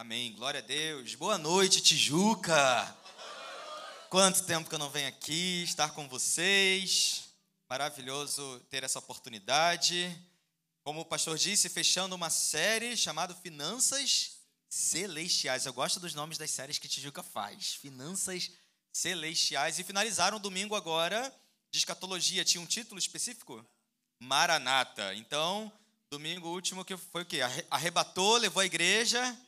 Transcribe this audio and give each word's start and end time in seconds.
Amém. 0.00 0.32
Glória 0.32 0.60
a 0.60 0.62
Deus. 0.62 1.14
Boa 1.14 1.36
noite, 1.36 1.82
Tijuca. 1.82 2.96
Quanto 4.08 4.46
tempo 4.46 4.66
que 4.66 4.74
eu 4.74 4.78
não 4.78 4.88
venho 4.88 5.06
aqui 5.06 5.62
estar 5.62 5.90
com 5.90 6.08
vocês. 6.08 7.24
Maravilhoso 7.68 8.64
ter 8.70 8.82
essa 8.82 8.98
oportunidade. 8.98 10.18
Como 10.82 11.02
o 11.02 11.04
pastor 11.04 11.36
disse, 11.36 11.68
fechando 11.68 12.14
uma 12.14 12.30
série 12.30 12.96
chamada 12.96 13.34
Finanças 13.34 14.38
Celestiais. 14.70 15.66
Eu 15.66 15.74
gosto 15.74 16.00
dos 16.00 16.14
nomes 16.14 16.38
das 16.38 16.50
séries 16.50 16.78
que 16.78 16.88
Tijuca 16.88 17.22
faz. 17.22 17.74
Finanças 17.74 18.50
Celestiais. 18.90 19.78
E 19.78 19.84
finalizaram 19.84 20.38
o 20.38 20.40
domingo 20.40 20.74
agora 20.74 21.30
de 21.70 21.78
escatologia. 21.78 22.42
Tinha 22.42 22.62
um 22.62 22.66
título 22.66 22.98
específico? 22.98 23.62
Maranata. 24.18 25.14
Então, 25.14 25.70
domingo 26.10 26.48
último 26.48 26.86
que 26.86 26.96
foi 26.96 27.20
o 27.20 27.26
quê? 27.26 27.40
Arrebatou, 27.70 28.38
levou 28.38 28.62
a 28.62 28.66
igreja, 28.66 29.38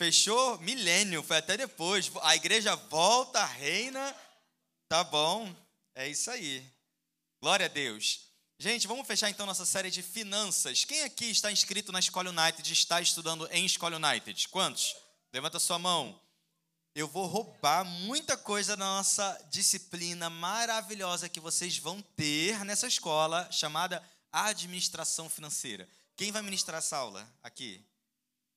fechou 0.00 0.58
milênio, 0.60 1.22
foi 1.22 1.36
até 1.36 1.58
depois. 1.58 2.10
A 2.22 2.34
igreja 2.34 2.74
volta, 2.74 3.44
reina. 3.44 4.16
Tá 4.88 5.04
bom, 5.04 5.54
é 5.94 6.08
isso 6.08 6.30
aí. 6.30 6.66
Glória 7.38 7.66
a 7.66 7.68
Deus. 7.68 8.20
Gente, 8.58 8.86
vamos 8.86 9.06
fechar 9.06 9.28
então 9.28 9.44
nossa 9.44 9.66
série 9.66 9.90
de 9.90 10.02
finanças. 10.02 10.86
Quem 10.86 11.02
aqui 11.02 11.26
está 11.26 11.52
inscrito 11.52 11.92
na 11.92 11.98
Escola 11.98 12.30
United, 12.30 12.72
está 12.72 12.98
estudando 13.02 13.46
em 13.52 13.66
Escola 13.66 13.96
United? 13.96 14.48
Quantos? 14.48 14.96
Levanta 15.34 15.58
sua 15.60 15.78
mão. 15.78 16.18
Eu 16.94 17.06
vou 17.06 17.26
roubar 17.26 17.84
muita 17.84 18.38
coisa 18.38 18.74
da 18.78 18.84
nossa 18.84 19.48
disciplina 19.50 20.30
maravilhosa 20.30 21.28
que 21.28 21.40
vocês 21.40 21.76
vão 21.76 22.00
ter 22.16 22.64
nessa 22.64 22.86
escola 22.86 23.46
chamada 23.52 24.02
Administração 24.32 25.28
Financeira. 25.28 25.86
Quem 26.16 26.32
vai 26.32 26.40
ministrar 26.40 26.78
essa 26.78 26.96
aula 26.96 27.30
aqui? 27.42 27.84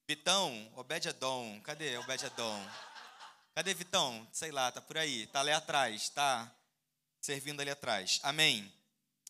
Vitão, 0.06 0.70
Obed-Edom. 0.76 1.62
Cadê 1.62 1.98
Obed-Edom? 1.98 2.70
Cadê 3.56 3.74
Vitão? 3.74 4.28
Sei 4.34 4.52
lá, 4.52 4.70
tá 4.70 4.82
por 4.82 4.98
aí. 4.98 5.28
Tá 5.28 5.40
ali 5.40 5.52
atrás, 5.52 6.10
tá 6.10 6.54
servindo 7.22 7.62
ali 7.62 7.70
atrás. 7.70 8.20
Amém. 8.22 8.70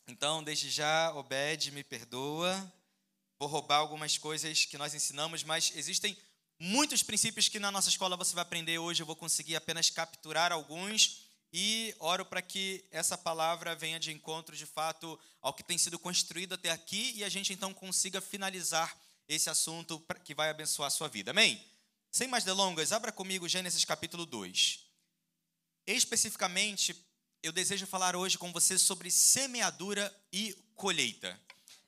Então, 0.07 0.43
desde 0.43 0.71
já, 0.71 1.13
Obed, 1.13 1.71
me 1.71 1.83
perdoa. 1.83 2.73
Vou 3.37 3.47
roubar 3.47 3.77
algumas 3.77 4.17
coisas 4.17 4.65
que 4.65 4.77
nós 4.77 4.95
ensinamos, 4.95 5.43
mas 5.43 5.71
existem 5.75 6.17
muitos 6.57 7.03
princípios 7.03 7.47
que 7.47 7.59
na 7.59 7.71
nossa 7.71 7.89
escola 7.89 8.17
você 8.17 8.33
vai 8.33 8.41
aprender 8.41 8.79
hoje. 8.79 9.03
Eu 9.03 9.07
vou 9.07 9.15
conseguir 9.15 9.55
apenas 9.55 9.91
capturar 9.91 10.51
alguns 10.51 11.27
e 11.53 11.95
oro 11.99 12.25
para 12.25 12.41
que 12.41 12.83
essa 12.89 13.15
palavra 13.15 13.75
venha 13.75 13.99
de 13.99 14.11
encontro, 14.11 14.55
de 14.55 14.65
fato, 14.65 15.19
ao 15.39 15.53
que 15.53 15.61
tem 15.61 15.77
sido 15.77 15.99
construído 15.99 16.53
até 16.53 16.71
aqui 16.71 17.13
e 17.15 17.23
a 17.23 17.29
gente 17.29 17.53
então 17.53 17.71
consiga 17.71 18.19
finalizar 18.19 18.97
esse 19.27 19.49
assunto 19.49 19.99
que 20.23 20.35
vai 20.35 20.49
abençoar 20.49 20.87
a 20.87 20.91
sua 20.91 21.07
vida. 21.07 21.31
Amém? 21.31 21.63
Sem 22.11 22.27
mais 22.27 22.43
delongas, 22.43 22.91
abra 22.91 23.11
comigo 23.11 23.49
Gênesis 23.49 23.83
capítulo 23.85 24.25
2. 24.25 24.79
Especificamente, 25.87 26.95
eu 27.41 27.51
desejo 27.51 27.85
falar 27.85 28.15
hoje 28.15 28.37
com 28.37 28.51
você 28.51 28.77
sobre 28.77 29.11
semeadura 29.11 30.13
e 30.31 30.53
colheita. 30.75 31.39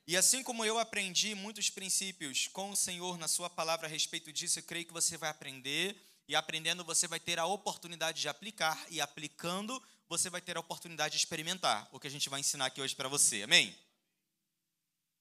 E 0.06 0.16
assim 0.16 0.42
como 0.42 0.64
eu 0.64 0.78
aprendi 0.78 1.34
muitos 1.34 1.70
princípios 1.70 2.48
com 2.48 2.70
o 2.70 2.76
Senhor 2.76 3.18
na 3.18 3.26
sua 3.26 3.50
palavra 3.50 3.86
a 3.86 3.90
respeito 3.90 4.32
disso, 4.32 4.58
eu 4.58 4.62
creio 4.62 4.84
que 4.84 4.92
você 4.92 5.16
vai 5.16 5.30
aprender 5.30 5.96
e 6.28 6.34
aprendendo, 6.34 6.84
você 6.84 7.06
vai 7.06 7.20
ter 7.20 7.38
a 7.38 7.46
oportunidade 7.46 8.20
de 8.20 8.28
aplicar, 8.28 8.84
e 8.90 9.00
aplicando, 9.00 9.80
você 10.08 10.28
vai 10.28 10.40
ter 10.40 10.56
a 10.56 10.60
oportunidade 10.60 11.12
de 11.12 11.18
experimentar 11.18 11.88
o 11.92 12.00
que 12.00 12.06
a 12.06 12.10
gente 12.10 12.28
vai 12.28 12.40
ensinar 12.40 12.66
aqui 12.66 12.80
hoje 12.80 12.94
para 12.94 13.08
você. 13.08 13.42
Amém? 13.42 13.76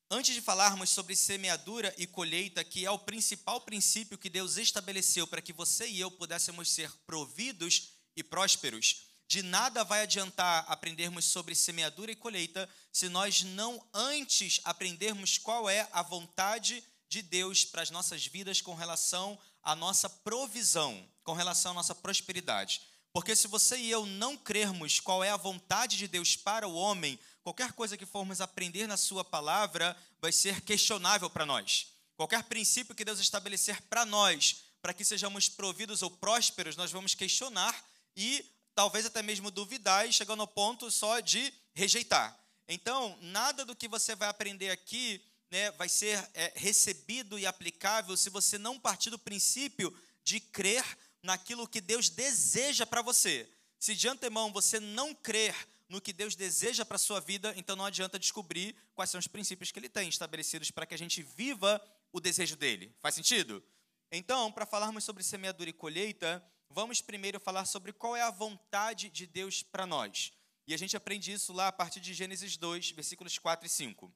Antes 0.10 0.36
de 0.36 0.42
falarmos 0.42 0.92
sobre 0.92 1.16
semeadura 1.16 1.94
e 1.98 2.06
colheita, 2.06 2.64
que 2.64 2.86
é 2.86 2.92
o 2.92 3.00
principal 3.00 3.62
princípio 3.62 4.18
que 4.18 4.30
Deus 4.30 4.56
estabeleceu 4.58 5.26
para 5.26 5.42
que 5.42 5.52
você 5.52 5.88
e 5.88 6.00
eu 6.00 6.12
pudéssemos 6.12 6.70
ser 6.70 6.92
providos 7.08 7.90
e 8.16 8.24
prósperos, 8.24 9.08
de 9.28 9.42
nada 9.42 9.84
vai 9.84 10.04
adiantar 10.04 10.64
aprendermos 10.68 11.26
sobre 11.26 11.56
semeadura 11.56 12.12
e 12.12 12.16
colheita 12.16 12.70
se 12.92 13.10
nós 13.10 13.42
não 13.42 13.84
antes 13.92 14.62
aprendermos 14.64 15.40
qual 15.40 15.68
é 15.68 15.90
a 15.92 16.04
vontade 16.04 16.84
de 17.10 17.24
Deus 17.24 17.66
para 17.66 17.82
as 17.82 17.90
nossas 17.90 18.28
vidas 18.28 18.62
com 18.62 18.76
relação 18.76 19.40
a 19.64 19.76
nossa 19.76 20.08
provisão, 20.08 21.04
com 21.24 21.34
relação 21.34 21.72
à 21.72 21.74
nossa 21.74 21.96
prosperidade. 21.96 22.82
Porque 23.12 23.36
se 23.36 23.48
você 23.48 23.78
e 23.78 23.90
eu 23.90 24.06
não 24.06 24.38
crermos 24.38 25.00
qual 25.00 25.24
é 25.24 25.32
a 25.32 25.38
vontade 25.38 25.98
de 25.98 26.08
Deus 26.08 26.36
para 26.36 26.68
o 26.68 26.76
homem, 26.76 27.18
qualquer 27.46 27.74
coisa 27.74 27.96
que 27.96 28.08
formos 28.08 28.42
aprender 28.42 28.88
na 28.88 28.98
sua 28.98 29.24
palavra 29.24 29.96
vai 30.20 30.32
ser 30.32 30.62
questionável 30.62 31.30
para 31.30 31.46
nós. 31.46 31.94
Qualquer 32.18 32.42
princípio 32.46 32.96
que 32.96 33.06
Deus 33.06 33.20
estabelecer 33.20 33.80
para 33.84 34.04
nós, 34.04 34.64
para 34.82 34.96
que 34.96 35.06
sejamos 35.06 35.48
providos 35.48 36.02
ou 36.02 36.10
prósperos, 36.10 36.76
nós 36.76 36.92
vamos 36.92 37.14
questionar 37.14 37.80
e 38.18 38.44
talvez 38.74 39.06
até 39.06 39.22
mesmo 39.22 39.52
duvidar 39.52 40.10
e 40.10 40.12
chegando 40.12 40.40
ao 40.40 40.48
ponto 40.48 40.90
só 40.90 41.20
de 41.20 41.54
rejeitar. 41.76 42.36
Então, 42.68 43.16
nada 43.22 43.64
do 43.64 43.76
que 43.76 43.88
você 43.88 44.16
vai 44.16 44.28
aprender 44.28 44.72
aqui 44.72 45.22
né, 45.52 45.70
vai 45.74 45.88
ser 45.88 46.28
é, 46.34 46.52
recebido 46.56 47.38
e 47.38 47.46
aplicável 47.46 48.18
se 48.18 48.32
você 48.32 48.58
não 48.58 48.80
partir 48.80 49.12
do 49.12 49.20
princípio 49.20 49.96
de 50.24 50.40
crer 50.40 50.84
naquilo 51.22 51.68
que 51.68 51.80
Deus 51.80 52.10
deseja 52.10 52.88
para 52.88 53.04
você. 53.04 53.48
Se 53.80 53.94
de 53.94 54.08
antemão 54.08 54.52
você 54.52 54.80
não 54.80 55.14
crer 55.14 55.56
no 55.96 56.02
que 56.02 56.12
Deus 56.12 56.36
deseja 56.36 56.84
para 56.84 56.96
a 56.96 57.00
sua 57.00 57.22
vida, 57.22 57.54
então 57.56 57.74
não 57.74 57.86
adianta 57.86 58.20
descobrir 58.20 58.76
quais 58.94 59.10
são 59.10 59.18
os 59.18 59.28
princípios 59.28 59.72
que 59.72 59.80
Ele 59.80 59.88
tem 59.88 60.10
estabelecidos 60.10 60.70
para 60.70 60.86
que 60.86 60.94
a 60.94 60.98
gente 60.98 61.24
viva 61.24 61.82
o 62.12 62.20
desejo 62.20 62.58
dele. 62.58 62.94
Faz 63.00 63.16
sentido? 63.16 63.64
Então, 64.12 64.52
para 64.52 64.66
falarmos 64.66 65.06
sobre 65.06 65.24
semeadura 65.24 65.70
e 65.70 65.74
colheita, 65.74 66.46
vamos 66.70 67.02
primeiro 67.02 67.40
falar 67.40 67.64
sobre 67.64 67.94
qual 67.94 68.14
é 68.14 68.22
a 68.22 68.30
vontade 68.30 69.10
de 69.10 69.26
Deus 69.26 69.64
para 69.64 69.86
nós. 69.86 70.34
E 70.68 70.74
a 70.74 70.78
gente 70.78 70.98
aprende 70.98 71.32
isso 71.32 71.54
lá 71.54 71.70
a 71.70 71.72
partir 71.72 72.02
de 72.02 72.14
Gênesis 72.14 72.58
2, 72.58 72.92
versículos 72.92 73.40
4 73.40 73.66
e 73.66 73.70
5. 73.70 74.14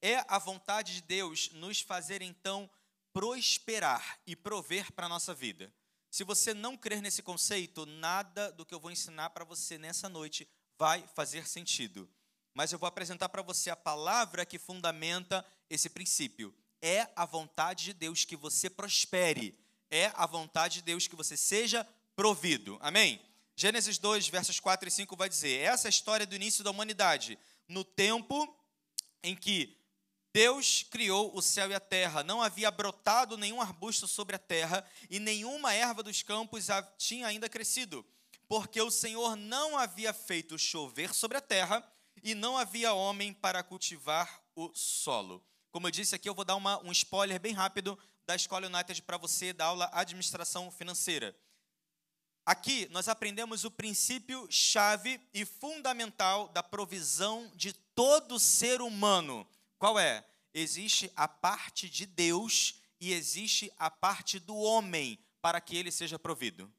É 0.00 0.24
a 0.28 0.38
vontade 0.38 0.94
de 0.94 1.02
Deus 1.02 1.50
nos 1.54 1.80
fazer 1.80 2.22
então 2.22 2.70
prosperar 3.12 4.20
e 4.24 4.36
prover 4.36 4.92
para 4.92 5.06
a 5.06 5.08
nossa 5.08 5.34
vida. 5.34 5.72
Se 6.08 6.22
você 6.22 6.54
não 6.54 6.76
crer 6.76 7.02
nesse 7.02 7.22
conceito, 7.22 7.84
nada 7.84 8.52
do 8.52 8.64
que 8.64 8.72
eu 8.72 8.80
vou 8.80 8.92
ensinar 8.92 9.30
para 9.30 9.44
você 9.44 9.76
nessa 9.76 10.08
noite 10.08 10.48
vai 10.78 11.04
fazer 11.14 11.46
sentido. 11.46 12.08
Mas 12.54 12.72
eu 12.72 12.78
vou 12.78 12.86
apresentar 12.86 13.28
para 13.28 13.42
você 13.42 13.70
a 13.70 13.76
palavra 13.76 14.46
que 14.46 14.58
fundamenta 14.58 15.44
esse 15.68 15.90
princípio. 15.90 16.54
É 16.80 17.08
a 17.16 17.26
vontade 17.26 17.84
de 17.86 17.92
Deus 17.92 18.24
que 18.24 18.36
você 18.36 18.70
prospere. 18.70 19.58
É 19.90 20.12
a 20.14 20.26
vontade 20.26 20.74
de 20.74 20.82
Deus 20.82 21.06
que 21.06 21.16
você 21.16 21.36
seja 21.36 21.86
provido. 22.14 22.78
Amém? 22.80 23.20
Gênesis 23.56 23.98
2, 23.98 24.28
versos 24.28 24.60
4 24.60 24.88
e 24.88 24.90
5 24.90 25.16
vai 25.16 25.28
dizer: 25.28 25.60
essa 25.60 25.86
é 25.86 25.88
a 25.88 25.90
história 25.90 26.26
do 26.26 26.36
início 26.36 26.62
da 26.62 26.70
humanidade. 26.70 27.38
No 27.68 27.84
tempo 27.84 28.56
em 29.22 29.34
que 29.34 29.76
Deus 30.32 30.84
criou 30.90 31.36
o 31.36 31.42
céu 31.42 31.70
e 31.70 31.74
a 31.74 31.80
terra. 31.80 32.22
Não 32.22 32.42
havia 32.42 32.70
brotado 32.70 33.36
nenhum 33.36 33.60
arbusto 33.60 34.06
sobre 34.06 34.36
a 34.36 34.38
terra 34.38 34.84
e 35.10 35.18
nenhuma 35.18 35.74
erva 35.74 36.02
dos 36.02 36.22
campos 36.22 36.68
tinha 36.96 37.26
ainda 37.26 37.48
crescido, 37.48 38.04
porque 38.48 38.80
o 38.80 38.90
Senhor 38.90 39.36
não 39.36 39.76
havia 39.76 40.12
feito 40.12 40.58
chover 40.58 41.14
sobre 41.14 41.36
a 41.36 41.40
terra 41.40 41.86
e 42.22 42.34
não 42.34 42.56
havia 42.56 42.92
homem 42.92 43.32
para 43.32 43.62
cultivar 43.62 44.42
o 44.56 44.70
solo. 44.74 45.44
Como 45.70 45.86
eu 45.86 45.90
disse 45.90 46.14
aqui, 46.14 46.28
eu 46.28 46.34
vou 46.34 46.44
dar 46.44 46.56
uma, 46.56 46.82
um 46.82 46.90
spoiler 46.90 47.38
bem 47.38 47.52
rápido 47.52 47.98
da 48.26 48.34
Escola 48.34 48.66
United 48.66 49.02
para 49.02 49.16
você 49.16 49.52
da 49.52 49.66
aula 49.66 49.90
Administração 49.92 50.70
Financeira. 50.70 51.36
Aqui 52.44 52.88
nós 52.90 53.08
aprendemos 53.08 53.64
o 53.64 53.70
princípio 53.70 54.46
chave 54.50 55.20
e 55.34 55.44
fundamental 55.44 56.48
da 56.48 56.62
provisão 56.62 57.50
de 57.54 57.72
todo 57.72 58.38
ser 58.38 58.80
humano 58.80 59.46
qual 59.78 59.98
é? 59.98 60.24
Existe 60.52 61.10
a 61.14 61.28
parte 61.28 61.88
de 61.88 62.04
Deus 62.04 62.74
e 63.00 63.12
existe 63.12 63.72
a 63.78 63.88
parte 63.88 64.40
do 64.40 64.56
homem 64.56 65.18
para 65.40 65.60
que 65.60 65.76
ele 65.76 65.92
seja 65.92 66.18
provido. 66.18 66.70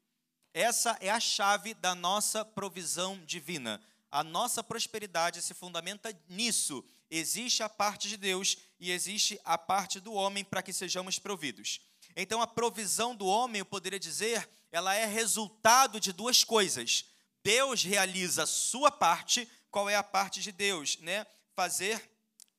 Essa 0.52 0.96
é 1.00 1.10
a 1.10 1.20
chave 1.20 1.74
da 1.74 1.94
nossa 1.94 2.44
provisão 2.44 3.22
divina. 3.24 3.80
A 4.10 4.24
nossa 4.24 4.62
prosperidade 4.62 5.40
se 5.40 5.54
fundamenta 5.54 6.16
nisso. 6.28 6.84
Existe 7.08 7.62
a 7.62 7.68
parte 7.68 8.08
de 8.08 8.16
Deus 8.16 8.56
e 8.78 8.90
existe 8.90 9.40
a 9.44 9.56
parte 9.56 10.00
do 10.00 10.12
homem 10.12 10.44
para 10.44 10.62
que 10.62 10.72
sejamos 10.72 11.18
providos. 11.18 11.80
Então, 12.16 12.42
a 12.42 12.46
provisão 12.46 13.14
do 13.14 13.26
homem, 13.26 13.60
eu 13.60 13.64
poderia 13.64 13.98
dizer, 13.98 14.48
ela 14.72 14.94
é 14.94 15.06
resultado 15.06 16.00
de 16.00 16.12
duas 16.12 16.42
coisas. 16.42 17.04
Deus 17.44 17.82
realiza 17.84 18.42
a 18.42 18.46
sua 18.46 18.90
parte, 18.90 19.48
qual 19.70 19.88
é 19.88 19.94
a 19.94 20.02
parte 20.02 20.40
de 20.40 20.50
Deus, 20.50 20.98
né? 20.98 21.26
Fazer 21.54 22.10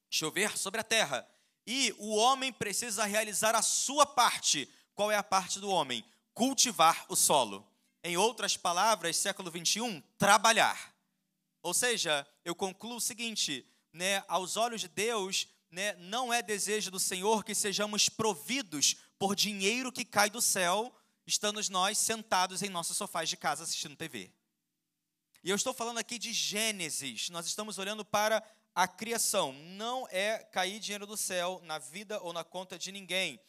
chover 0.10 0.58
sobre 0.58 0.82
a 0.82 0.84
terra. 0.84 1.28
E 1.66 1.94
o 1.98 2.16
homem 2.16 2.52
precisa 2.52 3.06
realizar 3.06 3.56
a 3.56 3.62
sua 3.62 4.06
parte. 4.06 4.70
Qual 4.96 5.12
é 5.12 5.16
a 5.16 5.24
parte 5.24 5.60
do 5.60 5.70
homem? 5.70 6.04
Cultivar 6.34 7.06
o 7.10 7.16
solo. 7.16 7.71
Em 8.04 8.18
outras 8.18 8.58
palavras, 8.58 9.18
século 9.18 9.52
21, 9.52 10.02
trabalhar. 10.18 10.94
Ou 11.62 11.74
seja, 11.74 12.28
eu 12.44 12.56
concluo 12.56 12.96
o 12.96 13.02
seguinte, 13.02 13.66
né, 13.94 14.24
aos 14.28 14.58
olhos 14.58 14.82
de 14.82 14.88
Deus, 14.88 15.48
né, 15.70 15.94
não 15.94 16.34
é 16.34 16.42
desejo 16.42 16.90
do 16.90 17.00
Senhor 17.00 17.44
que 17.44 17.54
sejamos 17.54 18.10
providos 18.10 18.96
por 19.20 19.36
dinheiro 19.36 19.92
que 19.92 20.04
cai 20.04 20.30
do 20.30 20.42
céu, 20.42 20.94
estando 21.28 21.62
nós 21.70 21.98
sentados 21.98 22.64
em 22.64 22.70
nossos 22.70 22.98
sofás 22.98 23.30
de 23.30 23.38
casa 23.38 23.64
assistindo 23.64 23.96
TV. 23.96 24.32
E 25.44 25.50
eu 25.50 25.56
estou 25.56 25.74
falando 25.74 26.00
aqui 26.00 26.18
de 26.18 26.34
Gênesis, 26.34 27.30
nós 27.30 27.46
estamos 27.46 27.78
olhando 27.78 28.04
para 28.04 28.44
a 28.74 28.88
criação. 28.88 29.54
Não 29.54 30.08
é 30.10 30.40
cair 30.40 30.80
dinheiro 30.80 31.06
do 31.06 31.18
céu 31.18 31.60
na 31.64 31.78
vida 31.78 32.20
ou 32.22 32.34
na 32.34 32.44
conta 32.44 32.78
de 32.78 32.92
ninguém. 32.92 33.40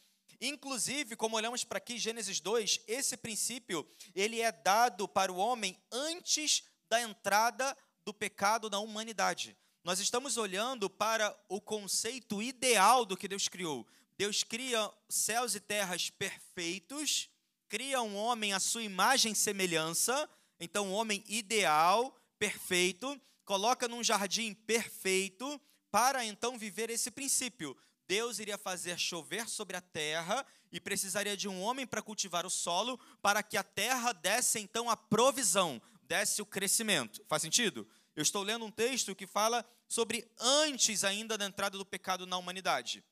Inclusive, 0.44 1.14
como 1.14 1.36
olhamos 1.36 1.62
para 1.62 1.78
aqui, 1.78 1.96
Gênesis 1.96 2.40
2, 2.40 2.80
esse 2.88 3.16
princípio, 3.16 3.86
ele 4.12 4.40
é 4.40 4.50
dado 4.50 5.06
para 5.06 5.32
o 5.32 5.36
homem 5.36 5.80
antes 5.92 6.64
da 6.88 7.00
entrada 7.00 7.76
do 8.04 8.12
pecado 8.12 8.68
na 8.68 8.80
humanidade. 8.80 9.56
Nós 9.84 10.00
estamos 10.00 10.36
olhando 10.36 10.90
para 10.90 11.32
o 11.48 11.60
conceito 11.60 12.42
ideal 12.42 13.06
do 13.06 13.16
que 13.16 13.28
Deus 13.28 13.46
criou. 13.46 13.86
Deus 14.18 14.42
cria 14.42 14.90
céus 15.08 15.54
e 15.54 15.60
terras 15.60 16.10
perfeitos, 16.10 17.30
cria 17.68 18.02
um 18.02 18.16
homem 18.16 18.52
à 18.52 18.58
sua 18.58 18.82
imagem 18.82 19.30
e 19.30 19.36
semelhança, 19.36 20.28
então 20.58 20.88
um 20.88 20.92
homem 20.92 21.22
ideal, 21.28 22.16
perfeito, 22.36 23.16
coloca 23.44 23.86
num 23.86 24.02
jardim 24.02 24.54
perfeito 24.54 25.60
para 25.88 26.24
então 26.24 26.58
viver 26.58 26.90
esse 26.90 27.12
princípio. 27.12 27.76
Deus 28.12 28.38
iria 28.38 28.58
fazer 28.58 28.98
chover 28.98 29.48
sobre 29.48 29.74
a 29.74 29.80
terra 29.80 30.44
e 30.70 30.78
precisaria 30.78 31.34
de 31.34 31.48
um 31.48 31.62
homem 31.62 31.86
para 31.86 32.02
cultivar 32.02 32.44
o 32.44 32.50
solo, 32.50 33.00
para 33.22 33.42
que 33.42 33.56
a 33.56 33.62
terra 33.62 34.12
desse 34.12 34.58
então 34.58 34.90
a 34.90 34.94
provisão, 34.98 35.80
desse 36.02 36.42
o 36.42 36.44
crescimento. 36.44 37.24
Faz 37.26 37.40
sentido? 37.40 37.88
Eu 38.14 38.22
estou 38.22 38.42
lendo 38.42 38.66
um 38.66 38.70
texto 38.70 39.16
que 39.16 39.26
fala 39.26 39.64
sobre 39.88 40.30
antes 40.38 41.04
ainda 41.04 41.38
da 41.38 41.46
entrada 41.46 41.78
do 41.78 41.86
pecado 41.86 42.26
na 42.26 42.36
humanidade. 42.36 43.02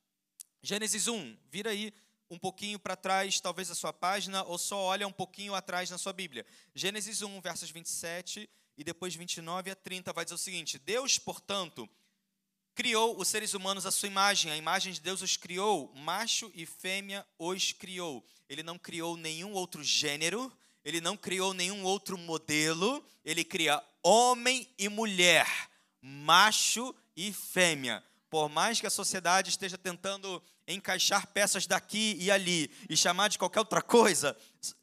Gênesis 0.61 1.07
1, 1.07 1.35
vira 1.49 1.71
aí 1.71 1.91
um 2.29 2.37
pouquinho 2.37 2.77
para 2.77 2.95
trás, 2.95 3.41
talvez 3.41 3.71
a 3.71 3.75
sua 3.75 3.91
página, 3.91 4.43
ou 4.43 4.59
só 4.59 4.77
olha 4.77 5.07
um 5.07 5.11
pouquinho 5.11 5.55
atrás 5.55 5.89
na 5.89 5.97
sua 5.97 6.13
Bíblia. 6.13 6.45
Gênesis 6.75 7.23
1, 7.23 7.41
versos 7.41 7.71
27 7.71 8.47
e 8.77 8.83
depois 8.83 9.15
29 9.15 9.71
a 9.71 9.75
30 9.75 10.13
vai 10.13 10.25
dizer 10.25 10.35
o 10.35 10.37
seguinte: 10.37 10.77
Deus, 10.77 11.17
portanto, 11.17 11.89
criou 12.73 13.19
os 13.19 13.27
seres 13.27 13.53
humanos 13.53 13.85
à 13.85 13.91
sua 13.91 14.07
imagem, 14.07 14.51
a 14.51 14.57
imagem 14.57 14.93
de 14.93 15.01
Deus 15.01 15.21
os 15.21 15.35
criou, 15.35 15.91
macho 15.95 16.51
e 16.55 16.65
fêmea 16.65 17.25
os 17.37 17.71
criou. 17.71 18.25
Ele 18.49 18.63
não 18.63 18.77
criou 18.77 19.17
nenhum 19.17 19.53
outro 19.53 19.83
gênero, 19.83 20.51
ele 20.83 20.99
não 20.99 21.15
criou 21.15 21.53
nenhum 21.53 21.83
outro 21.83 22.17
modelo, 22.17 23.03
ele 23.23 23.43
cria 23.43 23.81
homem 24.01 24.67
e 24.77 24.89
mulher, 24.89 25.47
macho 26.01 26.95
e 27.15 27.31
fêmea. 27.31 28.03
Por 28.29 28.49
mais 28.49 28.79
que 28.79 28.87
a 28.87 28.91
sociedade 28.91 29.49
esteja 29.49 29.77
tentando 29.77 30.41
encaixar 30.67 31.27
peças 31.27 31.67
daqui 31.67 32.15
e 32.19 32.31
ali 32.31 32.71
e 32.89 32.95
chamar 32.95 33.27
de 33.27 33.37
qualquer 33.37 33.59
outra 33.59 33.81
coisa, 33.81 34.37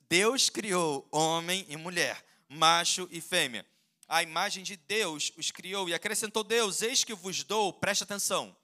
Deus 0.08 0.48
criou 0.48 1.08
homem 1.10 1.64
e 1.68 1.76
mulher, 1.76 2.24
macho 2.48 3.08
e 3.10 3.20
fêmea. 3.20 3.66
A 4.08 4.22
imagem 4.22 4.64
de 4.64 4.76
Deus 4.76 5.30
os 5.36 5.50
criou 5.50 5.88
e 5.88 5.94
acrescentou 5.94 6.42
Deus: 6.42 6.82
Eis 6.82 7.04
que 7.04 7.14
vos 7.14 7.44
dou, 7.44 7.72
preste 7.72 8.02
atenção. 8.02 8.56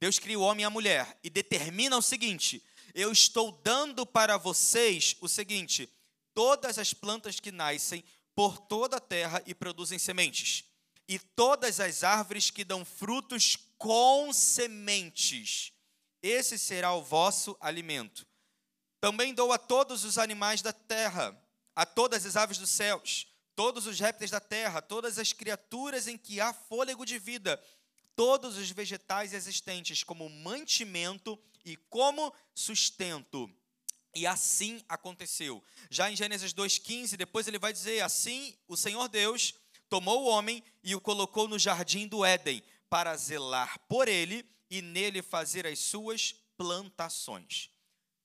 Deus 0.00 0.18
criou 0.18 0.42
o 0.42 0.46
homem 0.46 0.64
e 0.64 0.66
a 0.66 0.70
mulher 0.70 1.18
e 1.22 1.30
determina 1.30 1.96
o 1.96 2.02
seguinte: 2.02 2.62
Eu 2.92 3.12
estou 3.12 3.52
dando 3.62 4.04
para 4.04 4.36
vocês 4.36 5.16
o 5.20 5.28
seguinte: 5.28 5.88
todas 6.34 6.78
as 6.78 6.92
plantas 6.92 7.38
que 7.38 7.52
nascem 7.52 8.04
por 8.34 8.58
toda 8.58 8.96
a 8.96 9.00
terra 9.00 9.42
e 9.46 9.54
produzem 9.54 9.98
sementes, 9.98 10.64
e 11.08 11.18
todas 11.18 11.78
as 11.78 12.02
árvores 12.02 12.50
que 12.50 12.64
dão 12.64 12.84
frutos 12.84 13.56
com 13.78 14.32
sementes 14.32 15.72
esse 16.22 16.56
será 16.56 16.94
o 16.94 17.02
vosso 17.02 17.56
alimento. 17.60 18.24
Também 19.00 19.34
dou 19.34 19.52
a 19.52 19.58
todos 19.58 20.04
os 20.04 20.16
animais 20.16 20.62
da 20.62 20.72
terra, 20.72 21.36
a 21.74 21.84
todas 21.84 22.24
as 22.24 22.36
aves 22.36 22.58
dos 22.58 22.70
céus, 22.70 23.26
todos 23.54 23.86
os 23.86 23.98
répteis 23.98 24.30
da 24.30 24.40
terra, 24.40 24.82
todas 24.82 25.18
as 25.18 25.32
criaturas 25.32 26.06
em 26.06 26.16
que 26.16 26.40
há 26.40 26.52
fôlego 26.52 27.04
de 27.04 27.18
vida, 27.18 27.62
todos 28.16 28.56
os 28.56 28.70
vegetais 28.70 29.32
existentes 29.32 30.02
como 30.04 30.28
mantimento 30.28 31.38
e 31.64 31.76
como 31.76 32.32
sustento. 32.54 33.50
E 34.14 34.26
assim 34.26 34.82
aconteceu. 34.88 35.62
Já 35.90 36.10
em 36.10 36.16
Gênesis 36.16 36.52
2,15, 36.52 37.16
depois 37.16 37.48
ele 37.48 37.58
vai 37.58 37.72
dizer: 37.72 38.02
Assim 38.02 38.54
o 38.68 38.76
Senhor 38.76 39.08
Deus 39.08 39.54
tomou 39.88 40.22
o 40.22 40.28
homem 40.28 40.62
e 40.82 40.94
o 40.94 41.00
colocou 41.00 41.48
no 41.48 41.58
jardim 41.58 42.06
do 42.06 42.24
Éden, 42.24 42.62
para 42.88 43.16
zelar 43.16 43.78
por 43.88 44.08
ele 44.08 44.44
e 44.70 44.82
nele 44.82 45.22
fazer 45.22 45.66
as 45.66 45.78
suas 45.78 46.34
plantações. 46.56 47.71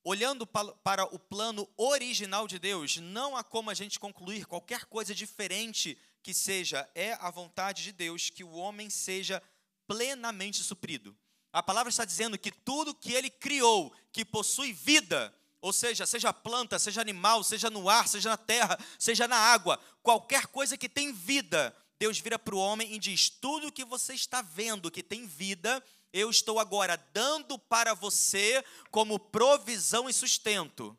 Olhando 0.10 0.48
para 0.48 1.04
o 1.14 1.20
plano 1.20 1.68
original 1.76 2.48
de 2.48 2.58
Deus, 2.58 2.96
não 2.96 3.36
há 3.36 3.44
como 3.44 3.70
a 3.70 3.74
gente 3.74 4.00
concluir 4.00 4.46
qualquer 4.46 4.86
coisa 4.86 5.14
diferente 5.14 5.98
que 6.24 6.34
seja, 6.34 6.90
é 6.96 7.18
a 7.20 7.30
vontade 7.30 7.84
de 7.84 7.92
Deus 7.92 8.30
que 8.30 8.42
o 8.42 8.54
homem 8.54 8.90
seja 8.90 9.44
plenamente 9.86 10.64
suprido. 10.64 11.14
A 11.52 11.62
palavra 11.62 11.90
está 11.90 12.06
dizendo 12.06 12.40
que 12.40 12.54
tudo 12.54 12.96
que 12.96 13.12
ele 13.12 13.30
criou, 13.30 13.94
que 14.14 14.24
possui 14.24 14.72
vida, 14.72 15.36
ou 15.60 15.74
seja, 15.74 16.06
seja 16.06 16.32
planta, 16.32 16.80
seja 16.80 17.02
animal, 17.02 17.44
seja 17.44 17.70
no 17.70 17.90
ar, 17.90 18.08
seja 18.08 18.30
na 18.30 18.38
terra, 18.38 18.80
seja 18.98 19.28
na 19.28 19.36
água, 19.36 19.78
qualquer 20.02 20.48
coisa 20.48 20.78
que 20.78 20.88
tem 20.88 21.12
vida, 21.12 21.76
Deus 22.00 22.18
vira 22.18 22.40
para 22.40 22.56
o 22.56 22.60
homem 22.60 22.94
e 22.94 22.98
diz: 22.98 23.30
tudo 23.30 23.74
que 23.74 23.84
você 23.84 24.14
está 24.14 24.42
vendo 24.42 24.90
que 24.90 25.04
tem 25.04 25.28
vida, 25.28 25.84
eu 26.14 26.30
estou 26.30 26.60
agora 26.60 26.98
dando 27.14 27.58
para 27.60 27.94
você 27.94 28.64
como 28.92 29.20
provisão 29.20 30.10
e 30.10 30.14
sustento. 30.14 30.98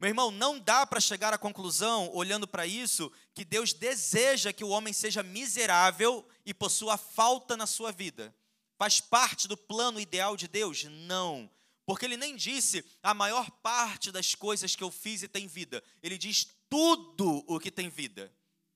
Meu 0.00 0.08
irmão, 0.08 0.30
não 0.30 0.58
dá 0.58 0.86
para 0.86 1.00
chegar 1.00 1.32
à 1.32 1.38
conclusão, 1.38 2.10
olhando 2.12 2.46
para 2.46 2.66
isso, 2.66 3.10
que 3.32 3.44
Deus 3.44 3.72
deseja 3.72 4.52
que 4.52 4.64
o 4.64 4.68
homem 4.68 4.92
seja 4.92 5.22
miserável 5.22 6.26
e 6.44 6.52
possua 6.52 6.96
falta 6.96 7.56
na 7.56 7.66
sua 7.66 7.90
vida. 7.90 8.34
Faz 8.76 9.00
parte 9.00 9.48
do 9.48 9.56
plano 9.56 10.00
ideal 10.00 10.36
de 10.36 10.48
Deus? 10.48 10.84
Não. 10.84 11.48
Porque 11.86 12.04
ele 12.04 12.16
nem 12.16 12.34
disse 12.34 12.84
a 13.02 13.14
maior 13.14 13.50
parte 13.50 14.10
das 14.10 14.34
coisas 14.34 14.74
que 14.74 14.82
eu 14.82 14.90
fiz 14.90 15.22
e 15.22 15.28
tem 15.28 15.46
vida. 15.46 15.82
Ele 16.02 16.18
diz 16.18 16.48
tudo 16.68 17.44
o 17.46 17.60
que 17.60 17.70
tem 17.70 17.88
vida 17.88 18.32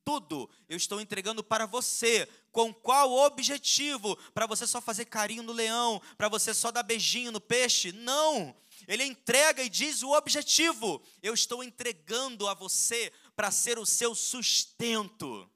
tudo 0.08 0.48
eu 0.70 0.76
estou 0.78 1.02
entregando 1.02 1.44
para 1.44 1.66
você. 1.66 2.26
Com 2.50 2.72
qual 2.72 3.12
objetivo? 3.12 4.16
Para 4.32 4.46
você 4.46 4.66
só 4.66 4.80
fazer 4.80 5.04
carinho 5.04 5.42
no 5.42 5.52
leão, 5.52 6.00
para 6.16 6.30
você 6.30 6.54
só 6.54 6.70
dar 6.70 6.82
beijinho 6.82 7.30
no 7.30 7.38
peixe? 7.38 7.92
Não. 7.92 8.56
Ele 8.86 9.04
entrega 9.04 9.62
e 9.62 9.68
diz 9.68 10.02
o 10.02 10.12
objetivo. 10.12 11.02
Eu 11.22 11.34
estou 11.34 11.62
entregando 11.62 12.48
a 12.48 12.54
você 12.54 13.12
para 13.36 13.50
ser 13.50 13.78
o 13.78 13.84
seu 13.84 14.14
sustento, 14.14 15.46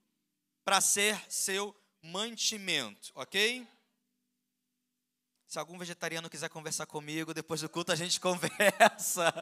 para 0.63 0.83
ser 0.83 1.19
seu 1.31 1.75
mantimento, 2.03 3.11
ok? 3.15 3.67
Se 5.47 5.59
algum 5.59 5.79
vegetariano 5.79 6.29
quiser 6.29 6.51
conversar 6.51 6.85
comigo, 6.85 7.33
depois 7.33 7.63
do 7.63 7.71
culto 7.71 7.91
a 7.91 7.97
gente 7.97 8.21
conversa 8.21 9.33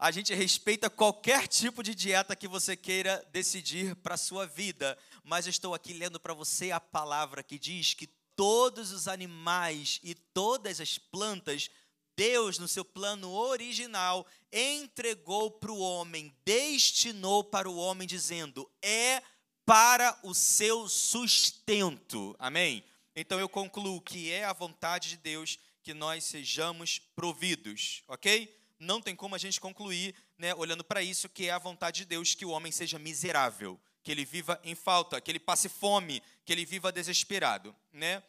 a 0.00 0.10
gente 0.10 0.34
respeita 0.34 0.88
qualquer 0.88 1.46
tipo 1.46 1.82
de 1.82 1.94
dieta 1.94 2.34
que 2.34 2.48
você 2.48 2.74
queira 2.74 3.22
decidir 3.30 3.94
para 3.96 4.14
a 4.14 4.18
sua 4.18 4.46
vida, 4.46 4.96
mas 5.22 5.46
estou 5.46 5.74
aqui 5.74 5.92
lendo 5.92 6.18
para 6.18 6.32
você 6.32 6.70
a 6.70 6.80
palavra 6.80 7.42
que 7.42 7.58
diz 7.58 7.92
que 7.92 8.06
todos 8.34 8.92
os 8.92 9.06
animais 9.06 10.00
e 10.02 10.14
todas 10.14 10.80
as 10.80 10.96
plantas, 10.96 11.68
Deus, 12.16 12.58
no 12.58 12.66
seu 12.66 12.82
plano 12.82 13.30
original, 13.30 14.26
entregou 14.50 15.50
para 15.50 15.70
o 15.70 15.78
homem, 15.78 16.34
destinou 16.46 17.44
para 17.44 17.68
o 17.68 17.76
homem, 17.76 18.08
dizendo: 18.08 18.70
é 18.80 19.22
para 19.66 20.18
o 20.22 20.34
seu 20.34 20.88
sustento. 20.88 22.34
Amém? 22.38 22.82
Então 23.14 23.38
eu 23.38 23.50
concluo 23.50 24.00
que 24.00 24.30
é 24.30 24.44
a 24.44 24.54
vontade 24.54 25.10
de 25.10 25.18
Deus 25.18 25.58
que 25.82 25.92
nós 25.92 26.24
sejamos 26.24 26.98
providos, 27.14 28.02
ok? 28.08 28.59
Não 28.80 29.00
tem 29.00 29.14
como 29.14 29.34
a 29.34 29.38
gente 29.38 29.60
concluir, 29.60 30.14
né, 30.38 30.54
olhando 30.54 30.82
para 30.82 31.02
isso, 31.02 31.28
que 31.28 31.46
é 31.46 31.50
a 31.50 31.58
vontade 31.58 31.98
de 31.98 32.06
Deus 32.06 32.34
que 32.34 32.46
o 32.46 32.50
homem 32.50 32.72
seja 32.72 32.98
miserável, 32.98 33.78
que 34.02 34.10
ele 34.10 34.24
viva 34.24 34.58
em 34.64 34.74
falta, 34.74 35.20
que 35.20 35.30
ele 35.30 35.38
passe 35.38 35.68
fome, 35.68 36.22
que 36.44 36.52
ele 36.52 36.64
viva 36.64 36.90
desesperado, 36.90 37.76
né? 37.92 38.22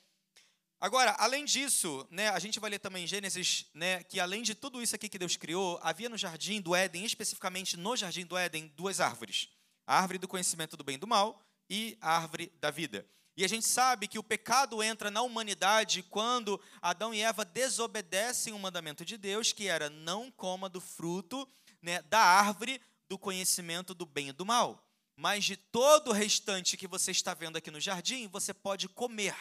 Agora, 0.79 1.15
além 1.19 1.45
disso, 1.45 2.05
né, 2.09 2.29
a 2.29 2.39
gente 2.39 2.59
vai 2.59 2.71
ler 2.71 2.79
também 2.79 3.03
em 3.03 3.07
Gênesis, 3.07 3.67
né, 3.73 4.03
que 4.03 4.19
além 4.19 4.41
de 4.41 4.53
tudo 4.53 4.81
isso 4.81 4.95
aqui 4.95 5.07
que 5.07 5.17
Deus 5.17 5.37
criou, 5.37 5.79
havia 5.81 6.09
no 6.09 6.17
jardim 6.17 6.59
do 6.59 6.75
Éden, 6.75 7.05
especificamente 7.05 7.77
no 7.77 7.95
jardim 7.95 8.25
do 8.25 8.35
Éden, 8.35 8.67
duas 8.75 8.99
árvores: 8.99 9.47
a 9.87 9.97
árvore 9.99 10.19
do 10.19 10.27
conhecimento 10.27 10.75
do 10.75 10.83
bem 10.83 10.95
e 10.95 10.97
do 10.97 11.07
mal 11.07 11.41
e 11.69 11.97
a 12.01 12.17
árvore 12.17 12.51
da 12.59 12.71
vida. 12.71 13.05
E 13.35 13.45
a 13.45 13.47
gente 13.47 13.65
sabe 13.65 14.07
que 14.07 14.19
o 14.19 14.23
pecado 14.23 14.83
entra 14.83 15.09
na 15.09 15.21
humanidade 15.21 16.03
quando 16.03 16.59
Adão 16.81 17.13
e 17.13 17.21
Eva 17.21 17.45
desobedecem 17.45 18.53
o 18.53 18.59
mandamento 18.59 19.05
de 19.05 19.17
Deus, 19.17 19.53
que 19.53 19.67
era 19.67 19.89
não 19.89 20.29
coma 20.29 20.67
do 20.67 20.81
fruto 20.81 21.47
né, 21.81 22.01
da 22.03 22.19
árvore 22.19 22.81
do 23.07 23.17
conhecimento 23.17 23.93
do 23.93 24.05
bem 24.05 24.29
e 24.29 24.33
do 24.33 24.45
mal. 24.45 24.87
Mas 25.15 25.45
de 25.45 25.55
todo 25.55 26.09
o 26.09 26.13
restante 26.13 26.77
que 26.77 26.87
você 26.87 27.11
está 27.11 27.33
vendo 27.33 27.57
aqui 27.57 27.71
no 27.71 27.79
jardim, 27.79 28.27
você 28.27 28.53
pode 28.53 28.89
comer. 28.89 29.35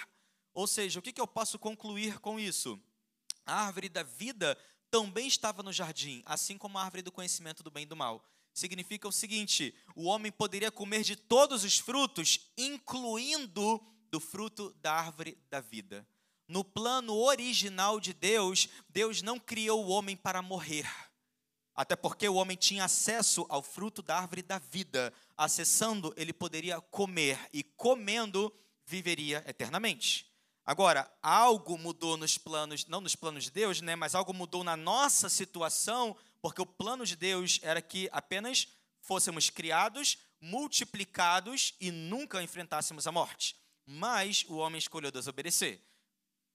Ou 0.53 0.67
seja, 0.67 0.99
o 0.99 1.03
que, 1.03 1.13
que 1.13 1.21
eu 1.21 1.27
posso 1.27 1.59
concluir 1.59 2.19
com 2.21 2.39
isso? 2.39 2.79
A 3.47 3.67
árvore 3.67 3.89
da 3.89 4.03
vida 4.03 4.57
também 4.91 5.27
estava 5.27 5.63
no 5.63 5.73
jardim, 5.73 6.23
assim 6.27 6.59
como 6.59 6.79
a 6.79 6.83
árvore 6.83 7.03
do 7.03 7.13
conhecimento 7.13 7.63
do 7.63 7.71
bem 7.71 7.85
e 7.85 7.87
do 7.87 7.97
mal. 7.97 8.25
Significa 8.53 9.09
o 9.09 9.13
seguinte: 9.13 9.75
o 9.95 10.05
homem 10.05 10.31
poderia 10.33 10.71
comer 10.71 11.03
de 11.03 11.17
todos 11.17 11.65
os 11.65 11.79
frutos, 11.79 12.51
incluindo 12.57 13.81
do 14.11 14.21
fruto 14.21 14.75
da 14.81 14.93
árvore 14.93 15.39
da 15.49 15.61
vida. 15.61 16.07
No 16.49 16.65
plano 16.65 17.15
original 17.15 18.01
de 18.01 18.13
Deus, 18.13 18.69
Deus 18.89 19.23
não 19.23 19.39
criou 19.39 19.87
o 19.87 19.91
homem 19.91 20.17
para 20.17 20.43
morrer. 20.43 20.91
Até 21.75 21.95
porque 21.95 22.29
o 22.29 22.35
homem 22.35 22.57
tinha 22.57 22.85
acesso 22.85 23.47
ao 23.49 23.63
fruto 23.63 24.03
da 24.03 24.19
árvore 24.19 24.43
da 24.43 24.59
vida. 24.59 25.13
Acessando, 25.37 26.13
ele 26.17 26.33
poderia 26.33 26.81
comer, 26.81 27.39
e 27.53 27.63
comendo, 27.63 28.53
viveria 28.85 29.45
eternamente. 29.47 30.31
Agora, 30.67 31.11
algo 31.23 31.79
mudou 31.79 32.17
nos 32.17 32.37
planos, 32.37 32.85
não 32.87 33.01
nos 33.01 33.17
planos 33.17 33.45
de 33.45 33.51
Deus, 33.51 33.81
né, 33.81 33.97
mas 33.97 34.15
algo 34.15 34.35
mudou 34.35 34.63
na 34.63 34.77
nossa 34.77 35.29
situação, 35.29 36.17
porque 36.43 36.63
o 36.63 36.67
plano 36.67 37.05
de 37.05 37.17
Deus 37.17 37.59
era 37.63 37.83
que 37.83 38.09
apenas 38.13 38.69
fôssemos 39.01 39.51
criados, 39.51 40.19
multiplicados 40.41 41.75
e 41.81 41.91
nunca 41.91 42.43
enfrentássemos 42.43 43.07
a 43.07 43.13
morte. 43.13 43.57
Mas 43.87 44.45
o 44.49 44.57
homem 44.57 44.79
escolheu 44.79 45.11
desobedecer. 45.11 45.81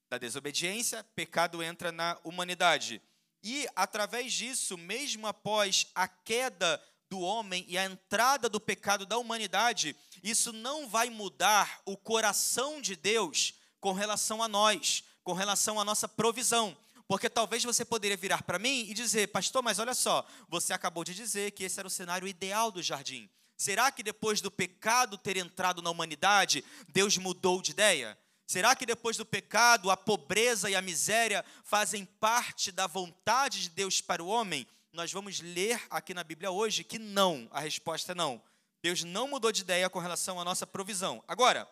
Da 0.08 0.18
desobediência, 0.18 1.04
pecado 1.14 1.62
entra 1.62 1.90
na 1.90 2.18
humanidade. 2.24 3.02
E 3.42 3.66
através 3.76 4.32
disso, 4.32 4.76
mesmo 4.78 5.26
após 5.26 5.88
a 5.94 6.08
queda 6.08 6.82
do 7.08 7.20
homem 7.20 7.64
e 7.68 7.78
a 7.78 7.84
entrada 7.84 8.48
do 8.48 8.60
pecado 8.60 9.06
da 9.06 9.18
humanidade, 9.18 9.96
isso 10.22 10.52
não 10.52 10.88
vai 10.88 11.10
mudar 11.10 11.80
o 11.84 11.96
coração 11.96 12.80
de 12.80 12.96
Deus 12.96 13.54
com 13.80 13.92
relação 13.92 14.42
a 14.42 14.48
nós, 14.48 15.04
com 15.22 15.32
relação 15.32 15.78
à 15.78 15.84
nossa 15.84 16.08
provisão. 16.08 16.76
Porque 17.08 17.30
talvez 17.30 17.62
você 17.62 17.84
poderia 17.84 18.16
virar 18.16 18.42
para 18.42 18.58
mim 18.58 18.86
e 18.88 18.94
dizer, 18.94 19.28
pastor, 19.28 19.62
mas 19.62 19.78
olha 19.78 19.94
só, 19.94 20.26
você 20.48 20.72
acabou 20.72 21.04
de 21.04 21.14
dizer 21.14 21.52
que 21.52 21.64
esse 21.64 21.78
era 21.78 21.86
o 21.86 21.90
cenário 21.90 22.26
ideal 22.26 22.70
do 22.72 22.82
jardim. 22.82 23.30
Será 23.56 23.90
que 23.90 24.02
depois 24.02 24.40
do 24.40 24.50
pecado 24.50 25.16
ter 25.16 25.36
entrado 25.36 25.80
na 25.80 25.90
humanidade, 25.90 26.64
Deus 26.88 27.16
mudou 27.16 27.62
de 27.62 27.70
ideia? 27.70 28.18
Será 28.46 28.76
que 28.76 28.84
depois 28.84 29.16
do 29.16 29.24
pecado, 29.24 29.90
a 29.90 29.96
pobreza 29.96 30.68
e 30.68 30.74
a 30.74 30.82
miséria 30.82 31.44
fazem 31.64 32.04
parte 32.04 32.70
da 32.70 32.86
vontade 32.86 33.62
de 33.62 33.70
Deus 33.70 34.00
para 34.00 34.22
o 34.22 34.28
homem? 34.28 34.66
Nós 34.92 35.12
vamos 35.12 35.40
ler 35.40 35.82
aqui 35.90 36.12
na 36.12 36.22
Bíblia 36.22 36.50
hoje 36.50 36.84
que 36.84 36.98
não, 36.98 37.48
a 37.50 37.60
resposta 37.60 38.12
é 38.12 38.14
não. 38.14 38.42
Deus 38.82 39.02
não 39.02 39.28
mudou 39.28 39.50
de 39.50 39.62
ideia 39.62 39.90
com 39.90 39.98
relação 39.98 40.40
à 40.40 40.44
nossa 40.44 40.66
provisão. 40.66 41.22
Agora, 41.26 41.68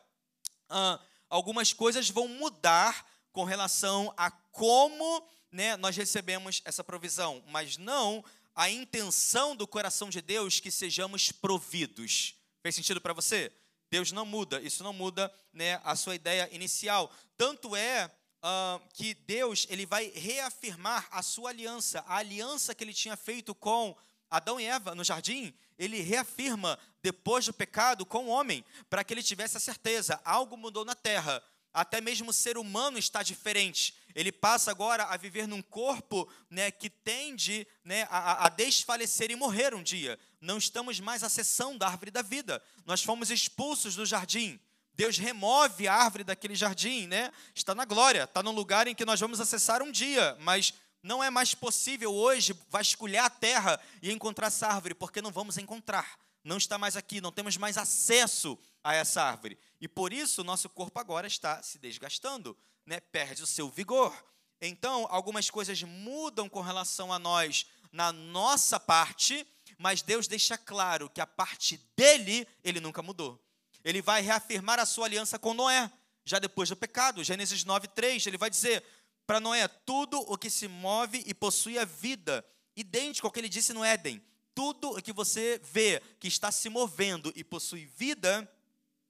algumas 1.29 1.73
coisas 1.73 2.11
vão 2.11 2.27
mudar 2.27 3.07
com 3.35 3.43
relação 3.43 4.15
a 4.17 4.31
como 4.31 5.29
né, 5.51 5.77
nós 5.77 5.97
recebemos 5.97 6.63
essa 6.65 6.85
provisão, 6.85 7.43
mas 7.49 7.77
não 7.77 8.25
a 8.55 8.71
intenção 8.71 9.57
do 9.57 9.67
coração 9.67 10.09
de 10.09 10.23
Deus 10.23 10.61
que 10.61 10.71
sejamos 10.71 11.33
providos. 11.33 12.37
Fez 12.63 12.77
sentido 12.77 13.01
para 13.01 13.13
você? 13.13 13.53
Deus 13.91 14.13
não 14.13 14.25
muda, 14.25 14.63
isso 14.63 14.85
não 14.85 14.93
muda 14.93 15.33
né, 15.53 15.81
a 15.85 15.97
sua 15.97 16.15
ideia 16.15 16.49
inicial. 16.53 17.13
Tanto 17.37 17.75
é 17.75 18.07
uh, 18.07 18.81
que 18.95 19.15
Deus 19.15 19.67
ele 19.69 19.85
vai 19.85 20.13
reafirmar 20.15 21.09
a 21.11 21.21
sua 21.21 21.51
aliança, 21.51 22.05
a 22.07 22.19
aliança 22.19 22.73
que 22.73 22.85
ele 22.85 22.95
tinha 22.95 23.17
feito 23.17 23.53
com 23.53 23.97
Adão 24.31 24.61
e 24.61 24.65
Eva 24.65 24.95
no 24.95 25.03
jardim, 25.03 25.53
ele 25.77 26.01
reafirma 26.01 26.79
depois 27.03 27.47
do 27.47 27.53
pecado 27.53 28.07
com 28.07 28.27
o 28.27 28.29
homem, 28.29 28.65
para 28.89 29.03
que 29.03 29.13
ele 29.13 29.25
tivesse 29.25 29.57
a 29.57 29.61
certeza, 29.61 30.21
algo 30.25 30.57
mudou 30.57 30.85
na 30.85 30.95
terra. 30.95 31.43
Até 31.75 32.01
mesmo 32.01 32.31
o 32.31 32.33
ser 32.33 32.57
humano 32.57 32.97
está 32.97 33.21
diferente. 33.23 33.95
Ele 34.15 34.31
passa 34.31 34.71
agora 34.71 35.03
a 35.05 35.17
viver 35.17 35.49
num 35.49 35.61
corpo 35.61 36.31
né, 36.49 36.71
que 36.71 36.89
tende 36.89 37.67
né, 37.85 38.07
a, 38.09 38.47
a 38.47 38.49
desfalecer 38.49 39.33
e 39.33 39.37
morrer 39.37 39.75
um 39.75 39.83
dia. 39.83 40.17
Não 40.41 40.57
estamos 40.57 41.01
mais 41.01 41.25
acessando 41.25 41.85
a 41.85 41.89
árvore 41.89 42.13
da 42.13 42.23
vida. 42.23 42.63
Nós 42.87 43.03
fomos 43.03 43.29
expulsos 43.29 43.97
do 43.97 44.07
jardim. 44.07 44.61
Deus 44.95 45.19
remove 45.19 45.89
a 45.89 45.95
árvore 45.95 46.23
daquele 46.23 46.55
jardim, 46.55 47.09
né? 47.09 47.33
Está 47.53 47.75
na 47.75 47.85
glória, 47.85 48.23
está 48.23 48.41
no 48.43 48.53
lugar 48.53 48.87
em 48.87 48.95
que 48.95 49.05
nós 49.05 49.19
vamos 49.19 49.41
acessar 49.41 49.83
um 49.83 49.91
dia, 49.91 50.37
mas 50.39 50.73
não 51.03 51.23
é 51.23 51.31
mais 51.31 51.53
possível 51.53 52.15
hoje 52.15 52.57
vasculhar 52.71 53.25
a 53.25 53.31
terra 53.31 53.81
e 54.01 54.13
encontrar 54.13 54.47
essa 54.47 54.69
árvore, 54.69 54.95
porque 54.95 55.21
não 55.21 55.33
vamos 55.33 55.59
encontrar. 55.59 56.17
Não 56.45 56.59
está 56.59 56.79
mais 56.79 56.97
aqui, 56.97 57.21
não 57.21 57.33
temos 57.33 57.57
mais 57.57 57.77
acesso 57.77 58.57
a 58.85 58.95
essa 58.95 59.23
árvore. 59.23 59.59
E 59.85 59.89
por 59.89 60.15
isso 60.15 60.41
o 60.41 60.45
nosso 60.45 60.71
corpo 60.71 60.99
agora 60.99 61.27
está 61.27 61.63
se 61.63 61.79
desgastando, 61.79 62.57
né? 62.87 63.01
perde 63.01 63.43
o 63.43 63.47
seu 63.47 63.69
vigor. 63.69 64.17
Então, 64.59 65.07
algumas 65.11 65.51
coisas 65.51 65.83
mudam 65.83 66.49
com 66.49 66.63
relação 66.63 67.13
a 67.13 67.19
nós 67.19 67.67
na 67.93 68.11
nossa 68.11 68.81
parte, 68.81 69.47
mas 69.77 70.01
Deus 70.01 70.27
deixa 70.27 70.57
claro 70.57 71.11
que 71.11 71.21
a 71.21 71.27
parte 71.27 71.79
dele, 71.95 72.49
ele 72.65 72.81
nunca 72.81 73.03
mudou. 73.03 73.39
Ele 73.85 74.01
vai 74.01 74.23
reafirmar 74.23 74.81
a 74.81 74.87
sua 74.87 75.05
aliança 75.05 75.39
com 75.39 75.53
Noé, 75.53 75.93
já 76.25 76.39
depois 76.39 76.71
do 76.71 76.77
pecado. 76.77 77.23
Gênesis 77.23 77.63
9, 77.63 77.89
3, 77.89 78.27
ele 78.27 78.39
vai 78.39 78.49
dizer: 78.49 78.83
para 79.27 79.39
Noé, 79.39 79.69
tudo 79.69 80.19
o 80.19 80.39
que 80.39 80.49
se 80.49 80.67
move 80.67 81.23
e 81.27 81.35
possui 81.35 81.79
a 81.79 81.85
vida, 81.85 82.43
idêntico 82.75 83.27
ao 83.27 83.31
que 83.31 83.39
ele 83.39 83.51
disse 83.51 83.75
no 83.75 83.85
Éden. 83.85 84.25
Tudo 84.55 84.97
o 84.97 85.03
que 85.03 85.13
você 85.13 85.61
vê 85.63 86.01
que 86.19 86.27
está 86.27 86.51
se 86.51 86.71
movendo 86.71 87.31
e 87.37 87.45
possui 87.45 87.85
vida, 87.85 88.51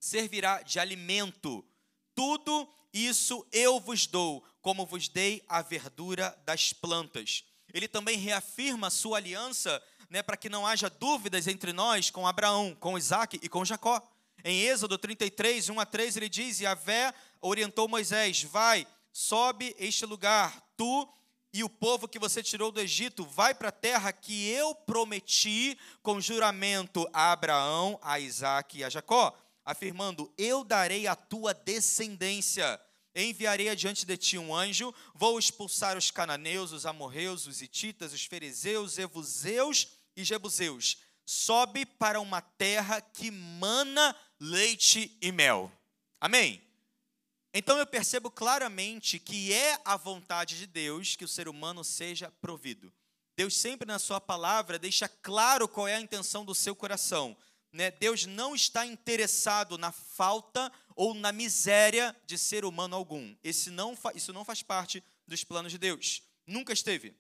servirá 0.05 0.61
de 0.61 0.79
alimento. 0.79 1.65
Tudo 2.15 2.69
isso 2.93 3.45
eu 3.51 3.81
vos 3.81 4.07
dou, 4.07 4.45
como 4.61 4.85
vos 4.85 5.09
dei 5.09 5.43
a 5.49 5.63
verdura 5.63 6.37
das 6.45 6.75
plantas. 6.75 7.43
Ele 7.73 7.89
também 7.89 8.19
reafirma 8.19 8.91
sua 8.91 9.17
aliança, 9.17 9.83
né, 10.11 10.23
para 10.23 10.37
que 10.37 10.51
não 10.51 10.67
haja 10.67 10.91
dúvidas 10.91 11.49
entre 11.49 11.73
nós 11.73 12.11
com 12.11 12.27
Abraão, 12.27 12.77
com 12.79 12.99
Isaac 12.99 13.41
e 13.43 13.49
com 13.49 13.65
Jacó. 13.65 14.01
Em 14.45 14.61
Êxodo 14.61 14.99
33, 14.99 15.71
1 15.71 15.81
a 15.81 15.87
3, 15.87 16.19
ele 16.19 16.29
diz: 16.29 16.61
Yahvé 16.61 17.15
orientou 17.41 17.89
Moisés: 17.89 18.43
Vai, 18.43 18.87
sobe 19.11 19.75
este 19.79 20.05
lugar, 20.05 20.63
tu 20.77 21.09
e 21.51 21.65
o 21.65 21.71
povo 21.71 22.07
que 22.07 22.19
você 22.19 22.43
tirou 22.43 22.71
do 22.71 22.81
Egito, 22.81 23.25
vai 23.25 23.55
para 23.55 23.71
a 23.71 23.73
terra 23.73 24.13
que 24.13 24.51
eu 24.51 24.75
prometi 24.75 25.79
com 26.03 26.21
juramento 26.21 27.09
a 27.13 27.33
Abraão, 27.33 27.99
a 28.03 28.21
Isaac 28.21 28.77
e 28.77 28.85
a 28.85 28.91
Jacó, 28.91 29.33
afirmando: 29.65 30.33
Eu 30.37 30.65
darei 30.65 31.07
a 31.07 31.17
tua 31.17 31.55
descendência. 31.55 32.81
Enviarei 33.17 33.69
adiante 33.69 34.05
de 34.05 34.17
ti 34.17 34.37
um 34.37 34.53
anjo, 34.55 34.93
vou 35.15 35.39
expulsar 35.39 35.97
os 35.97 36.11
cananeus, 36.11 36.73
os 36.73 36.85
amorreus, 36.85 37.47
os 37.47 37.63
hititas, 37.63 38.13
os 38.13 38.25
fariseus, 38.25 38.99
evuseus 38.99 39.87
e 40.17 40.25
jebuseus. 40.25 40.99
Sobe 41.25 41.87
para 41.87 42.21
uma 42.21 42.41
terra 42.41 43.01
que 43.01 43.31
mana 43.31 44.17
leite 44.41 45.17
e 45.23 45.31
mel. 45.31 45.71
Amém? 46.21 46.61
Então 47.53 47.79
eu 47.79 47.87
percebo 47.87 48.33
claramente 48.33 49.21
que 49.21 49.53
é 49.53 49.81
a 49.85 49.97
vontade 49.97 50.59
de 50.59 50.67
Deus 50.67 51.15
que 51.15 51.25
o 51.25 51.29
ser 51.29 51.47
humano 51.47 51.85
seja 51.85 52.33
provido. 52.41 52.93
Deus 53.37 53.57
sempre 53.57 53.87
na 53.87 54.01
sua 54.01 54.21
palavra 54.21 54.79
deixa 54.79 55.09
claro 55.09 55.69
qual 55.69 55.87
é 55.87 55.95
a 55.95 56.01
intenção 56.01 56.45
do 56.45 56.55
seu 56.55 56.75
coração. 56.75 57.37
Né? 57.75 57.91
Deus 57.91 58.25
não 58.25 58.55
está 58.55 58.87
interessado 58.87 59.77
na 59.77 59.93
falta 59.93 60.73
ou 60.97 61.13
na 61.13 61.33
miséria 61.33 62.17
de 62.25 62.39
ser 62.39 62.65
humano 62.65 62.97
algum. 62.97 63.35
Esse 63.45 63.71
não, 63.71 63.99
isso 64.15 64.33
não 64.33 64.45
faz 64.45 64.63
parte 64.63 65.05
dos 65.27 65.45
planos 65.45 65.73
de 65.73 65.79
Deus. 65.79 66.23
Nunca 66.47 66.73
esteve 66.73 67.15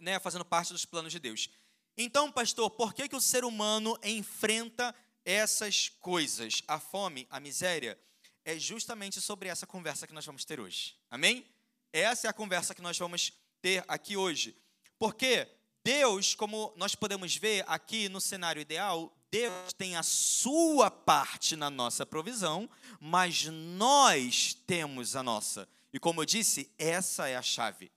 né, 0.00 0.18
fazendo 0.18 0.44
parte 0.44 0.72
dos 0.72 0.86
planos 0.86 1.12
de 1.12 1.18
Deus. 1.18 1.50
Então, 1.98 2.32
pastor, 2.32 2.70
por 2.70 2.94
que, 2.94 3.08
que 3.08 3.16
o 3.16 3.20
ser 3.20 3.44
humano 3.44 3.98
enfrenta 4.02 4.94
essas 5.24 5.90
coisas? 6.00 6.62
A 6.66 6.78
fome, 6.78 7.26
a 7.28 7.38
miséria? 7.38 7.98
é 8.46 8.56
justamente 8.60 9.20
sobre 9.20 9.48
essa 9.48 9.66
conversa 9.66 10.06
que 10.06 10.14
nós 10.14 10.24
vamos 10.24 10.44
ter 10.44 10.60
hoje. 10.60 10.94
Amém? 11.10 11.44
Essa 11.92 12.28
é 12.28 12.30
a 12.30 12.32
conversa 12.32 12.76
que 12.76 12.80
nós 12.80 12.96
vamos 12.96 13.32
ter 13.60 13.84
aqui 13.88 14.16
hoje. 14.16 14.56
Porque 15.00 15.48
Deus, 15.82 16.32
como 16.32 16.72
nós 16.76 16.94
podemos 16.94 17.34
ver 17.34 17.64
aqui 17.66 18.08
no 18.08 18.20
cenário 18.20 18.62
ideal, 18.62 19.12
Deus 19.30 19.72
tem 19.72 19.96
a 19.96 20.02
sua 20.02 20.90
parte 20.90 21.56
na 21.56 21.68
nossa 21.68 22.06
provisão, 22.06 22.68
mas 23.00 23.46
nós 23.46 24.54
temos 24.66 25.16
a 25.16 25.22
nossa. 25.22 25.68
E 25.92 25.98
como 25.98 26.22
eu 26.22 26.26
disse, 26.26 26.70
essa 26.78 27.28
é 27.28 27.36
a 27.36 27.42
chave. 27.42 27.90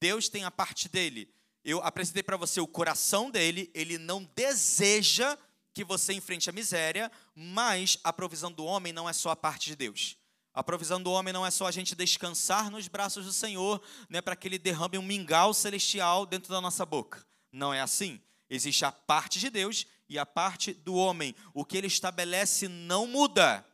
Deus 0.00 0.28
tem 0.28 0.44
a 0.44 0.50
parte 0.50 0.88
dele. 0.88 1.28
Eu 1.64 1.82
apresentei 1.82 2.22
para 2.22 2.36
você 2.36 2.60
o 2.60 2.66
coração 2.66 3.30
dele, 3.30 3.70
ele 3.74 3.98
não 3.98 4.28
deseja 4.36 5.36
que 5.74 5.84
você 5.84 6.12
enfrente 6.12 6.48
a 6.48 6.52
miséria, 6.52 7.10
mas 7.34 7.98
a 8.02 8.12
provisão 8.12 8.52
do 8.52 8.64
homem 8.64 8.92
não 8.92 9.08
é 9.08 9.12
só 9.12 9.30
a 9.30 9.36
parte 9.36 9.66
de 9.66 9.76
Deus. 9.76 10.16
A 10.54 10.64
provisão 10.64 11.02
do 11.02 11.10
homem 11.10 11.34
não 11.34 11.44
é 11.44 11.50
só 11.50 11.66
a 11.66 11.70
gente 11.70 11.94
descansar 11.94 12.70
nos 12.70 12.88
braços 12.88 13.26
do 13.26 13.32
Senhor, 13.32 13.82
né, 14.08 14.22
para 14.22 14.34
que 14.34 14.48
ele 14.48 14.58
derrame 14.58 14.96
um 14.96 15.02
mingau 15.02 15.52
celestial 15.52 16.24
dentro 16.24 16.50
da 16.50 16.62
nossa 16.62 16.86
boca. 16.86 17.26
Não 17.52 17.74
é 17.74 17.82
assim. 17.82 18.18
Existe 18.48 18.84
a 18.84 18.92
parte 18.92 19.38
de 19.38 19.50
Deus 19.50 19.86
e 20.08 20.18
a 20.18 20.26
parte 20.26 20.72
do 20.72 20.94
homem. 20.94 21.34
O 21.52 21.64
que 21.64 21.76
ele 21.76 21.86
estabelece 21.86 22.68
não 22.68 23.06
muda. 23.06 23.64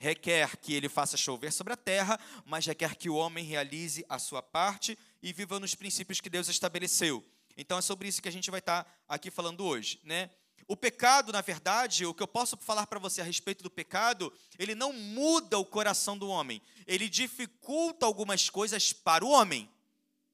requer 0.00 0.56
que 0.56 0.72
ele 0.72 0.88
faça 0.88 1.16
chover 1.16 1.52
sobre 1.52 1.74
a 1.74 1.76
terra, 1.76 2.18
mas 2.46 2.64
requer 2.64 2.96
que 2.96 3.10
o 3.10 3.14
homem 3.16 3.44
realize 3.44 4.04
a 4.08 4.18
sua 4.18 4.42
parte 4.42 4.98
e 5.22 5.30
viva 5.30 5.60
nos 5.60 5.74
princípios 5.74 6.22
que 6.22 6.30
Deus 6.30 6.48
estabeleceu. 6.48 7.22
Então 7.54 7.76
é 7.76 7.82
sobre 7.82 8.08
isso 8.08 8.22
que 8.22 8.28
a 8.28 8.32
gente 8.32 8.50
vai 8.50 8.60
estar 8.60 8.90
aqui 9.06 9.30
falando 9.30 9.62
hoje, 9.62 10.00
né? 10.02 10.30
O 10.66 10.76
pecado, 10.76 11.32
na 11.32 11.40
verdade, 11.42 12.06
o 12.06 12.14
que 12.14 12.22
eu 12.22 12.28
posso 12.28 12.56
falar 12.56 12.86
para 12.86 12.98
você 12.98 13.20
a 13.20 13.24
respeito 13.24 13.62
do 13.62 13.68
pecado, 13.68 14.32
ele 14.58 14.74
não 14.74 14.92
muda 14.92 15.58
o 15.58 15.66
coração 15.66 16.16
do 16.16 16.28
homem, 16.28 16.62
ele 16.86 17.08
dificulta 17.08 18.06
algumas 18.06 18.48
coisas 18.48 18.92
para 18.92 19.24
o 19.24 19.30
homem. 19.30 19.68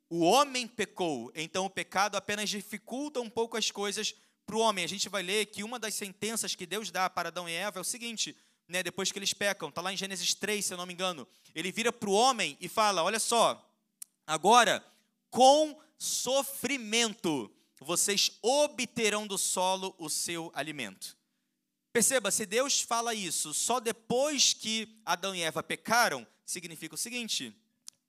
O 0.08 0.20
homem 0.20 0.68
pecou, 0.68 1.32
então 1.34 1.64
o 1.64 1.70
pecado 1.70 2.16
apenas 2.16 2.48
dificulta 2.48 3.20
um 3.20 3.28
pouco 3.28 3.56
as 3.56 3.72
coisas 3.72 4.14
para 4.46 4.56
o 4.56 4.60
homem. 4.60 4.84
A 4.84 4.88
gente 4.88 5.08
vai 5.08 5.22
ler 5.22 5.46
que 5.46 5.64
uma 5.64 5.78
das 5.78 5.94
sentenças 5.94 6.54
que 6.54 6.64
Deus 6.64 6.90
dá 6.90 7.10
para 7.10 7.28
Adão 7.28 7.48
e 7.48 7.52
Eva 7.52 7.78
é 7.78 7.82
o 7.82 7.84
seguinte: 7.84 8.36
né, 8.68 8.82
depois 8.82 9.10
que 9.10 9.18
eles 9.18 9.34
pecam, 9.34 9.68
está 9.68 9.80
lá 9.80 9.92
em 9.92 9.96
Gênesis 9.96 10.32
3, 10.34 10.64
se 10.64 10.72
eu 10.72 10.78
não 10.78 10.86
me 10.86 10.92
engano. 10.92 11.26
Ele 11.54 11.72
vira 11.72 11.92
para 11.92 12.08
o 12.08 12.12
homem 12.12 12.56
e 12.60 12.68
fala: 12.68 13.02
Olha 13.02 13.18
só, 13.18 13.68
agora, 14.26 14.84
com 15.30 15.78
sofrimento, 15.98 17.50
vocês 17.80 18.38
obterão 18.40 19.26
do 19.26 19.36
solo 19.36 19.94
o 19.98 20.08
seu 20.08 20.50
alimento. 20.54 21.16
Perceba, 21.92 22.30
se 22.30 22.44
Deus 22.44 22.80
fala 22.80 23.14
isso 23.14 23.54
só 23.54 23.80
depois 23.80 24.52
que 24.52 25.00
Adão 25.04 25.34
e 25.34 25.42
Eva 25.42 25.62
pecaram, 25.62 26.26
significa 26.44 26.94
o 26.94 26.98
seguinte: 26.98 27.54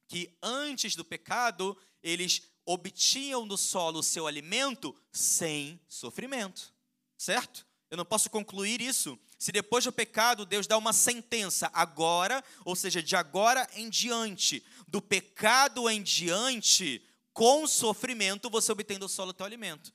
que 0.07 0.35
antes 0.41 0.95
do 0.95 1.05
pecado, 1.05 1.77
eles 2.01 2.41
obtinham 2.67 3.47
do 3.47 3.57
solo 3.57 3.99
o 3.99 4.03
seu 4.03 4.27
alimento 4.27 4.93
sem 5.11 5.79
sofrimento. 5.87 6.73
Certo? 7.17 7.65
Eu 7.89 7.97
não 7.97 8.05
posso 8.05 8.29
concluir 8.29 8.81
isso 8.81 9.17
se 9.39 9.51
depois 9.51 9.85
do 9.85 9.91
pecado 9.91 10.45
Deus 10.45 10.67
dá 10.67 10.77
uma 10.77 10.91
sentença 10.91 11.71
agora, 11.73 12.43
ou 12.65 12.75
seja, 12.75 13.01
de 13.01 13.15
agora 13.15 13.67
em 13.73 13.89
diante, 13.89 14.63
do 14.87 15.01
pecado 15.01 15.89
em 15.89 16.03
diante, 16.03 17.01
com 17.33 17.65
sofrimento 17.65 18.49
você 18.49 18.71
obtém 18.71 18.99
do 18.99 19.07
solo 19.07 19.29
o 19.29 19.33
teu 19.33 19.45
alimento. 19.45 19.93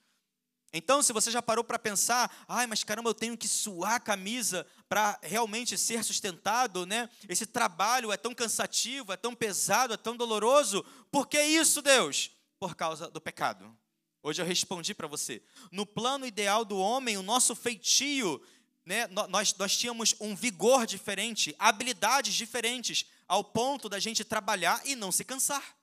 Então, 0.72 1.02
se 1.02 1.12
você 1.12 1.30
já 1.30 1.42
parou 1.42 1.62
para 1.62 1.78
pensar, 1.78 2.44
ai, 2.48 2.66
mas 2.66 2.82
caramba, 2.82 3.10
eu 3.10 3.14
tenho 3.14 3.36
que 3.36 3.46
suar 3.46 3.96
a 3.96 4.00
camisa 4.00 4.66
para 4.88 5.18
realmente 5.22 5.76
ser 5.76 6.02
sustentado, 6.02 6.86
né? 6.86 7.10
Esse 7.28 7.44
trabalho 7.44 8.10
é 8.10 8.16
tão 8.16 8.34
cansativo, 8.34 9.12
é 9.12 9.16
tão 9.18 9.34
pesado, 9.34 9.92
é 9.92 9.98
tão 9.98 10.16
doloroso. 10.16 10.82
Por 11.10 11.26
que 11.26 11.42
isso, 11.42 11.82
Deus? 11.82 12.30
Por 12.62 12.76
causa 12.76 13.10
do 13.10 13.20
pecado. 13.20 13.76
Hoje 14.22 14.40
eu 14.40 14.46
respondi 14.46 14.94
para 14.94 15.08
você. 15.08 15.42
No 15.72 15.84
plano 15.84 16.24
ideal 16.24 16.64
do 16.64 16.78
homem, 16.78 17.18
o 17.18 17.22
nosso 17.22 17.56
feitio, 17.56 18.40
né, 18.86 19.08
nós, 19.08 19.52
nós 19.56 19.76
tínhamos 19.76 20.14
um 20.20 20.36
vigor 20.36 20.86
diferente, 20.86 21.56
habilidades 21.58 22.34
diferentes, 22.34 23.04
ao 23.26 23.42
ponto 23.42 23.88
da 23.88 23.98
gente 23.98 24.22
trabalhar 24.22 24.80
e 24.84 24.94
não 24.94 25.10
se 25.10 25.24
cansar. 25.24 25.76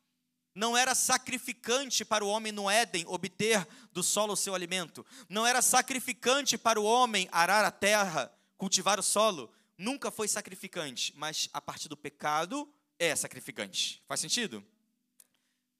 Não 0.55 0.77
era 0.77 0.95
sacrificante 0.95 2.05
para 2.05 2.23
o 2.23 2.29
homem 2.29 2.53
no 2.53 2.69
Éden 2.69 3.03
obter 3.07 3.67
do 3.91 4.01
solo 4.01 4.31
o 4.31 4.37
seu 4.37 4.55
alimento. 4.55 5.05
Não 5.27 5.45
era 5.45 5.61
sacrificante 5.61 6.57
para 6.57 6.79
o 6.79 6.85
homem 6.85 7.27
arar 7.29 7.65
a 7.65 7.71
terra, 7.71 8.31
cultivar 8.57 9.01
o 9.01 9.03
solo. 9.03 9.51
Nunca 9.77 10.09
foi 10.09 10.29
sacrificante, 10.29 11.13
mas 11.17 11.49
a 11.51 11.59
partir 11.59 11.89
do 11.89 11.97
pecado 11.97 12.73
é 12.97 13.13
sacrificante. 13.17 14.01
Faz 14.07 14.21
sentido? 14.21 14.65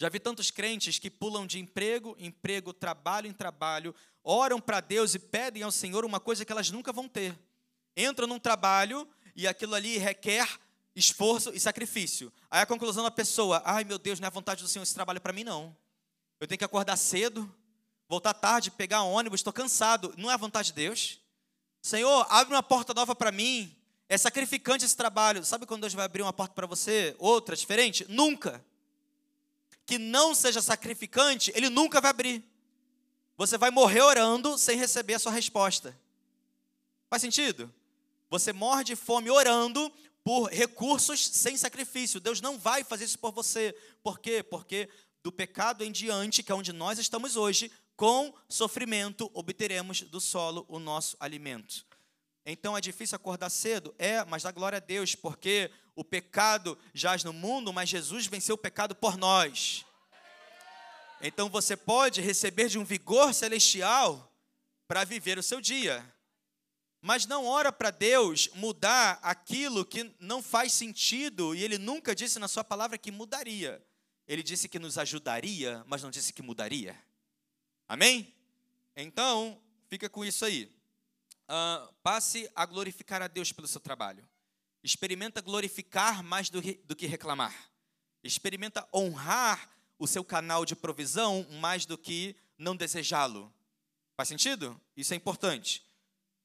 Já 0.02 0.08
vi 0.08 0.18
tantos 0.18 0.50
crentes 0.50 0.98
que 0.98 1.10
pulam 1.10 1.46
de 1.46 1.60
emprego 1.60 2.16
em 2.18 2.28
emprego, 2.28 2.72
trabalho 2.72 3.28
em 3.28 3.34
trabalho, 3.34 3.94
oram 4.24 4.58
para 4.58 4.80
Deus 4.80 5.14
e 5.14 5.20
pedem 5.20 5.62
ao 5.62 5.74
Senhor 5.74 6.06
uma 6.06 6.22
coisa 6.22 6.46
que 6.46 6.52
elas 6.54 6.72
nunca 6.72 6.94
vão 6.94 7.10
ter. 7.10 7.38
Entram 7.98 8.26
num 8.26 8.40
trabalho 8.40 9.06
e 9.36 9.46
aquilo 9.46 9.76
ali 9.76 9.98
requer 9.98 10.48
esforço 10.96 11.54
e 11.54 11.60
sacrifício. 11.60 12.32
Aí 12.50 12.62
a 12.62 12.66
conclusão 12.66 13.04
da 13.04 13.12
pessoa: 13.12 13.62
ai 13.66 13.84
meu 13.84 14.00
Deus, 14.00 14.22
não 14.22 14.28
é 14.28 14.32
vontade 14.32 14.64
do 14.64 14.70
Senhor 14.70 14.84
esse 14.84 14.94
trabalho 14.94 15.20
para 15.20 15.34
mim, 15.34 15.44
não. 15.44 15.76
Eu 16.40 16.48
tenho 16.48 16.58
que 16.58 16.64
acordar 16.64 16.96
cedo, 16.96 17.54
voltar 18.08 18.34
tarde, 18.34 18.72
pegar 18.72 19.04
ônibus, 19.04 19.42
estou 19.42 19.52
cansado. 19.52 20.14
Não 20.18 20.32
é 20.32 20.34
a 20.34 20.38
vontade 20.38 20.68
de 20.68 20.76
Deus? 20.76 21.20
Senhor, 21.82 22.26
abre 22.30 22.54
uma 22.54 22.64
porta 22.64 22.94
nova 22.94 23.14
para 23.14 23.34
mim. 23.34 23.76
É 24.08 24.18
sacrificante 24.18 24.86
esse 24.86 24.96
trabalho. 24.96 25.44
Sabe 25.44 25.66
quando 25.66 25.82
Deus 25.82 25.94
vai 25.94 26.06
abrir 26.06 26.22
uma 26.22 26.32
porta 26.32 26.54
para 26.54 26.66
você? 26.66 27.16
Outra, 27.20 27.54
diferente? 27.54 28.06
Nunca. 28.08 28.64
Que 29.90 29.98
não 29.98 30.36
seja 30.36 30.62
sacrificante, 30.62 31.52
Ele 31.56 31.68
nunca 31.68 32.00
vai 32.00 32.12
abrir. 32.12 32.44
Você 33.36 33.58
vai 33.58 33.72
morrer 33.72 34.02
orando 34.02 34.56
sem 34.56 34.78
receber 34.78 35.16
a 35.16 35.20
sua 35.20 35.32
resposta. 35.32 36.00
Faz 37.10 37.24
sentido? 37.24 37.74
Você 38.30 38.54
morre 38.54 38.84
de 38.84 38.96
fome 38.96 39.32
orando 39.32 39.92
por 40.24 40.52
recursos 40.52 41.26
sem 41.26 41.58
sacrifício. 41.58 42.20
Deus 42.20 42.40
não 42.40 42.60
vai 42.60 42.84
fazer 42.84 43.06
isso 43.06 43.18
por 43.18 43.32
você. 43.32 43.76
Por 44.04 44.20
quê? 44.20 44.44
Porque 44.44 44.88
do 45.24 45.32
pecado 45.32 45.84
em 45.84 45.92
diante, 45.92 46.44
que 46.44 46.52
é 46.52 46.56
onde 46.56 46.72
nós 46.72 47.00
estamos 47.00 47.36
hoje, 47.36 47.72
com 47.96 48.32
sofrimento 48.48 49.32
obteremos 49.34 50.02
do 50.04 50.22
solo 50.22 50.68
o 50.70 50.78
nosso 50.78 51.18
alimento. 51.20 51.84
Então 52.46 52.78
é 52.78 52.82
difícil 52.82 53.16
acordar 53.16 53.50
cedo? 53.50 53.96
É, 53.98 54.24
mas 54.26 54.44
dá 54.44 54.52
glória 54.52 54.78
a 54.78 54.80
Deus, 54.80 55.16
porque 55.16 55.72
o 56.00 56.04
pecado 56.06 56.78
jaz 56.94 57.26
no 57.26 57.34
mundo, 57.34 57.74
mas 57.74 57.90
Jesus 57.90 58.26
venceu 58.26 58.56
o 58.56 58.58
pecado 58.58 58.96
por 58.96 59.18
nós. 59.18 59.86
Então 61.22 61.50
você 61.50 61.76
pode 61.76 62.22
receber 62.22 62.70
de 62.70 62.80
um 62.80 62.86
vigor 62.86 63.34
celestial 63.34 64.34
para 64.88 65.04
viver 65.04 65.38
o 65.38 65.44
seu 65.44 65.60
dia. 65.60 66.02
Mas 67.02 67.26
não 67.26 67.46
ora 67.46 67.70
para 67.70 67.92
Deus 67.92 68.48
mudar 68.54 69.20
aquilo 69.22 69.84
que 69.84 70.10
não 70.22 70.42
faz 70.42 70.72
sentido, 70.72 71.54
e 71.54 71.62
Ele 71.62 71.78
nunca 71.78 72.16
disse 72.16 72.40
na 72.40 72.48
Sua 72.48 72.64
palavra 72.64 72.98
que 72.98 73.12
mudaria. 73.12 73.86
Ele 74.26 74.42
disse 74.42 74.70
que 74.70 74.80
nos 74.80 74.98
ajudaria, 74.98 75.84
mas 75.86 76.02
não 76.02 76.10
disse 76.10 76.32
que 76.32 76.42
mudaria. 76.42 76.98
Amém? 77.90 78.34
Então, 78.96 79.62
fica 79.90 80.08
com 80.08 80.24
isso 80.24 80.46
aí. 80.46 80.72
Uh, 81.50 81.94
passe 82.02 82.50
a 82.56 82.66
glorificar 82.66 83.22
a 83.22 83.28
Deus 83.28 83.52
pelo 83.52 83.68
seu 83.68 83.82
trabalho. 83.82 84.29
Experimenta 84.84 85.42
glorificar 85.42 86.24
mais 86.24 86.50
do, 86.50 86.62
que 86.62 87.06
reclamar. 87.06 87.54
Experimenta 88.24 88.88
honrar 88.94 89.70
o 89.98 90.08
seu 90.08 90.24
canal 90.24 90.66
de 90.66 90.76
provisão 90.76 91.46
mais 91.60 91.86
do 91.86 91.98
que 91.98 92.36
não 92.58 92.76
desejá-lo. 92.76 93.54
Faz 94.16 94.30
sentido? 94.30 94.80
Isso 94.96 95.14
é 95.14 95.18
importante. 95.18 95.84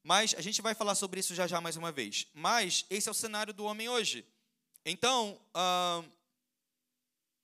Mas 0.03 0.35
a 0.35 0.41
gente 0.41 0.61
vai 0.61 0.75
falar 0.75 0.95
sobre 0.95 1.21
isso 1.21 1.35
já 1.35 1.47
já 1.47 1.61
mais 1.61 1.77
uma 1.77 1.91
vez. 1.91 2.27
Mas 2.35 2.85
esse 2.91 3.09
é 3.09 3.13
o 3.13 3.15
cenário 3.15 3.55
do 3.55 3.65
homem 3.65 3.89
hoje. 3.89 4.27
Então, 4.85 5.41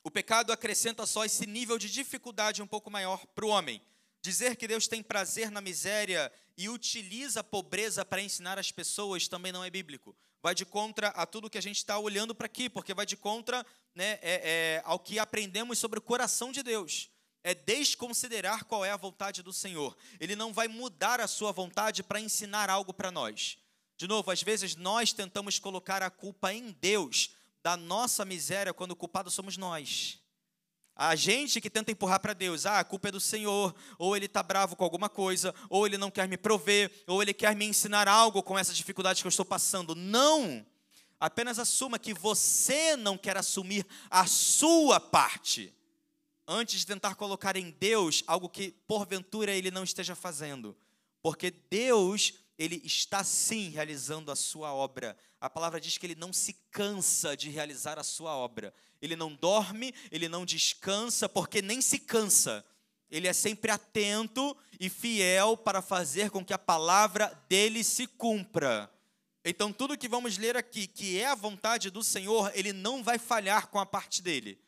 o 0.02 0.10
pecado 0.10 0.52
acrescenta 0.52 1.06
só 1.06 1.24
esse 1.24 1.46
nível 1.46 1.78
de 1.78 1.90
dificuldade 1.90 2.62
um 2.62 2.66
pouco 2.66 2.90
maior 2.90 3.24
para 3.26 3.46
o 3.46 3.48
homem. 3.48 3.80
Dizer 4.22 4.56
que 4.56 4.68
Deus 4.68 4.86
tem 4.86 5.02
prazer 5.02 5.50
na 5.50 5.60
miséria 5.60 6.30
e 6.56 6.68
utiliza 6.68 7.40
a 7.40 7.44
pobreza 7.44 8.04
para 8.04 8.20
ensinar 8.20 8.58
as 8.58 8.70
pessoas 8.70 9.26
também 9.26 9.52
não 9.52 9.64
é 9.64 9.70
bíblico. 9.70 10.14
Vai 10.42 10.54
de 10.54 10.64
contra 10.64 11.08
a 11.08 11.26
tudo 11.26 11.50
que 11.50 11.58
a 11.58 11.62
gente 11.62 11.76
está 11.76 11.98
olhando 11.98 12.34
para 12.34 12.46
aqui, 12.46 12.68
porque 12.68 12.94
vai 12.94 13.04
de 13.04 13.16
contra 13.16 13.64
né, 13.94 14.18
é, 14.20 14.20
é, 14.22 14.82
ao 14.84 14.98
que 14.98 15.18
aprendemos 15.18 15.78
sobre 15.78 15.98
o 15.98 16.02
coração 16.02 16.50
de 16.50 16.62
Deus 16.62 17.10
é 17.42 17.54
desconsiderar 17.54 18.64
qual 18.64 18.84
é 18.84 18.90
a 18.90 18.96
vontade 18.96 19.42
do 19.42 19.52
Senhor. 19.52 19.96
Ele 20.18 20.36
não 20.36 20.52
vai 20.52 20.68
mudar 20.68 21.20
a 21.20 21.26
sua 21.26 21.52
vontade 21.52 22.02
para 22.02 22.20
ensinar 22.20 22.68
algo 22.68 22.92
para 22.92 23.10
nós. 23.10 23.58
De 23.96 24.06
novo, 24.06 24.30
às 24.30 24.42
vezes 24.42 24.76
nós 24.76 25.12
tentamos 25.12 25.58
colocar 25.58 26.02
a 26.02 26.10
culpa 26.10 26.52
em 26.52 26.72
Deus 26.80 27.30
da 27.62 27.76
nossa 27.76 28.24
miséria 28.24 28.72
quando 28.72 28.92
o 28.92 28.96
culpado 28.96 29.30
somos 29.30 29.56
nós. 29.56 30.19
A 30.94 31.14
gente 31.16 31.60
que 31.60 31.70
tenta 31.70 31.90
empurrar 31.90 32.20
para 32.20 32.34
Deus, 32.34 32.66
ah, 32.66 32.80
a 32.80 32.84
culpa 32.84 33.08
é 33.08 33.12
do 33.12 33.20
Senhor, 33.20 33.74
ou 33.98 34.16
ele 34.16 34.26
está 34.26 34.42
bravo 34.42 34.76
com 34.76 34.84
alguma 34.84 35.08
coisa, 35.08 35.54
ou 35.68 35.86
ele 35.86 35.96
não 35.96 36.10
quer 36.10 36.28
me 36.28 36.36
prover, 36.36 36.90
ou 37.06 37.22
ele 37.22 37.32
quer 37.32 37.56
me 37.56 37.64
ensinar 37.64 38.06
algo 38.06 38.42
com 38.42 38.58
essa 38.58 38.72
dificuldade 38.72 39.22
que 39.22 39.26
eu 39.26 39.30
estou 39.30 39.44
passando. 39.44 39.94
Não! 39.94 40.64
Apenas 41.18 41.58
assuma 41.58 41.98
que 41.98 42.14
você 42.14 42.96
não 42.96 43.18
quer 43.18 43.36
assumir 43.36 43.86
a 44.10 44.26
sua 44.26 44.98
parte 44.98 45.74
antes 46.46 46.80
de 46.80 46.86
tentar 46.86 47.14
colocar 47.14 47.56
em 47.56 47.70
Deus 47.70 48.24
algo 48.26 48.48
que 48.48 48.72
porventura 48.86 49.52
ele 49.52 49.70
não 49.70 49.84
esteja 49.84 50.16
fazendo. 50.16 50.76
Porque 51.22 51.50
Deus, 51.50 52.34
ele 52.58 52.80
está 52.84 53.22
sim 53.22 53.68
realizando 53.68 54.32
a 54.32 54.36
sua 54.36 54.72
obra. 54.72 55.16
A 55.40 55.48
palavra 55.48 55.80
diz 55.80 55.96
que 55.96 56.06
ele 56.06 56.14
não 56.14 56.32
se 56.32 56.54
cansa 56.70 57.36
de 57.36 57.48
realizar 57.50 57.98
a 57.98 58.02
sua 58.02 58.34
obra. 58.34 58.74
Ele 59.00 59.16
não 59.16 59.34
dorme, 59.34 59.94
ele 60.10 60.28
não 60.28 60.44
descansa, 60.44 61.28
porque 61.28 61.62
nem 61.62 61.80
se 61.80 61.98
cansa. 61.98 62.64
Ele 63.10 63.26
é 63.26 63.32
sempre 63.32 63.70
atento 63.70 64.56
e 64.78 64.88
fiel 64.88 65.56
para 65.56 65.82
fazer 65.82 66.30
com 66.30 66.44
que 66.44 66.52
a 66.52 66.58
palavra 66.58 67.26
dele 67.48 67.82
se 67.82 68.06
cumpra. 68.06 68.90
Então, 69.44 69.72
tudo 69.72 69.96
que 69.96 70.08
vamos 70.08 70.36
ler 70.36 70.56
aqui, 70.56 70.86
que 70.86 71.18
é 71.18 71.26
a 71.26 71.34
vontade 71.34 71.90
do 71.90 72.04
Senhor, 72.04 72.52
ele 72.54 72.72
não 72.72 73.02
vai 73.02 73.18
falhar 73.18 73.68
com 73.68 73.78
a 73.78 73.86
parte 73.86 74.22
dele. 74.22 74.58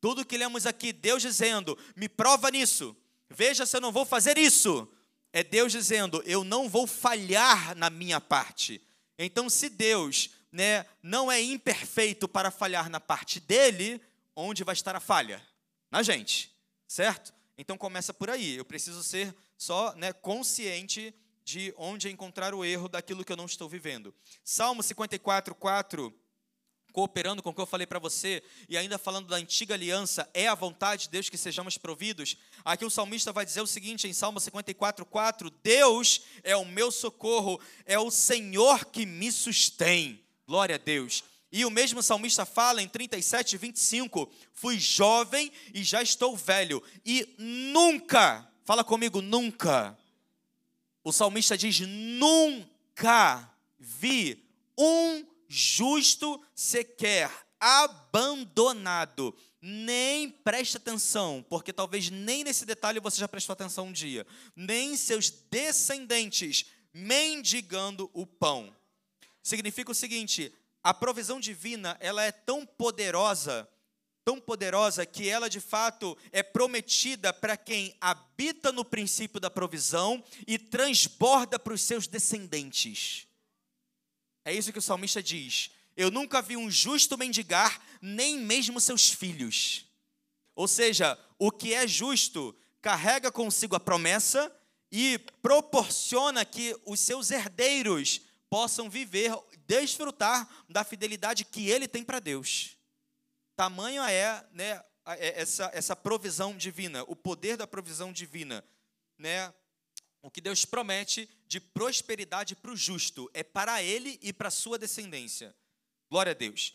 Tudo 0.00 0.24
que 0.24 0.38
lemos 0.38 0.66
aqui, 0.66 0.92
Deus 0.92 1.22
dizendo: 1.22 1.76
me 1.96 2.08
prova 2.08 2.50
nisso, 2.50 2.96
veja 3.28 3.66
se 3.66 3.76
eu 3.76 3.80
não 3.80 3.90
vou 3.90 4.04
fazer 4.04 4.38
isso. 4.38 4.86
É 5.32 5.42
Deus 5.42 5.72
dizendo: 5.72 6.22
eu 6.26 6.44
não 6.44 6.68
vou 6.68 6.86
falhar 6.86 7.74
na 7.74 7.90
minha 7.90 8.20
parte. 8.20 8.80
Então, 9.18 9.50
se 9.50 9.68
Deus 9.68 10.30
né, 10.50 10.86
não 11.02 11.30
é 11.30 11.40
imperfeito 11.40 12.28
para 12.28 12.50
falhar 12.50 12.88
na 12.88 13.00
parte 13.00 13.40
dele, 13.40 14.00
onde 14.34 14.64
vai 14.64 14.72
estar 14.72 14.94
a 14.96 15.00
falha? 15.00 15.42
Na 15.90 16.02
gente, 16.02 16.52
certo? 16.86 17.32
Então 17.56 17.76
começa 17.76 18.14
por 18.14 18.30
aí. 18.30 18.56
Eu 18.56 18.64
preciso 18.64 19.02
ser 19.02 19.34
só 19.56 19.94
né, 19.94 20.12
consciente 20.12 21.14
de 21.44 21.72
onde 21.76 22.10
encontrar 22.10 22.54
o 22.54 22.64
erro 22.64 22.88
daquilo 22.88 23.24
que 23.24 23.32
eu 23.32 23.36
não 23.36 23.46
estou 23.46 23.68
vivendo. 23.68 24.14
Salmo 24.44 24.82
54, 24.82 25.54
4 25.54 26.14
cooperando 26.92 27.42
com 27.42 27.50
o 27.50 27.54
que 27.54 27.60
eu 27.60 27.66
falei 27.66 27.86
para 27.86 27.98
você, 27.98 28.42
e 28.68 28.76
ainda 28.76 28.98
falando 28.98 29.28
da 29.28 29.36
antiga 29.36 29.74
aliança, 29.74 30.28
é 30.34 30.48
a 30.48 30.54
vontade 30.54 31.04
de 31.04 31.10
Deus 31.10 31.28
que 31.28 31.38
sejamos 31.38 31.78
providos. 31.78 32.36
Aqui 32.64 32.84
o 32.84 32.90
salmista 32.90 33.32
vai 33.32 33.44
dizer 33.44 33.60
o 33.60 33.66
seguinte 33.66 34.08
em 34.08 34.12
Salmo 34.12 34.40
54, 34.40 35.06
4: 35.06 35.50
Deus 35.62 36.22
é 36.42 36.56
o 36.56 36.64
meu 36.64 36.90
socorro, 36.90 37.60
é 37.84 37.98
o 37.98 38.10
Senhor 38.10 38.86
que 38.86 39.06
me 39.06 39.30
sustém. 39.30 40.24
Glória 40.48 40.76
a 40.76 40.78
Deus. 40.78 41.22
E 41.52 41.66
o 41.66 41.70
mesmo 41.70 42.02
salmista 42.02 42.46
fala 42.46 42.80
em 42.80 42.88
37, 42.88 43.58
25: 43.58 44.32
Fui 44.50 44.80
jovem 44.80 45.52
e 45.74 45.84
já 45.84 46.02
estou 46.02 46.34
velho, 46.34 46.82
e 47.04 47.34
nunca, 47.38 48.50
fala 48.64 48.82
comigo, 48.82 49.20
nunca. 49.20 49.96
O 51.04 51.12
salmista 51.12 51.56
diz: 51.56 51.80
Nunca 51.80 53.54
vi 53.78 54.42
um 54.76 55.22
justo 55.46 56.42
sequer 56.54 57.30
abandonado. 57.60 59.36
Nem 59.60 60.30
preste 60.30 60.78
atenção, 60.78 61.44
porque 61.46 61.74
talvez 61.74 62.08
nem 62.08 62.42
nesse 62.42 62.64
detalhe 62.64 63.00
você 63.00 63.20
já 63.20 63.28
prestou 63.28 63.52
atenção 63.52 63.88
um 63.88 63.92
dia. 63.92 64.26
Nem 64.56 64.96
seus 64.96 65.28
descendentes 65.28 66.64
mendigando 66.94 68.08
o 68.14 68.24
pão. 68.24 68.77
Significa 69.42 69.92
o 69.92 69.94
seguinte: 69.94 70.52
a 70.82 70.94
provisão 70.94 71.40
divina, 71.40 71.96
ela 72.00 72.22
é 72.22 72.32
tão 72.32 72.64
poderosa, 72.64 73.68
tão 74.24 74.40
poderosa 74.40 75.04
que 75.06 75.28
ela 75.28 75.48
de 75.48 75.60
fato 75.60 76.16
é 76.30 76.42
prometida 76.42 77.32
para 77.32 77.56
quem 77.56 77.96
habita 78.00 78.70
no 78.72 78.84
princípio 78.84 79.40
da 79.40 79.50
provisão 79.50 80.22
e 80.46 80.58
transborda 80.58 81.58
para 81.58 81.72
os 81.72 81.82
seus 81.82 82.06
descendentes. 82.06 83.26
É 84.44 84.52
isso 84.52 84.72
que 84.72 84.78
o 84.78 84.82
salmista 84.82 85.22
diz. 85.22 85.70
Eu 85.96 86.10
nunca 86.10 86.40
vi 86.40 86.56
um 86.56 86.70
justo 86.70 87.18
mendigar, 87.18 87.82
nem 88.00 88.38
mesmo 88.38 88.80
seus 88.80 89.10
filhos. 89.10 89.84
Ou 90.54 90.68
seja, 90.68 91.18
o 91.38 91.50
que 91.50 91.74
é 91.74 91.86
justo 91.86 92.54
carrega 92.80 93.30
consigo 93.30 93.76
a 93.76 93.80
promessa 93.80 94.54
e 94.90 95.18
proporciona 95.42 96.44
que 96.44 96.74
os 96.86 97.00
seus 97.00 97.30
herdeiros 97.30 98.22
possam 98.50 98.88
viver, 98.88 99.32
desfrutar 99.66 100.48
da 100.68 100.84
fidelidade 100.84 101.44
que 101.44 101.68
ele 101.68 101.86
tem 101.86 102.02
para 102.02 102.20
Deus. 102.20 102.76
Tamanho 103.56 104.02
é, 104.02 104.46
né, 104.52 104.82
é 105.06 105.40
essa, 105.40 105.70
essa 105.74 105.96
provisão 105.96 106.56
divina, 106.56 107.02
o 107.08 107.16
poder 107.16 107.56
da 107.56 107.66
provisão 107.66 108.12
divina, 108.12 108.64
né? 109.16 109.52
O 110.20 110.30
que 110.30 110.40
Deus 110.40 110.64
promete 110.64 111.28
de 111.46 111.60
prosperidade 111.60 112.56
para 112.56 112.72
o 112.72 112.76
justo 112.76 113.30
é 113.32 113.42
para 113.42 113.82
ele 113.82 114.18
e 114.20 114.32
para 114.32 114.50
sua 114.50 114.78
descendência. 114.78 115.54
Glória 116.10 116.32
a 116.32 116.34
Deus. 116.34 116.74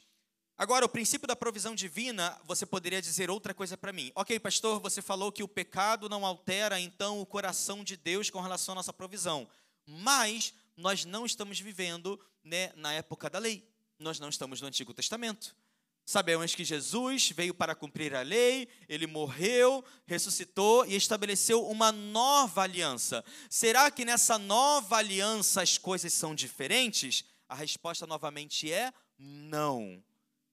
Agora, 0.57 0.85
o 0.85 0.89
princípio 0.89 1.27
da 1.27 1.35
provisão 1.35 1.73
divina, 1.73 2.39
você 2.45 2.65
poderia 2.65 3.01
dizer 3.01 3.29
outra 3.29 3.53
coisa 3.53 3.75
para 3.75 3.91
mim. 3.91 4.11
Ok, 4.15 4.39
pastor, 4.39 4.79
você 4.79 5.01
falou 5.01 5.31
que 5.31 5.43
o 5.43 5.47
pecado 5.47 6.07
não 6.07 6.25
altera 6.25 6.79
então 6.79 7.19
o 7.19 7.25
coração 7.25 7.83
de 7.83 7.97
Deus 7.97 8.29
com 8.29 8.39
relação 8.39 8.73
à 8.73 8.75
nossa 8.75 8.93
provisão. 8.93 9.49
Mas 9.85 10.53
nós 10.75 11.05
não 11.05 11.25
estamos 11.25 11.59
vivendo 11.59 12.19
né, 12.43 12.71
na 12.75 12.93
época 12.93 13.29
da 13.29 13.39
lei. 13.39 13.67
Nós 13.99 14.19
não 14.19 14.29
estamos 14.29 14.61
no 14.61 14.67
Antigo 14.67 14.93
Testamento. 14.93 15.55
Sabemos 16.05 16.53
que 16.53 16.65
Jesus 16.65 17.31
veio 17.31 17.53
para 17.53 17.73
cumprir 17.73 18.13
a 18.13 18.21
lei, 18.21 18.67
ele 18.89 19.07
morreu, 19.07 19.83
ressuscitou 20.05 20.85
e 20.85 20.95
estabeleceu 20.95 21.65
uma 21.65 21.93
nova 21.93 22.63
aliança. 22.63 23.23
Será 23.49 23.89
que 23.89 24.03
nessa 24.03 24.37
nova 24.37 24.97
aliança 24.97 25.61
as 25.61 25.77
coisas 25.77 26.11
são 26.11 26.35
diferentes? 26.35 27.23
A 27.47 27.55
resposta 27.55 28.05
novamente 28.05 28.69
é 28.69 28.91
não. 29.17 30.03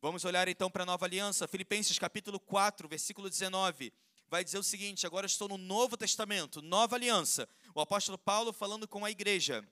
Vamos 0.01 0.25
olhar 0.25 0.47
então 0.47 0.71
para 0.71 0.85
a 0.85 0.87
nova 0.87 1.05
aliança, 1.05 1.49
Filipenses 1.49 1.99
capítulo 1.99 2.39
4, 2.39 2.89
versículo 2.89 3.29
19. 3.29 3.93
Vai 4.29 4.45
dizer 4.45 4.59
o 4.59 4.63
seguinte: 4.63 5.05
agora 5.05 5.27
estou 5.27 5.49
no 5.49 5.59
Novo 5.59 5.97
Testamento, 5.97 6.63
nova 6.63 6.95
aliança. 6.95 7.49
O 7.75 7.81
apóstolo 7.81 8.17
Paulo 8.17 8.53
falando 8.53 8.87
com 8.87 9.05
a 9.05 9.11
igreja. 9.11 9.67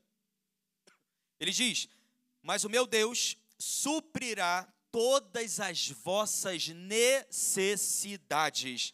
Ele 1.41 1.53
diz: 1.53 1.89
Mas 2.43 2.65
o 2.65 2.69
meu 2.69 2.87
Deus 2.87 3.39
suprirá 3.59 4.71
todas 4.91 5.61
as 5.61 5.89
vossas 5.89 6.69
necessidades, 6.69 8.93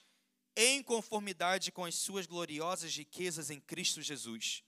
em 0.57 0.83
conformidade 0.83 1.73
com 1.73 1.85
as 1.85 1.95
suas 1.95 2.27
gloriosas 2.27 2.97
riquezas 2.97 3.51
em 3.51 3.61
Cristo 3.61 4.03
Jesus. 4.03 4.65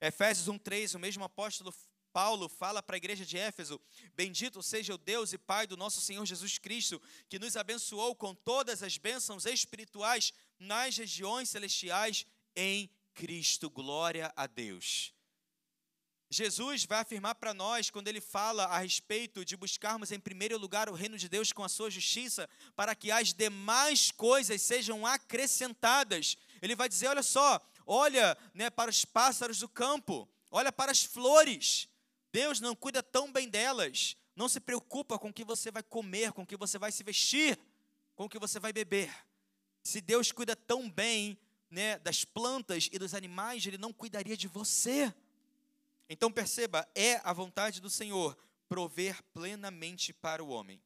Efésios 0.00 0.48
1:3, 0.48 0.94
o 0.94 0.98
mesmo 0.98 1.24
apóstolo 1.24 1.74
Paulo 2.12 2.48
fala 2.48 2.82
para 2.82 2.96
a 2.96 2.98
igreja 2.98 3.24
de 3.24 3.38
Éfeso: 3.38 3.80
Bendito 4.14 4.62
seja 4.62 4.94
o 4.94 4.98
Deus 4.98 5.32
e 5.32 5.38
Pai 5.38 5.66
do 5.66 5.76
nosso 5.76 6.00
Senhor 6.00 6.24
Jesus 6.26 6.58
Cristo, 6.58 7.00
que 7.28 7.38
nos 7.38 7.56
abençoou 7.56 8.14
com 8.14 8.34
todas 8.34 8.82
as 8.82 8.98
bênçãos 8.98 9.46
espirituais 9.46 10.32
nas 10.58 10.96
regiões 10.96 11.48
celestiais 11.48 12.26
em 12.56 12.90
Cristo. 13.14 13.70
Glória 13.70 14.32
a 14.36 14.46
Deus. 14.46 15.14
Jesus 16.32 16.84
vai 16.84 17.00
afirmar 17.00 17.34
para 17.34 17.52
nós, 17.52 17.90
quando 17.90 18.06
ele 18.06 18.20
fala 18.20 18.66
a 18.66 18.78
respeito 18.78 19.44
de 19.44 19.56
buscarmos 19.56 20.12
em 20.12 20.20
primeiro 20.20 20.56
lugar 20.56 20.88
o 20.88 20.94
reino 20.94 21.18
de 21.18 21.28
Deus 21.28 21.52
com 21.52 21.64
a 21.64 21.68
sua 21.68 21.90
justiça, 21.90 22.48
para 22.76 22.94
que 22.94 23.10
as 23.10 23.34
demais 23.34 24.12
coisas 24.12 24.62
sejam 24.62 25.04
acrescentadas. 25.04 26.36
Ele 26.62 26.76
vai 26.76 26.88
dizer: 26.88 27.08
olha 27.08 27.24
só, 27.24 27.60
olha 27.84 28.38
né, 28.54 28.70
para 28.70 28.90
os 28.90 29.04
pássaros 29.04 29.58
do 29.58 29.68
campo, 29.68 30.28
olha 30.52 30.70
para 30.70 30.92
as 30.92 31.02
flores. 31.02 31.88
Deus 32.32 32.60
não 32.60 32.76
cuida 32.76 33.02
tão 33.02 33.32
bem 33.32 33.48
delas, 33.48 34.16
não 34.36 34.48
se 34.48 34.60
preocupa 34.60 35.18
com 35.18 35.30
o 35.30 35.32
que 35.32 35.44
você 35.44 35.68
vai 35.72 35.82
comer, 35.82 36.30
com 36.30 36.42
o 36.42 36.46
que 36.46 36.56
você 36.56 36.78
vai 36.78 36.92
se 36.92 37.02
vestir, 37.02 37.58
com 38.14 38.26
o 38.26 38.28
que 38.28 38.38
você 38.38 38.60
vai 38.60 38.72
beber. 38.72 39.12
Se 39.82 40.00
Deus 40.00 40.30
cuida 40.30 40.54
tão 40.54 40.88
bem 40.88 41.36
né, 41.68 41.98
das 41.98 42.24
plantas 42.24 42.88
e 42.92 43.00
dos 43.00 43.14
animais, 43.14 43.66
Ele 43.66 43.78
não 43.78 43.92
cuidaria 43.92 44.36
de 44.36 44.46
você. 44.46 45.12
Então 46.12 46.30
perceba, 46.30 46.86
é 46.92 47.20
a 47.22 47.32
vontade 47.32 47.80
do 47.80 47.88
Senhor 47.88 48.36
prover 48.68 49.22
plenamente 49.32 50.12
para 50.12 50.42
o 50.42 50.48
homem. 50.48 50.82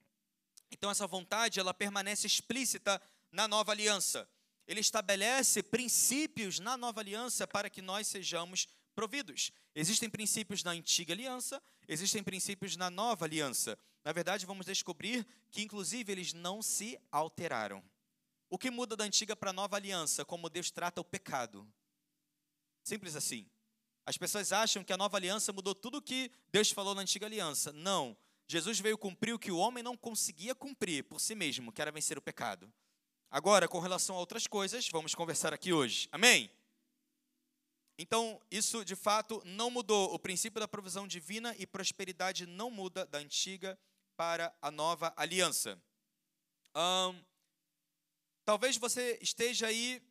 Então 0.71 0.91
essa 0.91 1.07
vontade, 1.07 1.59
ela 1.59 1.73
permanece 1.73 2.27
explícita 2.27 3.01
na 3.33 3.49
nova 3.49 3.73
aliança. 3.73 4.29
Ele 4.67 4.81
estabelece 4.81 5.63
princípios 5.63 6.59
na 6.59 6.77
nova 6.77 7.01
aliança 7.01 7.47
para 7.47 7.71
que 7.71 7.81
nós 7.81 8.07
sejamos 8.07 8.69
providos. 8.95 9.51
Existem 9.75 10.11
princípios 10.11 10.63
na 10.63 10.73
antiga 10.73 11.15
aliança, 11.15 11.61
existem 11.89 12.23
princípios 12.23 12.77
na 12.77 12.91
nova 12.91 13.25
aliança. 13.25 13.79
Na 14.05 14.13
verdade, 14.13 14.45
vamos 14.45 14.67
descobrir 14.67 15.27
que, 15.51 15.63
inclusive, 15.63 16.13
eles 16.13 16.35
não 16.35 16.61
se 16.61 17.01
alteraram. 17.11 17.83
O 18.51 18.59
que 18.59 18.71
muda 18.71 18.95
da 18.95 19.05
antiga 19.05 19.35
para 19.35 19.51
a 19.51 19.55
nova 19.55 19.77
aliança? 19.77 20.23
Como 20.23 20.51
Deus 20.51 20.71
trata 20.71 21.01
o 21.01 21.05
pecado. 21.05 21.67
Simples 22.83 23.17
assim. 23.17 23.49
As 24.07 24.19
pessoas 24.19 24.53
acham 24.53 24.85
que 24.85 24.93
a 24.93 24.97
nova 24.97 25.17
aliança 25.17 25.53
mudou 25.53 25.75
tudo 25.75 25.99
o 25.99 26.03
que 26.03 26.31
Deus 26.53 26.71
falou 26.71 26.95
na 26.95 27.03
antiga 27.03 27.27
aliança. 27.27 27.73
Não. 27.73 28.17
Jesus 28.47 28.79
veio 28.79 28.99
cumprir 28.99 29.33
o 29.33 29.39
que 29.39 29.51
o 29.51 29.57
homem 29.57 29.83
não 29.83 29.97
conseguia 29.97 30.55
cumprir 30.55 31.05
por 31.05 31.21
si 31.21 31.35
mesmo, 31.35 31.73
que 31.73 31.81
era 31.81 31.91
vencer 31.91 32.19
o 32.19 32.23
pecado. 32.23 32.71
Agora, 33.31 33.67
com 33.67 33.81
relação 33.81 34.17
a 34.17 34.19
outras 34.19 34.47
coisas, 34.47 34.89
vamos 34.91 35.15
conversar 35.15 35.55
aqui 35.55 35.73
hoje. 35.73 36.09
Amém? 36.13 36.51
Então, 37.99 38.41
isso 38.51 38.85
de 38.85 38.95
fato 38.95 39.41
não 39.45 39.71
mudou. 39.71 40.13
O 40.13 40.19
princípio 40.19 40.61
da 40.61 40.69
provisão 40.69 41.07
divina 41.07 41.55
e 41.59 41.67
prosperidade 41.67 42.47
não 42.47 42.71
muda 42.71 43.07
da 43.07 43.19
antiga 43.19 43.79
para 44.17 44.55
a 44.61 44.71
nova 44.71 45.13
aliança. 45.17 45.81
talvez 48.45 48.77
você 48.77 49.19
esteja 49.23 49.67
aí 49.67 50.03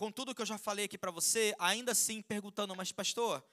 com 0.00 0.10
tudo 0.10 0.34
que 0.34 0.40
eu 0.40 0.46
já 0.46 0.56
falei 0.56 0.86
aqui 0.86 0.96
para 0.96 1.10
você, 1.10 1.54
ainda 1.58 1.92
assim 1.92 2.22
perguntando, 2.22 2.74
mas 2.74 2.90
pastor, 2.90 3.44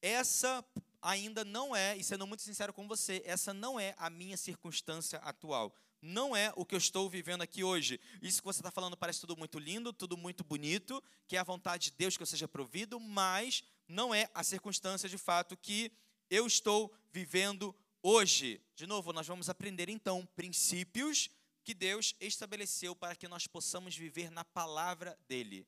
essa 0.00 0.64
ainda 1.02 1.44
não 1.44 1.74
é, 1.74 1.96
e 1.96 2.04
sendo 2.04 2.28
muito 2.28 2.44
sincero 2.44 2.72
com 2.72 2.86
você, 2.86 3.20
essa 3.24 3.52
não 3.52 3.80
é 3.80 3.92
a 3.98 4.08
minha 4.08 4.36
circunstância 4.36 5.18
atual. 5.18 5.74
Não 6.00 6.36
é 6.36 6.52
o 6.54 6.64
que 6.64 6.76
eu 6.76 6.78
estou 6.78 7.10
vivendo 7.10 7.42
aqui 7.42 7.64
hoje. 7.64 7.98
Isso 8.22 8.40
que 8.40 8.46
você 8.46 8.60
está 8.60 8.70
falando 8.70 8.96
parece 8.96 9.20
tudo 9.20 9.36
muito 9.36 9.58
lindo, 9.58 9.92
tudo 9.92 10.16
muito 10.16 10.44
bonito, 10.44 11.02
que 11.26 11.36
é 11.36 11.40
a 11.40 11.42
vontade 11.42 11.90
de 11.90 11.96
Deus 11.96 12.16
que 12.16 12.22
eu 12.22 12.26
seja 12.26 12.46
provido, 12.46 13.00
mas 13.00 13.64
não 13.88 14.14
é 14.14 14.30
a 14.32 14.44
circunstância 14.44 15.08
de 15.08 15.18
fato 15.18 15.56
que 15.56 15.90
eu 16.30 16.46
estou 16.46 16.94
vivendo 17.12 17.74
hoje. 18.00 18.62
De 18.76 18.86
novo, 18.86 19.12
nós 19.12 19.26
vamos 19.26 19.48
aprender 19.48 19.88
então 19.88 20.24
princípios 20.36 21.28
que 21.64 21.74
Deus 21.74 22.14
estabeleceu 22.20 22.94
para 22.94 23.16
que 23.16 23.26
nós 23.26 23.48
possamos 23.48 23.96
viver 23.96 24.30
na 24.30 24.44
palavra 24.44 25.18
dele. 25.26 25.66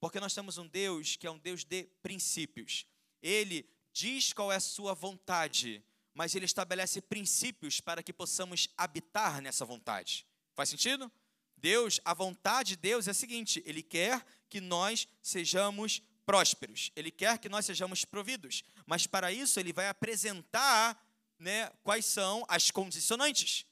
Porque 0.00 0.18
nós 0.18 0.34
temos 0.34 0.58
um 0.58 0.66
Deus 0.66 1.14
que 1.14 1.26
é 1.26 1.30
um 1.30 1.38
Deus 1.38 1.62
de 1.62 1.84
princípios. 2.02 2.86
Ele 3.22 3.68
diz 3.92 4.32
qual 4.32 4.50
é 4.50 4.56
a 4.56 4.60
sua 4.60 4.94
vontade, 4.94 5.84
mas 6.14 6.34
ele 6.34 6.46
estabelece 6.46 7.00
princípios 7.00 7.80
para 7.80 8.02
que 8.02 8.12
possamos 8.12 8.68
habitar 8.76 9.40
nessa 9.42 9.64
vontade. 9.64 10.26
Faz 10.54 10.70
sentido? 10.70 11.10
Deus, 11.56 12.00
a 12.04 12.14
vontade 12.14 12.70
de 12.70 12.76
Deus 12.76 13.06
é 13.06 13.10
a 13.10 13.14
seguinte: 13.14 13.62
Ele 13.66 13.82
quer 13.82 14.24
que 14.48 14.60
nós 14.60 15.06
sejamos 15.22 16.02
prósperos, 16.24 16.90
Ele 16.96 17.10
quer 17.10 17.38
que 17.38 17.48
nós 17.48 17.66
sejamos 17.66 18.04
providos, 18.04 18.64
mas 18.86 19.06
para 19.06 19.30
isso 19.30 19.60
Ele 19.60 19.72
vai 19.72 19.88
apresentar 19.88 20.98
né, 21.38 21.68
quais 21.82 22.06
são 22.06 22.44
as 22.48 22.70
condicionantes. 22.70 23.66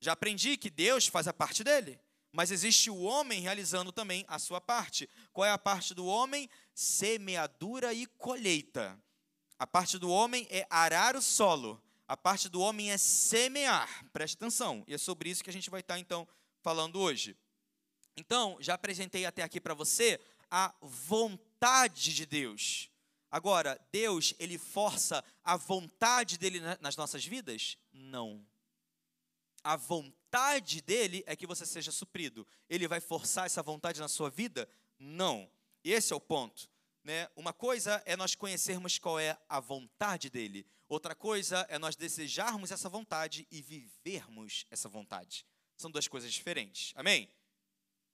Já 0.00 0.12
aprendi 0.12 0.56
que 0.56 0.70
Deus 0.70 1.06
faz 1.06 1.26
a 1.26 1.32
parte 1.32 1.64
dele, 1.64 1.98
mas 2.32 2.50
existe 2.50 2.90
o 2.90 3.00
homem 3.00 3.40
realizando 3.40 3.90
também 3.90 4.24
a 4.28 4.38
sua 4.38 4.60
parte. 4.60 5.08
Qual 5.32 5.44
é 5.44 5.50
a 5.50 5.58
parte 5.58 5.94
do 5.94 6.06
homem? 6.06 6.48
Semeadura 6.74 7.92
e 7.92 8.06
colheita. 8.06 8.98
A 9.58 9.66
parte 9.66 9.98
do 9.98 10.08
homem 10.10 10.46
é 10.50 10.66
arar 10.70 11.16
o 11.16 11.22
solo. 11.22 11.82
A 12.06 12.16
parte 12.16 12.48
do 12.48 12.60
homem 12.60 12.90
é 12.90 12.98
semear. 12.98 14.04
Preste 14.12 14.34
atenção. 14.34 14.84
E 14.86 14.94
é 14.94 14.98
sobre 14.98 15.28
isso 15.28 15.42
que 15.42 15.50
a 15.50 15.52
gente 15.52 15.70
vai 15.70 15.80
estar, 15.80 15.98
então, 15.98 16.26
falando 16.62 17.00
hoje. 17.00 17.36
Então, 18.16 18.56
já 18.60 18.74
apresentei 18.74 19.24
até 19.26 19.42
aqui 19.42 19.60
para 19.60 19.74
você 19.74 20.20
a 20.50 20.74
vontade 20.80 22.14
de 22.14 22.26
Deus. 22.26 22.90
Agora, 23.30 23.80
Deus, 23.92 24.34
ele 24.38 24.58
força 24.58 25.24
a 25.44 25.56
vontade 25.56 26.36
dele 26.36 26.60
nas 26.80 26.96
nossas 26.96 27.24
vidas? 27.24 27.76
Não. 27.92 28.44
A 29.62 29.76
vontade 29.76 30.19
dele 30.84 31.22
é 31.26 31.34
que 31.34 31.46
você 31.46 31.66
seja 31.66 31.90
suprido. 31.90 32.46
Ele 32.68 32.86
vai 32.86 33.00
forçar 33.00 33.46
essa 33.46 33.62
vontade 33.62 34.00
na 34.00 34.08
sua 34.08 34.30
vida? 34.30 34.68
Não. 34.98 35.50
Esse 35.82 36.12
é 36.12 36.16
o 36.16 36.20
ponto. 36.20 36.68
Né? 37.02 37.28
Uma 37.34 37.52
coisa 37.52 38.02
é 38.04 38.16
nós 38.16 38.34
conhecermos 38.34 38.98
qual 38.98 39.18
é 39.18 39.38
a 39.48 39.58
vontade 39.58 40.28
dele, 40.28 40.66
outra 40.88 41.14
coisa 41.14 41.66
é 41.68 41.78
nós 41.78 41.96
desejarmos 41.96 42.70
essa 42.70 42.88
vontade 42.88 43.46
e 43.50 43.62
vivermos 43.62 44.66
essa 44.70 44.88
vontade. 44.88 45.46
São 45.76 45.90
duas 45.90 46.06
coisas 46.06 46.30
diferentes. 46.32 46.92
Amém? 46.94 47.28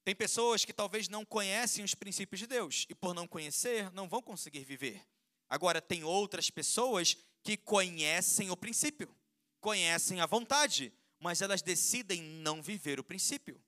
Tem 0.05 0.14
pessoas 0.14 0.64
que 0.64 0.72
talvez 0.72 1.09
não 1.09 1.24
conhecem 1.24 1.85
os 1.85 1.94
princípios 1.94 2.38
de 2.38 2.46
Deus 2.46 2.87
e, 2.88 2.94
por 2.94 3.12
não 3.12 3.26
conhecer, 3.26 3.90
não 3.92 4.09
vão 4.09 4.22
conseguir 4.22 4.64
viver. 4.64 5.05
Agora, 5.48 5.83
tem 5.83 6.05
outras 6.05 6.48
pessoas 6.48 7.16
que 7.42 7.57
conhecem 7.57 8.50
o 8.50 8.57
princípio, 8.57 9.12
conhecem 9.61 10.20
a 10.20 10.26
vontade, 10.26 10.92
mas 11.18 11.40
elas 11.40 11.62
decidem 11.62 12.22
não 12.22 12.62
viver 12.62 13.00
o 13.00 13.05
princípio. 13.05 13.61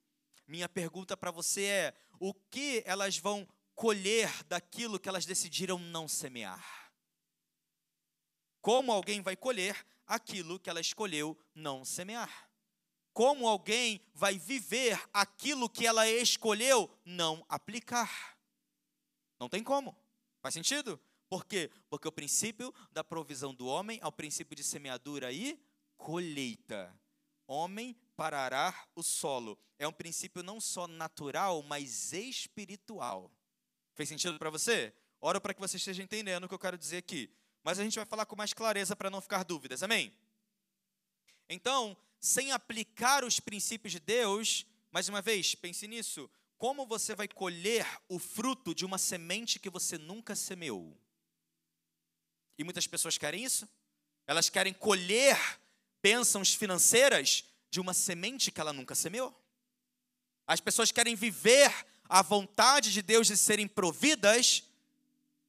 Minha 0.47 0.67
pergunta 0.67 1.15
para 1.15 1.31
você 1.31 1.63
é: 1.65 1.93
o 2.19 2.33
que 2.33 2.83
elas 2.85 3.17
vão 3.17 3.47
colher 3.75 4.29
daquilo 4.43 4.99
que 4.99 5.07
elas 5.07 5.25
decidiram 5.25 5.79
não 5.79 6.07
semear. 6.07 6.91
Como 8.61 8.91
alguém 8.91 9.21
vai 9.21 9.37
colher 9.37 9.85
aquilo 10.05 10.59
que 10.59 10.69
ela 10.69 10.81
escolheu 10.81 11.37
não 11.55 11.85
semear? 11.85 12.49
Como 13.13 13.47
alguém 13.47 14.01
vai 14.13 14.37
viver 14.37 15.01
aquilo 15.13 15.69
que 15.69 15.87
ela 15.87 16.07
escolheu 16.09 16.89
não 17.05 17.45
aplicar? 17.47 18.37
Não 19.39 19.47
tem 19.47 19.63
como. 19.63 19.95
Faz 20.41 20.53
sentido? 20.53 20.99
Por 21.29 21.45
quê? 21.45 21.71
Porque 21.89 22.07
o 22.07 22.11
princípio 22.11 22.73
da 22.91 23.03
provisão 23.03 23.53
do 23.53 23.65
homem 23.65 23.99
é 24.01 24.07
o 24.07 24.11
princípio 24.11 24.55
de 24.55 24.63
semeadura 24.63 25.31
e 25.31 25.57
colheita. 25.95 26.93
Homem 27.51 27.95
para 28.15 28.39
arar 28.39 28.87
o 28.93 29.01
solo. 29.01 29.57
É 29.79 29.87
um 29.87 29.91
princípio 29.91 30.43
não 30.43 30.61
só 30.61 30.87
natural, 30.87 31.63
mas 31.63 32.13
espiritual. 32.13 33.31
Fez 33.95 34.07
sentido 34.07 34.37
para 34.37 34.51
você? 34.51 34.93
Oro 35.19 35.41
para 35.41 35.55
que 35.55 35.59
você 35.59 35.77
esteja 35.77 36.03
entendendo 36.03 36.43
o 36.43 36.47
que 36.47 36.53
eu 36.53 36.59
quero 36.59 36.77
dizer 36.77 36.97
aqui. 36.97 37.27
Mas 37.63 37.79
a 37.79 37.83
gente 37.83 37.95
vai 37.95 38.05
falar 38.05 38.27
com 38.27 38.35
mais 38.35 38.53
clareza 38.53 38.95
para 38.95 39.09
não 39.09 39.19
ficar 39.19 39.43
dúvidas. 39.43 39.81
Amém? 39.81 40.13
Então, 41.49 41.97
sem 42.19 42.51
aplicar 42.51 43.23
os 43.23 43.39
princípios 43.39 43.93
de 43.93 43.99
Deus, 43.99 44.67
mais 44.91 45.09
uma 45.09 45.19
vez, 45.19 45.55
pense 45.55 45.87
nisso. 45.87 46.29
Como 46.55 46.85
você 46.85 47.15
vai 47.15 47.27
colher 47.27 47.83
o 48.07 48.19
fruto 48.19 48.75
de 48.75 48.85
uma 48.85 48.99
semente 48.99 49.57
que 49.57 49.71
você 49.71 49.97
nunca 49.97 50.35
semeou? 50.35 50.95
E 52.59 52.63
muitas 52.63 52.85
pessoas 52.85 53.17
querem 53.17 53.43
isso. 53.43 53.67
Elas 54.27 54.51
querem 54.51 54.71
colher 54.71 55.35
bênçãos 56.01 56.53
financeiras 56.53 57.43
de 57.69 57.79
uma 57.79 57.93
semente 57.93 58.51
que 58.51 58.59
ela 58.59 58.73
nunca 58.73 58.95
semeou. 58.95 59.35
As 60.47 60.59
pessoas 60.59 60.91
querem 60.91 61.15
viver 61.15 61.71
a 62.07 62.21
vontade 62.21 62.91
de 62.91 63.01
Deus 63.01 63.27
de 63.27 63.37
serem 63.37 63.67
providas, 63.67 64.63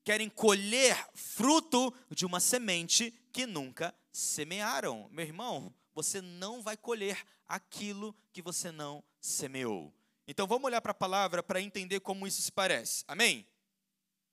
querem 0.05 0.29
colher 0.29 1.09
fruto 1.15 1.93
de 2.11 2.27
uma 2.27 2.41
semente 2.41 3.15
que 3.33 3.47
nunca 3.47 3.95
semearam. 4.13 5.09
Meu 5.11 5.25
irmão, 5.25 5.75
você 5.95 6.21
não 6.21 6.63
vai 6.63 6.77
colher 6.77 7.19
aquilo 7.49 8.15
que 8.33 8.43
você 8.43 8.71
não 8.71 9.03
semeou. 9.21 9.93
Então 10.29 10.47
vamos 10.47 10.67
olhar 10.67 10.81
para 10.81 10.93
a 10.93 10.95
palavra 10.95 11.43
para 11.43 11.61
entender 11.61 12.01
como 12.01 12.27
isso 12.27 12.43
se 12.43 12.53
parece. 12.53 13.05
Amém? 13.09 13.47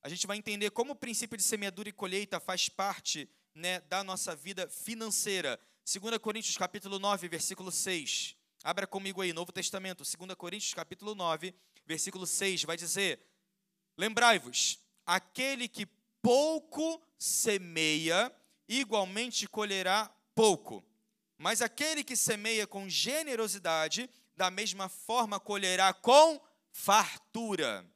A 0.04 0.10
gente 0.10 0.28
vai 0.28 0.38
entender 0.38 0.70
como 0.72 0.94
o 0.94 0.96
princípio 0.96 1.38
de 1.38 1.44
semeadura 1.44 1.90
e 1.90 1.94
colheita 1.94 2.40
faz 2.40 2.70
parte 2.70 3.30
né, 3.56 3.80
da 3.82 4.04
nossa 4.04 4.36
vida 4.36 4.70
financeira. 4.70 5.60
2 5.90 6.18
Coríntios 6.18 6.58
capítulo 6.58 7.00
9, 7.00 7.30
versículo 7.30 7.72
6. 7.72 8.36
Abra 8.62 8.86
comigo 8.86 9.22
aí, 9.22 9.32
Novo 9.32 9.54
Testamento, 9.54 10.04
2 10.04 10.36
Coríntios 10.36 10.74
capítulo 10.74 11.16
9, 11.16 11.56
versículo 11.86 12.28
6, 12.28 12.66
vai 12.66 12.76
dizer: 12.76 13.22
Lembrai-vos, 13.98 14.80
aquele 15.06 15.70
que 15.70 15.86
pouco 16.22 17.02
semeia, 17.18 18.30
igualmente 18.68 19.48
colherá 19.48 20.14
pouco. 20.36 20.84
Mas 21.38 21.62
aquele 21.62 22.04
que 22.04 22.18
semeia 22.18 22.68
com 22.68 22.90
generosidade, 22.90 24.10
da 24.36 24.52
mesma 24.52 24.90
forma 24.90 25.40
colherá 25.40 25.94
com 25.94 26.38
fartura. 26.70 27.90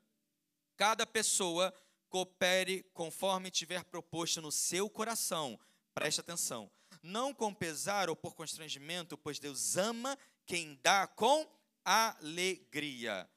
Cada 0.78 1.06
pessoa 1.06 1.74
coopere 2.08 2.84
conforme 2.94 3.52
tiver 3.52 3.84
proposto 3.84 4.42
no 4.42 4.50
seu 4.50 4.90
coração. 4.90 5.60
Preste 5.94 6.22
atenção. 6.22 6.72
Não 7.02 7.34
com 7.34 7.54
pesar 7.54 8.10
ou 8.10 8.16
por 8.16 8.36
constrangimento, 8.36 9.18
pois 9.18 9.40
Deus 9.40 9.78
ama 9.78 10.18
quem 10.46 10.80
dá 10.84 11.08
com 11.08 11.48
alegria. 11.84 13.30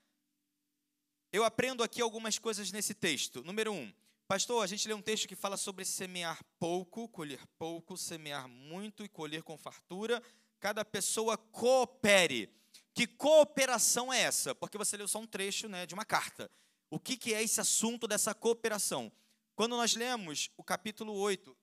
Eu 1.33 1.45
aprendo 1.45 1.83
aqui 1.83 2.01
algumas 2.01 2.39
coisas 2.39 2.71
nesse 2.71 2.95
texto. 2.95 3.43
Número 3.43 3.73
um, 3.73 3.93
pastor, 4.29 4.63
a 4.63 4.67
gente 4.67 4.87
lê 4.87 4.95
um 4.95 5.03
texto 5.03 5.27
que 5.27 5.35
fala 5.35 5.57
sobre 5.57 5.85
semear 5.85 6.39
pouco, 6.59 7.09
colher 7.09 7.45
pouco, 7.59 7.97
semear 7.97 8.49
muito 8.49 9.05
e 9.05 9.09
colher 9.09 9.43
com 9.43 9.57
fartura. 9.57 10.23
Cada 10.61 10.85
pessoa 10.85 11.37
coopere. 11.37 12.55
Que 12.95 13.07
cooperação 13.07 14.13
é 14.13 14.21
essa? 14.21 14.55
Porque 14.55 14.79
você 14.79 14.97
leu 14.97 15.09
só 15.09 15.19
um 15.19 15.27
trecho 15.27 15.69
né, 15.69 15.87
de 15.87 15.95
uma 15.95 16.05
carta. 16.05 16.51
O 16.91 17.01
que, 17.01 17.17
que 17.17 17.35
é 17.35 17.43
esse 17.43 17.61
assunto 17.61 18.07
dessa 18.07 18.33
cooperação? 18.33 19.11
Quando 19.57 19.77
nós 19.77 19.95
lemos 19.95 20.51
o 20.57 20.63
capítulo 20.63 21.13
8 21.15 21.57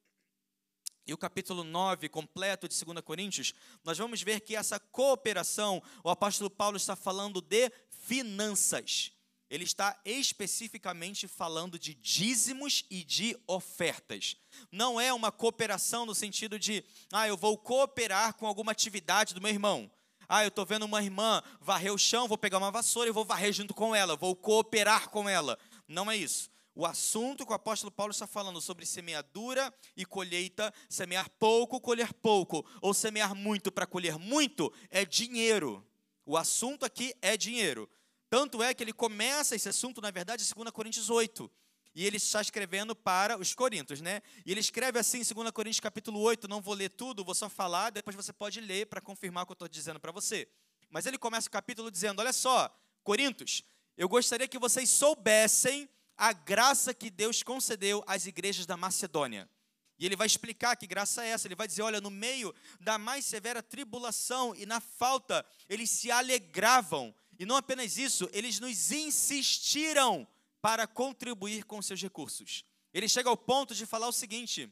e 1.06 1.14
o 1.14 1.18
capítulo 1.18 1.64
9 1.64 2.10
completo 2.10 2.68
de 2.68 2.86
2 2.86 3.02
Coríntios, 3.02 3.54
nós 3.84 3.98
vamos 3.98 4.22
ver 4.22 4.42
que 4.42 4.56
essa 4.56 4.80
cooperação, 4.80 5.82
o 6.04 6.10
apóstolo 6.10 6.50
Paulo 6.50 6.78
está 6.78 6.96
falando 6.96 7.42
de 7.42 7.72
finanças 7.90 9.12
ele 9.52 9.66
está 9.66 10.00
especificamente 10.06 11.28
falando 11.28 11.78
de 11.78 11.94
dízimos 11.94 12.86
e 12.90 13.04
de 13.04 13.38
ofertas. 13.46 14.38
Não 14.72 15.00
é 15.00 15.12
uma 15.12 15.30
cooperação 15.30 16.06
no 16.06 16.16
sentido 16.16 16.58
de, 16.58 16.86
ah, 17.12 17.28
eu 17.28 17.36
vou 17.36 17.58
cooperar 17.58 18.34
com 18.36 18.48
alguma 18.48 18.72
atividade 18.72 19.34
do 19.34 19.42
meu 19.42 19.52
irmão. 19.52 19.92
Ah, 20.30 20.46
eu 20.46 20.48
estou 20.48 20.66
vendo 20.66 20.84
uma 20.84 21.04
irmã 21.04 21.44
varrer 21.60 21.94
o 21.94 21.98
chão, 21.98 22.30
vou 22.30 22.38
pegar 22.38 22.60
uma 22.60 22.72
vassoura 22.72 23.10
e 23.10 23.12
vou 23.12 23.26
varrer 23.26 23.52
junto 23.52 23.74
com 23.74 23.94
ela, 23.94 24.16
vou 24.16 24.38
cooperar 24.38 25.10
com 25.10 25.28
ela. 25.28 25.60
Não 25.86 26.10
é 26.10 26.16
isso. 26.16 26.50
O 26.74 26.86
assunto 26.86 27.46
que 27.46 27.52
o 27.52 27.56
apóstolo 27.56 27.92
Paulo 27.92 28.12
está 28.12 28.26
falando 28.26 28.62
sobre 28.62 28.86
semeadura 28.86 29.74
e 29.96 30.06
colheita, 30.06 30.74
semear 30.90 31.30
pouco, 31.32 31.82
colher 31.82 32.14
pouco, 32.14 32.66
ou 32.82 32.94
semear 32.94 33.36
muito 33.36 33.72
para 33.72 33.86
colher 33.86 34.18
muito, 34.18 34.72
é 34.90 35.04
dinheiro. 35.04 35.86
O 36.26 36.38
assunto 36.38 36.86
aqui 36.86 37.14
é 37.22 37.36
dinheiro. 37.36 37.90
Tanto 38.30 38.64
é 38.64 38.74
que 38.74 38.82
ele 38.82 38.94
começa 38.94 39.56
esse 39.56 39.68
assunto, 39.68 40.00
na 40.00 40.10
verdade, 40.10 40.44
em 40.44 40.64
2 40.64 40.72
Coríntios 40.72 41.10
8. 41.10 41.52
E 41.94 42.06
ele 42.06 42.16
está 42.16 42.40
escrevendo 42.40 42.96
para 42.96 43.38
os 43.38 43.54
coríntios, 43.54 44.00
né? 44.00 44.22
E 44.46 44.52
ele 44.52 44.62
escreve 44.62 44.98
assim 44.98 45.20
em 45.20 45.34
2 45.34 45.52
Coríntios 45.52 45.82
capítulo 45.82 46.22
8, 46.22 46.48
não 46.48 46.62
vou 46.62 46.74
ler 46.74 46.90
tudo, 46.90 47.26
vou 47.26 47.36
só 47.36 47.50
falar, 47.50 47.90
depois 47.90 48.16
você 48.16 48.32
pode 48.32 48.62
ler 48.62 48.86
para 48.86 49.02
confirmar 49.02 49.44
o 49.44 49.46
que 49.46 49.52
eu 49.52 49.56
estou 49.56 49.68
dizendo 49.68 50.00
para 50.00 50.14
você. 50.14 50.48
Mas 50.90 51.06
ele 51.06 51.18
começa 51.18 51.50
o 51.50 51.52
capítulo 51.52 51.92
dizendo: 51.92 52.22
Olha 52.22 52.32
só, 52.32 52.74
Coríntios, 53.04 53.64
eu 53.98 54.08
gostaria 54.08 54.48
que 54.48 54.58
vocês 54.58 54.90
soubessem 54.90 55.90
a 56.22 56.34
graça 56.34 56.94
que 56.94 57.10
Deus 57.10 57.42
concedeu 57.42 58.04
às 58.06 58.28
igrejas 58.28 58.68
da 58.68 58.78
Macedônia. 58.78 59.50
E 59.98 60.06
ele 60.06 60.16
vai 60.16 60.28
explicar 60.28 60.76
que 60.76 60.86
graça 60.86 61.26
é 61.26 61.30
essa. 61.30 61.48
Ele 61.48 61.56
vai 61.56 61.68
dizer: 61.68 61.82
olha, 61.82 62.00
no 62.00 62.12
meio 62.12 62.54
da 62.80 63.00
mais 63.00 63.26
severa 63.26 63.64
tribulação 63.64 64.54
e 64.56 64.68
na 64.68 64.80
falta, 64.80 65.44
eles 65.68 65.90
se 65.90 66.12
alegravam 66.12 67.12
e 67.40 67.46
não 67.46 67.56
apenas 67.56 67.98
isso, 67.98 68.30
eles 68.34 68.60
nos 68.60 68.92
insistiram 68.92 70.28
para 70.62 70.86
contribuir 70.86 71.64
com 71.64 71.82
seus 71.82 72.00
recursos. 72.00 72.64
Ele 72.94 73.10
chega 73.10 73.28
ao 73.28 73.36
ponto 73.36 73.74
de 73.74 73.88
falar 73.88 74.08
o 74.08 74.12
seguinte: 74.12 74.72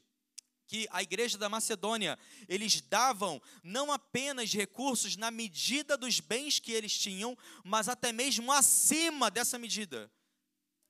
que 0.68 0.88
a 0.92 1.02
igreja 1.02 1.36
da 1.36 1.50
Macedônia, 1.50 2.16
eles 2.48 2.80
davam 2.80 3.42
não 3.64 3.92
apenas 3.92 4.54
recursos 4.54 5.18
na 5.18 5.32
medida 5.32 5.98
dos 5.98 6.20
bens 6.20 6.60
que 6.60 6.72
eles 6.72 6.96
tinham, 6.96 7.36
mas 7.64 7.90
até 7.90 8.12
mesmo 8.12 8.52
acima 8.52 9.32
dessa 9.32 9.58
medida. 9.58 10.12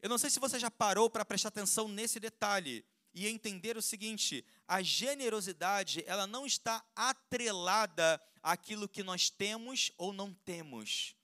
Eu 0.02 0.10
não 0.10 0.18
sei 0.18 0.30
se 0.30 0.40
você 0.40 0.58
já 0.60 0.72
parou 0.72 1.10
para 1.10 1.26
prestar 1.26 1.50
atenção 1.50 1.88
nesse 1.88 2.20
detalhe 2.20 2.86
e 3.14 3.28
entender 3.28 3.78
o 3.78 3.82
seguinte: 3.82 4.46
a 4.68 4.82
generosidade, 4.82 6.04
ela 6.08 6.26
não 6.26 6.46
está 6.46 6.84
atrelada 6.96 8.22
àquilo 8.42 8.88
que 8.88 9.04
nós 9.04 9.30
temos 9.30 9.92
ou 9.98 10.14
não 10.14 10.34
temos. 10.34 11.16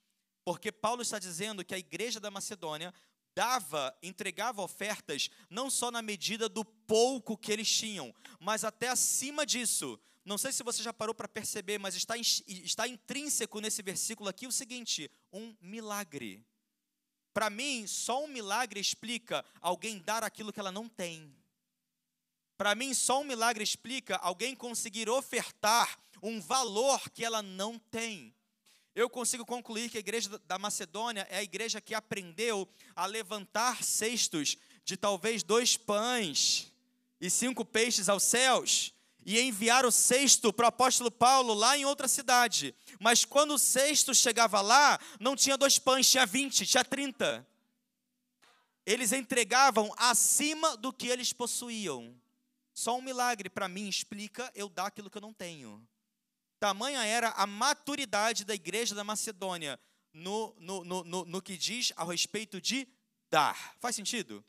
Porque 0.44 0.70
Paulo 0.70 1.02
está 1.02 1.18
dizendo 1.18 1.64
que 1.64 1.74
a 1.74 1.78
igreja 1.78 2.20
da 2.20 2.30
Macedônia 2.30 2.94
dava, 3.34 3.96
entregava 4.02 4.62
ofertas 4.62 5.28
não 5.50 5.68
só 5.68 5.90
na 5.90 6.00
medida 6.00 6.48
do 6.48 6.64
pouco 6.64 7.36
que 7.36 7.52
eles 7.52 7.70
tinham, 7.70 8.14
mas 8.40 8.64
até 8.64 8.88
acima 8.88 9.44
disso. 9.44 9.98
Não 10.24 10.38
sei 10.38 10.52
se 10.52 10.62
você 10.62 10.82
já 10.82 10.92
parou 10.92 11.14
para 11.14 11.28
perceber, 11.28 11.78
mas 11.78 11.94
está, 11.94 12.16
está 12.16 12.88
intrínseco 12.88 13.60
nesse 13.60 13.82
versículo 13.82 14.28
aqui 14.28 14.46
o 14.46 14.52
seguinte: 14.52 15.10
um 15.32 15.54
milagre. 15.60 16.44
Para 17.36 17.50
mim, 17.50 17.86
só 17.86 18.24
um 18.24 18.28
milagre 18.28 18.80
explica 18.80 19.44
alguém 19.60 19.98
dar 19.98 20.24
aquilo 20.24 20.50
que 20.50 20.58
ela 20.58 20.72
não 20.72 20.88
tem. 20.88 21.30
Para 22.56 22.74
mim, 22.74 22.94
só 22.94 23.20
um 23.20 23.24
milagre 23.24 23.62
explica 23.62 24.16
alguém 24.16 24.56
conseguir 24.56 25.10
ofertar 25.10 26.00
um 26.22 26.40
valor 26.40 27.10
que 27.10 27.22
ela 27.22 27.42
não 27.42 27.78
tem 27.78 28.34
eu 28.96 29.10
consigo 29.10 29.44
concluir 29.44 29.90
que 29.90 29.98
a 29.98 30.00
igreja 30.00 30.40
da 30.46 30.58
Macedônia 30.58 31.26
é 31.28 31.36
a 31.36 31.42
igreja 31.42 31.82
que 31.82 31.94
aprendeu 31.94 32.66
a 32.96 33.04
levantar 33.04 33.84
cestos 33.84 34.56
de 34.86 34.96
talvez 34.96 35.42
dois 35.42 35.76
pães 35.76 36.72
e 37.20 37.28
cinco 37.28 37.62
peixes 37.62 38.08
aos 38.08 38.22
céus 38.22 38.94
e 39.26 39.40
enviar 39.40 39.84
o 39.84 39.90
cesto 39.90 40.52
para 40.52 40.66
o 40.66 40.68
apóstolo 40.68 41.10
Paulo 41.10 41.52
lá 41.52 41.76
em 41.76 41.84
outra 41.84 42.06
cidade. 42.06 42.72
Mas 43.00 43.24
quando 43.24 43.54
o 43.54 43.58
cesto 43.58 44.14
chegava 44.14 44.60
lá, 44.60 45.00
não 45.18 45.34
tinha 45.34 45.58
dois 45.58 45.80
pães, 45.80 46.08
tinha 46.08 46.24
vinte, 46.24 46.64
tinha 46.64 46.84
trinta. 46.84 47.44
Eles 48.86 49.12
entregavam 49.12 49.92
acima 49.96 50.76
do 50.76 50.92
que 50.92 51.08
eles 51.08 51.32
possuíam. 51.32 52.14
Só 52.72 52.96
um 52.96 53.02
milagre 53.02 53.50
para 53.50 53.68
mim 53.68 53.88
explica 53.88 54.48
eu 54.54 54.68
dar 54.68 54.86
aquilo 54.86 55.10
que 55.10 55.18
eu 55.18 55.22
não 55.22 55.32
tenho. 55.32 55.84
Tamanha 56.60 57.04
era 57.04 57.30
a 57.30 57.48
maturidade 57.48 58.44
da 58.44 58.54
igreja 58.54 58.94
da 58.94 59.02
Macedônia 59.02 59.78
no, 60.12 60.54
no, 60.60 60.84
no, 60.84 61.02
no, 61.02 61.24
no 61.24 61.42
que 61.42 61.56
diz 61.56 61.92
a 61.96 62.04
respeito 62.04 62.60
de 62.60 62.86
dar. 63.28 63.74
Faz 63.80 63.96
sentido? 63.96 64.44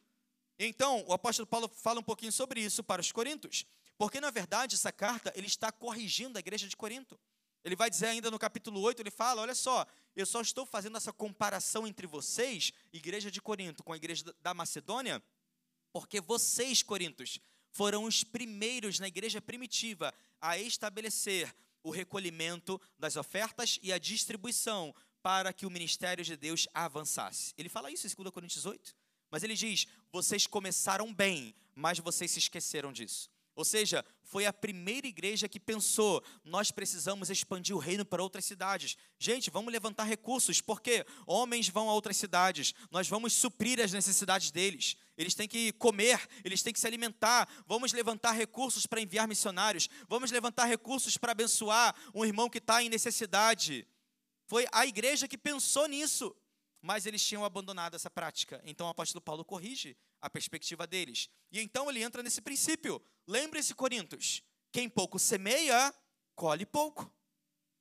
Então, 0.59 1.03
o 1.07 1.13
apóstolo 1.13 1.47
Paulo 1.47 1.67
fala 1.67 1.99
um 1.99 2.03
pouquinho 2.03 2.31
sobre 2.31 2.61
isso 2.61 2.83
para 2.83 3.01
os 3.01 3.11
coríntios. 3.11 3.65
Porque, 3.97 4.21
na 4.21 4.29
verdade, 4.29 4.75
essa 4.75 4.91
carta 4.91 5.33
ele 5.35 5.47
está 5.47 5.71
corrigindo 5.71 6.37
a 6.37 6.39
igreja 6.39 6.67
de 6.67 6.77
Corinto. 6.77 7.19
Ele 7.63 7.75
vai 7.75 7.89
dizer 7.89 8.07
ainda 8.07 8.29
no 8.29 8.39
capítulo 8.39 8.79
8, 8.81 9.01
ele 9.01 9.11
fala: 9.11 9.41
olha 9.41 9.55
só, 9.55 9.85
eu 10.15 10.25
só 10.25 10.41
estou 10.41 10.65
fazendo 10.65 10.97
essa 10.97 11.11
comparação 11.11 11.87
entre 11.87 12.07
vocês, 12.07 12.71
igreja 12.93 13.31
de 13.31 13.41
Corinto, 13.41 13.83
com 13.83 13.91
a 13.91 13.97
igreja 13.97 14.23
da 14.41 14.53
Macedônia, 14.53 15.21
porque 15.91 16.21
vocês, 16.21 16.83
Corintos, 16.83 17.39
foram 17.71 18.03
os 18.03 18.23
primeiros 18.23 18.99
na 18.99 19.07
igreja 19.07 19.41
primitiva 19.41 20.13
a 20.39 20.57
estabelecer 20.57 21.53
o 21.83 21.89
recolhimento 21.89 22.79
das 22.97 23.15
ofertas 23.15 23.79
e 23.81 23.91
a 23.91 23.97
distribuição 23.97 24.93
para 25.21 25.51
que 25.51 25.65
o 25.65 25.69
ministério 25.69 26.23
de 26.23 26.37
Deus 26.37 26.67
avançasse. 26.73 27.53
Ele 27.57 27.69
fala 27.69 27.91
isso 27.91 28.07
em 28.07 28.09
2 28.09 28.29
Coríntios 28.29 28.65
8. 28.65 28.95
Mas 29.29 29.43
ele 29.43 29.55
diz: 29.55 29.87
vocês 30.11 30.47
começaram 30.47 31.13
bem, 31.13 31.53
mas 31.75 31.99
vocês 31.99 32.31
se 32.31 32.39
esqueceram 32.39 32.93
disso. 32.93 33.29
Ou 33.57 33.65
seja, 33.65 34.05
foi 34.21 34.45
a 34.45 34.53
primeira 34.53 35.07
igreja 35.07 35.49
que 35.49 35.59
pensou: 35.59 36.23
nós 36.45 36.69
precisamos 36.69 37.31
expandir 37.31 37.75
o 37.75 37.79
reino 37.79 38.05
para 38.05 38.21
outras 38.21 38.45
cidades. 38.45 38.95
Gente, 39.17 39.49
vamos 39.49 39.73
levantar 39.73 40.03
recursos, 40.03 40.61
porque 40.61 41.03
homens 41.25 41.67
vão 41.67 41.89
a 41.89 41.93
outras 41.93 42.17
cidades, 42.17 42.75
nós 42.91 43.09
vamos 43.09 43.33
suprir 43.33 43.81
as 43.81 43.91
necessidades 43.91 44.51
deles. 44.51 44.95
Eles 45.17 45.33
têm 45.33 45.47
que 45.47 45.71
comer, 45.73 46.21
eles 46.45 46.61
têm 46.61 46.71
que 46.71 46.79
se 46.79 46.85
alimentar. 46.85 47.49
Vamos 47.65 47.91
levantar 47.93 48.33
recursos 48.33 48.85
para 48.85 49.01
enviar 49.01 49.27
missionários, 49.27 49.89
vamos 50.07 50.29
levantar 50.29 50.65
recursos 50.65 51.17
para 51.17 51.31
abençoar 51.31 51.95
um 52.13 52.23
irmão 52.23 52.51
que 52.51 52.59
está 52.59 52.83
em 52.83 52.89
necessidade. 52.89 53.87
Foi 54.45 54.67
a 54.71 54.85
igreja 54.85 55.27
que 55.27 55.37
pensou 55.37 55.87
nisso, 55.87 56.35
mas 56.79 57.07
eles 57.07 57.25
tinham 57.25 57.43
abandonado 57.43 57.95
essa 57.95 58.09
prática. 58.09 58.61
Então 58.63 58.85
o 58.85 58.91
apóstolo 58.91 59.19
Paulo 59.19 59.43
corrige 59.43 59.97
a 60.21 60.29
perspectiva 60.29 60.85
deles. 60.85 61.27
E 61.51 61.59
então 61.59 61.89
ele 61.89 62.03
entra 62.03 62.21
nesse 62.21 62.39
princípio. 62.39 63.01
Lembre-se, 63.27 63.75
Coríntios, 63.75 64.41
quem 64.71 64.87
pouco 64.87 65.19
semeia, 65.19 65.93
colhe 66.33 66.65
pouco. 66.65 67.13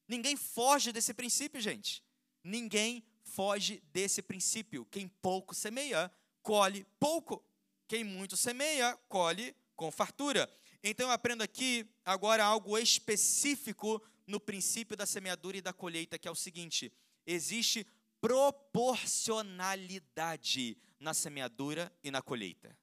Ninguém 0.08 0.34
foge 0.36 0.92
desse 0.92 1.14
princípio, 1.14 1.60
gente. 1.60 2.02
Ninguém 2.42 3.04
foge 3.22 3.80
desse 3.92 4.20
princípio. 4.22 4.84
Quem 4.86 5.06
pouco 5.08 5.54
semeia, 5.54 6.10
colhe 6.42 6.84
pouco. 6.98 7.44
Quem 7.86 8.02
muito 8.02 8.36
semeia, 8.36 8.96
colhe 9.08 9.54
com 9.76 9.92
fartura. 9.92 10.52
Então 10.82 11.06
eu 11.08 11.12
aprendo 11.12 11.42
aqui 11.42 11.88
agora 12.04 12.44
algo 12.44 12.76
específico 12.78 14.02
no 14.26 14.40
princípio 14.40 14.96
da 14.96 15.06
semeadura 15.06 15.58
e 15.58 15.62
da 15.62 15.72
colheita, 15.72 16.18
que 16.18 16.26
é 16.26 16.30
o 16.30 16.34
seguinte: 16.34 16.92
existe 17.24 17.86
proporcionalidade 18.20 20.76
na 20.98 21.14
semeadura 21.14 21.96
e 22.02 22.10
na 22.10 22.20
colheita. 22.22 22.76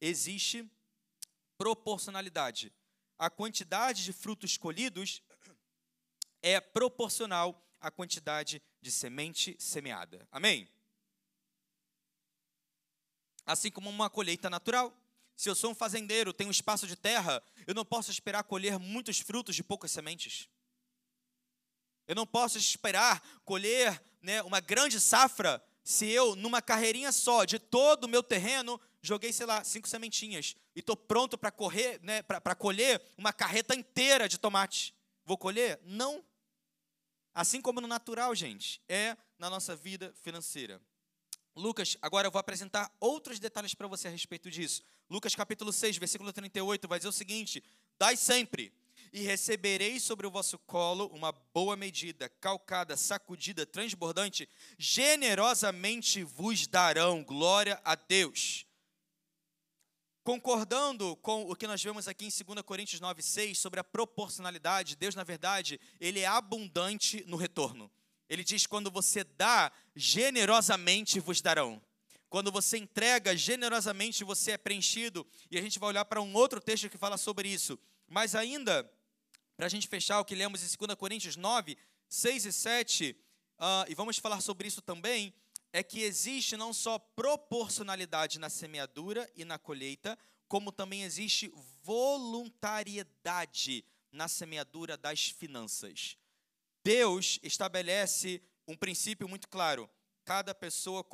Existe 0.00 0.66
proporcionalidade. 1.58 2.72
A 3.18 3.28
quantidade 3.28 4.04
de 4.04 4.12
frutos 4.12 4.56
colhidos 4.56 5.20
é 6.40 6.60
proporcional 6.60 7.60
à 7.80 7.90
quantidade 7.90 8.62
de 8.80 8.92
semente 8.92 9.56
semeada. 9.58 10.26
Amém? 10.30 10.68
Assim 13.44 13.70
como 13.70 13.90
uma 13.90 14.08
colheita 14.08 14.48
natural. 14.48 14.96
Se 15.36 15.48
eu 15.48 15.54
sou 15.54 15.72
um 15.72 15.74
fazendeiro, 15.74 16.32
tenho 16.32 16.48
um 16.48 16.52
espaço 16.52 16.86
de 16.86 16.96
terra, 16.96 17.42
eu 17.66 17.74
não 17.74 17.84
posso 17.84 18.10
esperar 18.10 18.42
colher 18.44 18.78
muitos 18.78 19.20
frutos 19.20 19.54
de 19.54 19.62
poucas 19.62 19.90
sementes. 19.90 20.48
Eu 22.06 22.14
não 22.14 22.26
posso 22.26 22.56
esperar 22.56 23.20
colher 23.44 24.02
né, 24.22 24.42
uma 24.42 24.60
grande 24.60 25.00
safra 25.00 25.62
se 25.88 26.06
eu, 26.06 26.36
numa 26.36 26.60
carreirinha 26.60 27.10
só, 27.10 27.44
de 27.44 27.58
todo 27.58 28.04
o 28.04 28.08
meu 28.08 28.22
terreno, 28.22 28.78
joguei, 29.00 29.32
sei 29.32 29.46
lá, 29.46 29.62
cinco 29.64 29.88
sementinhas 29.88 30.56
e 30.74 30.80
estou 30.80 30.96
pronto 30.96 31.38
para 31.38 31.50
correr, 31.50 32.00
né, 32.02 32.22
para 32.22 32.54
colher 32.54 33.02
uma 33.16 33.32
carreta 33.32 33.74
inteira 33.74 34.28
de 34.28 34.38
tomate. 34.38 34.94
Vou 35.24 35.36
colher? 35.36 35.80
Não. 35.84 36.24
Assim 37.34 37.60
como 37.60 37.80
no 37.80 37.86
natural, 37.86 38.34
gente, 38.34 38.82
é 38.88 39.16
na 39.38 39.48
nossa 39.48 39.76
vida 39.76 40.12
financeira. 40.22 40.80
Lucas, 41.54 41.96
agora 42.00 42.28
eu 42.28 42.30
vou 42.30 42.38
apresentar 42.38 42.90
outros 43.00 43.38
detalhes 43.38 43.74
para 43.74 43.88
você 43.88 44.08
a 44.08 44.10
respeito 44.10 44.50
disso. 44.50 44.82
Lucas 45.10 45.34
capítulo 45.34 45.72
6, 45.72 45.96
versículo 45.96 46.32
38, 46.32 46.86
vai 46.86 46.98
dizer 46.98 47.08
o 47.08 47.12
seguinte: 47.12 47.62
Dai 47.98 48.16
sempre, 48.16 48.72
e 49.12 49.22
recebereis 49.22 50.02
sobre 50.02 50.26
o 50.26 50.30
vosso 50.30 50.58
colo 50.58 51.06
uma 51.08 51.32
boa 51.32 51.76
medida, 51.76 52.28
calcada, 52.28 52.96
sacudida, 52.96 53.66
transbordante, 53.66 54.48
generosamente 54.78 56.22
vos 56.22 56.66
darão 56.66 57.24
glória 57.24 57.80
a 57.84 57.94
Deus. 57.94 58.67
Concordando 60.28 61.16
com 61.22 61.50
o 61.50 61.56
que 61.56 61.66
nós 61.66 61.82
vemos 61.82 62.06
aqui 62.06 62.26
em 62.26 62.28
2 62.28 62.60
Coríntios 62.60 63.00
9, 63.00 63.22
6, 63.22 63.56
sobre 63.56 63.80
a 63.80 63.82
proporcionalidade, 63.82 64.94
Deus, 64.94 65.14
na 65.14 65.24
verdade, 65.24 65.80
ele 65.98 66.20
é 66.20 66.26
abundante 66.26 67.24
no 67.26 67.38
retorno. 67.38 67.90
Ele 68.28 68.44
diz: 68.44 68.66
quando 68.66 68.90
você 68.90 69.24
dá, 69.24 69.72
generosamente 69.96 71.18
vos 71.18 71.40
darão. 71.40 71.80
Quando 72.28 72.52
você 72.52 72.76
entrega, 72.76 73.34
generosamente 73.34 74.22
você 74.22 74.50
é 74.50 74.58
preenchido. 74.58 75.26
E 75.50 75.56
a 75.56 75.62
gente 75.62 75.78
vai 75.78 75.88
olhar 75.88 76.04
para 76.04 76.20
um 76.20 76.34
outro 76.34 76.60
texto 76.60 76.90
que 76.90 76.98
fala 76.98 77.16
sobre 77.16 77.48
isso. 77.48 77.78
Mas 78.06 78.34
ainda, 78.34 78.84
para 79.56 79.64
a 79.64 79.70
gente 79.70 79.88
fechar 79.88 80.20
o 80.20 80.26
que 80.26 80.34
lemos 80.34 80.62
em 80.62 80.76
2 80.76 80.94
Coríntios 80.94 81.36
9, 81.36 81.74
6 82.06 82.44
e 82.44 82.52
7, 82.52 83.10
uh, 83.12 83.16
ah, 83.60 83.86
e 83.88 83.94
vamos 83.94 84.18
falar 84.18 84.42
sobre 84.42 84.68
isso 84.68 84.82
também, 84.82 85.32
é 85.72 85.82
que 85.82 86.02
existe 86.02 86.56
não 86.56 86.72
só 86.72 86.98
proporcionalidade 86.98 88.38
na 88.38 88.48
semeadura 88.48 89.28
e 89.36 89.44
na 89.44 89.58
colheita, 89.58 90.18
como 90.46 90.72
também 90.72 91.02
existe 91.02 91.52
voluntariedade 91.82 93.84
na 94.10 94.28
semeadura 94.28 94.96
das 94.96 95.28
finanças. 95.28 96.16
Deus 96.82 97.38
estabelece 97.42 98.42
um 98.66 98.76
princípio 98.76 99.28
muito 99.28 99.48
claro: 99.48 99.90
cada 100.24 100.54
pessoa 100.54 101.06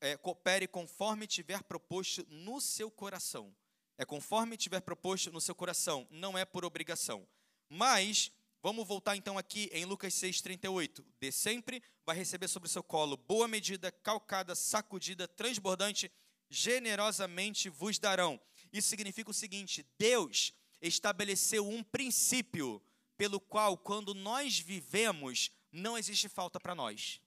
é, 0.00 0.16
coopere 0.16 0.68
conforme 0.68 1.26
tiver 1.26 1.62
proposto 1.62 2.26
no 2.28 2.60
seu 2.60 2.90
coração. 2.90 3.54
É 3.98 4.04
conforme 4.04 4.56
tiver 4.56 4.80
proposto 4.80 5.30
no 5.30 5.40
seu 5.40 5.54
coração, 5.54 6.06
não 6.10 6.36
é 6.36 6.44
por 6.44 6.64
obrigação. 6.64 7.26
Mas, 7.68 8.32
vamos 8.62 8.86
voltar 8.86 9.16
então 9.16 9.36
aqui 9.36 9.68
em 9.72 9.84
Lucas 9.84 10.14
6,38. 10.14 11.04
De 11.20 11.32
sempre 11.32 11.82
vai 12.06 12.16
receber 12.16 12.48
sobre 12.48 12.68
o 12.68 12.70
seu 12.70 12.82
colo 12.82 13.16
boa 13.16 13.48
medida, 13.48 13.90
calcada, 13.90 14.54
sacudida, 14.54 15.26
transbordante, 15.26 16.10
generosamente 16.48 17.68
vos 17.68 17.98
darão. 17.98 18.40
Isso 18.72 18.88
significa 18.88 19.30
o 19.30 19.34
seguinte: 19.34 19.84
Deus, 19.98 20.52
estabeleceu 20.80 21.68
um 21.68 21.82
princípio 21.82 22.82
pelo 23.16 23.40
qual, 23.40 23.76
quando 23.76 24.14
nós 24.14 24.58
vivemos, 24.58 25.50
não 25.70 25.96
existe 25.96 26.28
falta 26.28 26.58
para 26.58 26.74
nós. 26.74 27.20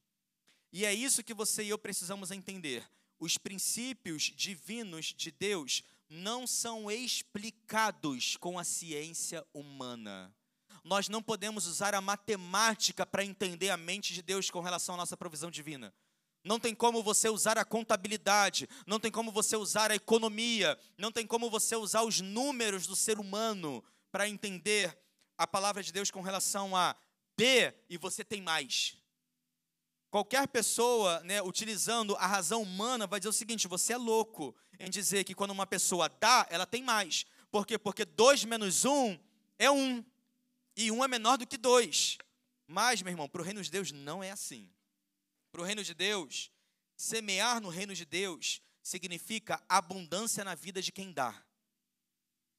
E 0.71 0.85
é 0.85 0.93
isso 0.93 1.23
que 1.23 1.33
você 1.33 1.63
e 1.63 1.69
eu 1.69 1.77
precisamos 1.77 2.31
entender. 2.31 2.83
Os 3.17 3.37
princípios 3.37 4.23
divinos 4.23 5.13
de 5.15 5.31
Deus 5.31 5.83
não 6.09 6.45
são 6.45 6.91
explicados 6.91 8.35
com 8.37 8.59
a 8.59 8.63
ciência 8.63 9.45
humana. 9.53 10.35
Nós 10.85 11.09
não 11.09 11.21
podemos 11.21 11.65
usar 11.65 11.95
a 11.95 11.99
matemática 11.99 13.07
para 13.07 13.25
entender 13.25 13.71
a 13.71 13.75
mente 13.75 14.13
de 14.13 14.21
Deus 14.21 14.51
com 14.51 14.59
relação 14.59 14.93
à 14.93 14.99
nossa 14.99 15.17
provisão 15.17 15.49
divina. 15.49 15.91
Não 16.43 16.59
tem 16.59 16.75
como 16.75 17.01
você 17.01 17.27
usar 17.27 17.57
a 17.57 17.65
contabilidade, 17.65 18.69
não 18.85 18.99
tem 18.99 19.11
como 19.11 19.31
você 19.31 19.57
usar 19.57 19.89
a 19.89 19.95
economia, 19.95 20.79
não 20.95 21.11
tem 21.11 21.25
como 21.25 21.49
você 21.49 21.75
usar 21.75 22.03
os 22.03 22.21
números 22.21 22.85
do 22.85 22.95
ser 22.95 23.17
humano 23.17 23.83
para 24.11 24.29
entender 24.29 24.95
a 25.35 25.47
palavra 25.47 25.81
de 25.81 25.91
Deus 25.91 26.11
com 26.11 26.21
relação 26.21 26.75
a 26.75 26.95
dê 27.35 27.73
e 27.89 27.97
você 27.97 28.23
tem 28.23 28.43
mais. 28.43 28.95
Qualquer 30.11 30.47
pessoa, 30.47 31.19
né, 31.21 31.41
utilizando 31.41 32.15
a 32.17 32.27
razão 32.27 32.61
humana, 32.61 33.07
vai 33.07 33.19
dizer 33.19 33.29
o 33.29 33.33
seguinte: 33.33 33.67
você 33.67 33.93
é 33.93 33.97
louco 33.97 34.55
em 34.79 34.91
dizer 34.91 35.23
que 35.23 35.33
quando 35.33 35.49
uma 35.49 35.65
pessoa 35.65 36.07
dá, 36.09 36.45
ela 36.51 36.67
tem 36.67 36.83
mais. 36.83 37.25
Por 37.49 37.65
quê? 37.65 37.75
Porque 37.75 38.05
2 38.05 38.45
menos 38.45 38.85
1 38.85 38.93
um 38.93 39.19
é 39.57 39.71
1. 39.71 39.75
Um, 39.75 40.05
e 40.75 40.91
1 40.91 40.97
um 40.97 41.03
é 41.03 41.07
menor 41.07 41.37
do 41.37 41.47
que 41.47 41.57
2. 41.57 42.17
Mas, 42.67 43.01
meu 43.01 43.11
irmão, 43.11 43.29
para 43.29 43.41
o 43.41 43.43
reino 43.43 43.61
de 43.61 43.69
Deus 43.69 43.91
não 43.91 44.23
é 44.23 44.31
assim. 44.31 44.69
Para 45.51 45.61
o 45.61 45.63
reino 45.63 45.83
de 45.83 45.93
Deus, 45.93 46.51
semear 46.97 47.61
no 47.61 47.69
reino 47.69 47.93
de 47.93 48.05
Deus 48.05 48.61
significa 48.81 49.63
abundância 49.69 50.43
na 50.43 50.55
vida 50.55 50.81
de 50.81 50.91
quem 50.91 51.11
dá. 51.11 51.43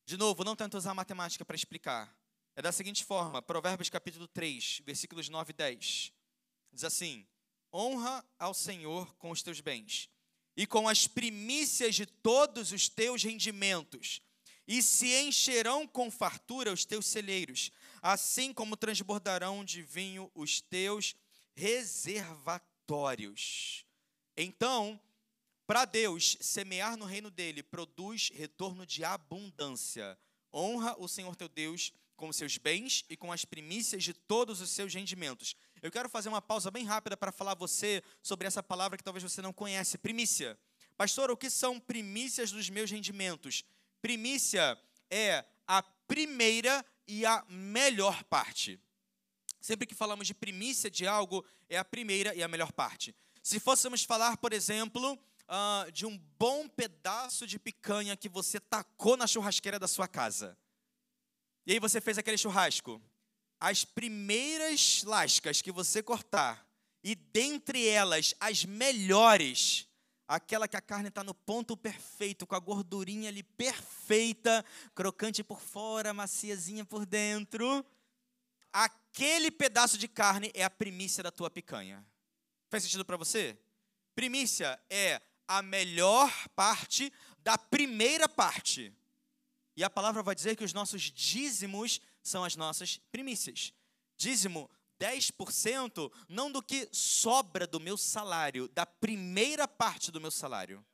De 0.04 0.16
novo, 0.16 0.44
não 0.44 0.56
tento 0.56 0.76
usar 0.76 0.94
matemática 0.94 1.44
para 1.44 1.56
explicar. 1.56 2.16
É 2.54 2.62
da 2.62 2.72
seguinte 2.72 3.04
forma, 3.04 3.42
Provérbios 3.42 3.90
capítulo 3.90 4.26
3, 4.28 4.82
versículos 4.84 5.28
9 5.28 5.50
e 5.50 5.54
10. 5.54 6.12
Diz 6.72 6.84
assim: 6.84 7.26
Honra 7.72 8.24
ao 8.38 8.54
Senhor 8.54 9.14
com 9.16 9.30
os 9.30 9.42
teus 9.42 9.60
bens 9.60 10.08
e 10.56 10.66
com 10.66 10.88
as 10.88 11.06
primícias 11.06 11.94
de 11.94 12.06
todos 12.06 12.72
os 12.72 12.88
teus 12.88 13.22
rendimentos, 13.22 14.22
e 14.66 14.82
se 14.82 15.14
encherão 15.14 15.86
com 15.86 16.10
fartura 16.10 16.72
os 16.72 16.84
teus 16.84 17.06
celeiros, 17.06 17.70
assim 18.02 18.52
como 18.52 18.76
transbordarão 18.76 19.64
de 19.64 19.82
vinho 19.82 20.30
os 20.34 20.60
teus 20.60 21.14
reservatórios. 21.54 23.84
Então, 24.36 25.00
para 25.66 25.84
Deus, 25.84 26.36
semear 26.40 26.96
no 26.96 27.04
reino 27.04 27.30
dele 27.30 27.62
produz 27.62 28.30
retorno 28.32 28.86
de 28.86 29.04
abundância. 29.04 30.16
Honra 30.52 30.94
o 30.98 31.08
Senhor 31.08 31.34
teu 31.34 31.48
Deus 31.48 31.92
com 32.16 32.28
os 32.28 32.36
seus 32.36 32.56
bens 32.56 33.04
e 33.10 33.16
com 33.16 33.32
as 33.32 33.44
primícias 33.44 34.02
de 34.02 34.14
todos 34.14 34.60
os 34.60 34.70
seus 34.70 34.94
rendimentos. 34.94 35.54
Eu 35.82 35.90
quero 35.90 36.08
fazer 36.08 36.28
uma 36.28 36.40
pausa 36.40 36.70
bem 36.70 36.84
rápida 36.84 37.16
para 37.16 37.32
falar 37.32 37.52
a 37.52 37.56
você 37.56 38.02
sobre 38.22 38.46
essa 38.46 38.62
palavra 38.62 38.96
que 38.96 39.04
talvez 39.04 39.22
você 39.22 39.42
não 39.42 39.52
conhece, 39.52 39.98
primícia. 39.98 40.58
Pastor, 40.96 41.30
o 41.30 41.36
que 41.36 41.50
são 41.50 41.78
primícias 41.78 42.50
dos 42.50 42.70
meus 42.70 42.90
rendimentos? 42.90 43.64
Primícia 44.00 44.80
é 45.10 45.44
a 45.66 45.82
primeira 45.82 46.84
e 47.06 47.24
a 47.24 47.44
melhor 47.48 48.24
parte. 48.24 48.80
Sempre 49.60 49.86
que 49.86 49.94
falamos 49.94 50.26
de 50.26 50.34
primícia 50.34 50.90
de 50.90 51.06
algo, 51.06 51.44
é 51.68 51.76
a 51.76 51.84
primeira 51.84 52.34
e 52.34 52.42
a 52.42 52.48
melhor 52.48 52.72
parte. 52.72 53.14
Se 53.42 53.60
fôssemos 53.60 54.02
falar, 54.04 54.36
por 54.36 54.52
exemplo, 54.52 55.18
uh, 55.46 55.90
de 55.92 56.06
um 56.06 56.18
bom 56.38 56.68
pedaço 56.68 57.46
de 57.46 57.58
picanha 57.58 58.16
que 58.16 58.28
você 58.28 58.60
tacou 58.60 59.16
na 59.16 59.26
churrasqueira 59.26 59.78
da 59.78 59.88
sua 59.88 60.06
casa. 60.06 60.56
E 61.66 61.72
aí 61.72 61.80
você 61.80 62.00
fez 62.00 62.18
aquele 62.18 62.38
churrasco. 62.38 63.00
As 63.58 63.84
primeiras 63.84 65.02
lascas 65.04 65.62
que 65.62 65.72
você 65.72 66.02
cortar, 66.02 66.66
e 67.02 67.14
dentre 67.14 67.86
elas 67.88 68.34
as 68.38 68.64
melhores, 68.64 69.88
aquela 70.26 70.66
que 70.66 70.76
a 70.76 70.80
carne 70.80 71.08
está 71.08 71.22
no 71.22 71.34
ponto 71.34 71.76
perfeito, 71.76 72.46
com 72.46 72.54
a 72.54 72.58
gordurinha 72.58 73.28
ali 73.28 73.42
perfeita, 73.42 74.64
crocante 74.94 75.44
por 75.44 75.60
fora, 75.60 76.12
maciazinha 76.12 76.84
por 76.84 77.06
dentro. 77.06 77.84
Aquele 78.72 79.50
pedaço 79.50 79.96
de 79.96 80.08
carne 80.08 80.50
é 80.54 80.64
a 80.64 80.70
primícia 80.70 81.22
da 81.22 81.30
tua 81.30 81.50
picanha. 81.50 82.04
Faz 82.68 82.82
sentido 82.82 83.04
para 83.04 83.16
você? 83.16 83.56
Primícia 84.14 84.78
é 84.90 85.20
a 85.46 85.62
melhor 85.62 86.32
parte 86.54 87.12
da 87.38 87.56
primeira 87.56 88.28
parte. 88.28 88.92
E 89.76 89.84
a 89.84 89.90
palavra 89.90 90.22
vai 90.22 90.34
dizer 90.34 90.56
que 90.56 90.64
os 90.64 90.72
nossos 90.72 91.02
dízimos 91.02 92.00
são 92.22 92.42
as 92.42 92.56
nossas 92.56 92.98
primícias. 93.12 93.72
Dízimo 94.16 94.68
10% 95.00 96.10
não 96.28 96.50
do 96.50 96.62
que 96.62 96.88
sobra 96.92 97.66
do 97.66 97.80
meu 97.80 97.96
salário, 97.96 98.68
da 98.68 98.86
primeira 98.86 99.66
parte 99.68 100.10
do 100.10 100.20
meu 100.20 100.30
salário. 100.30 100.84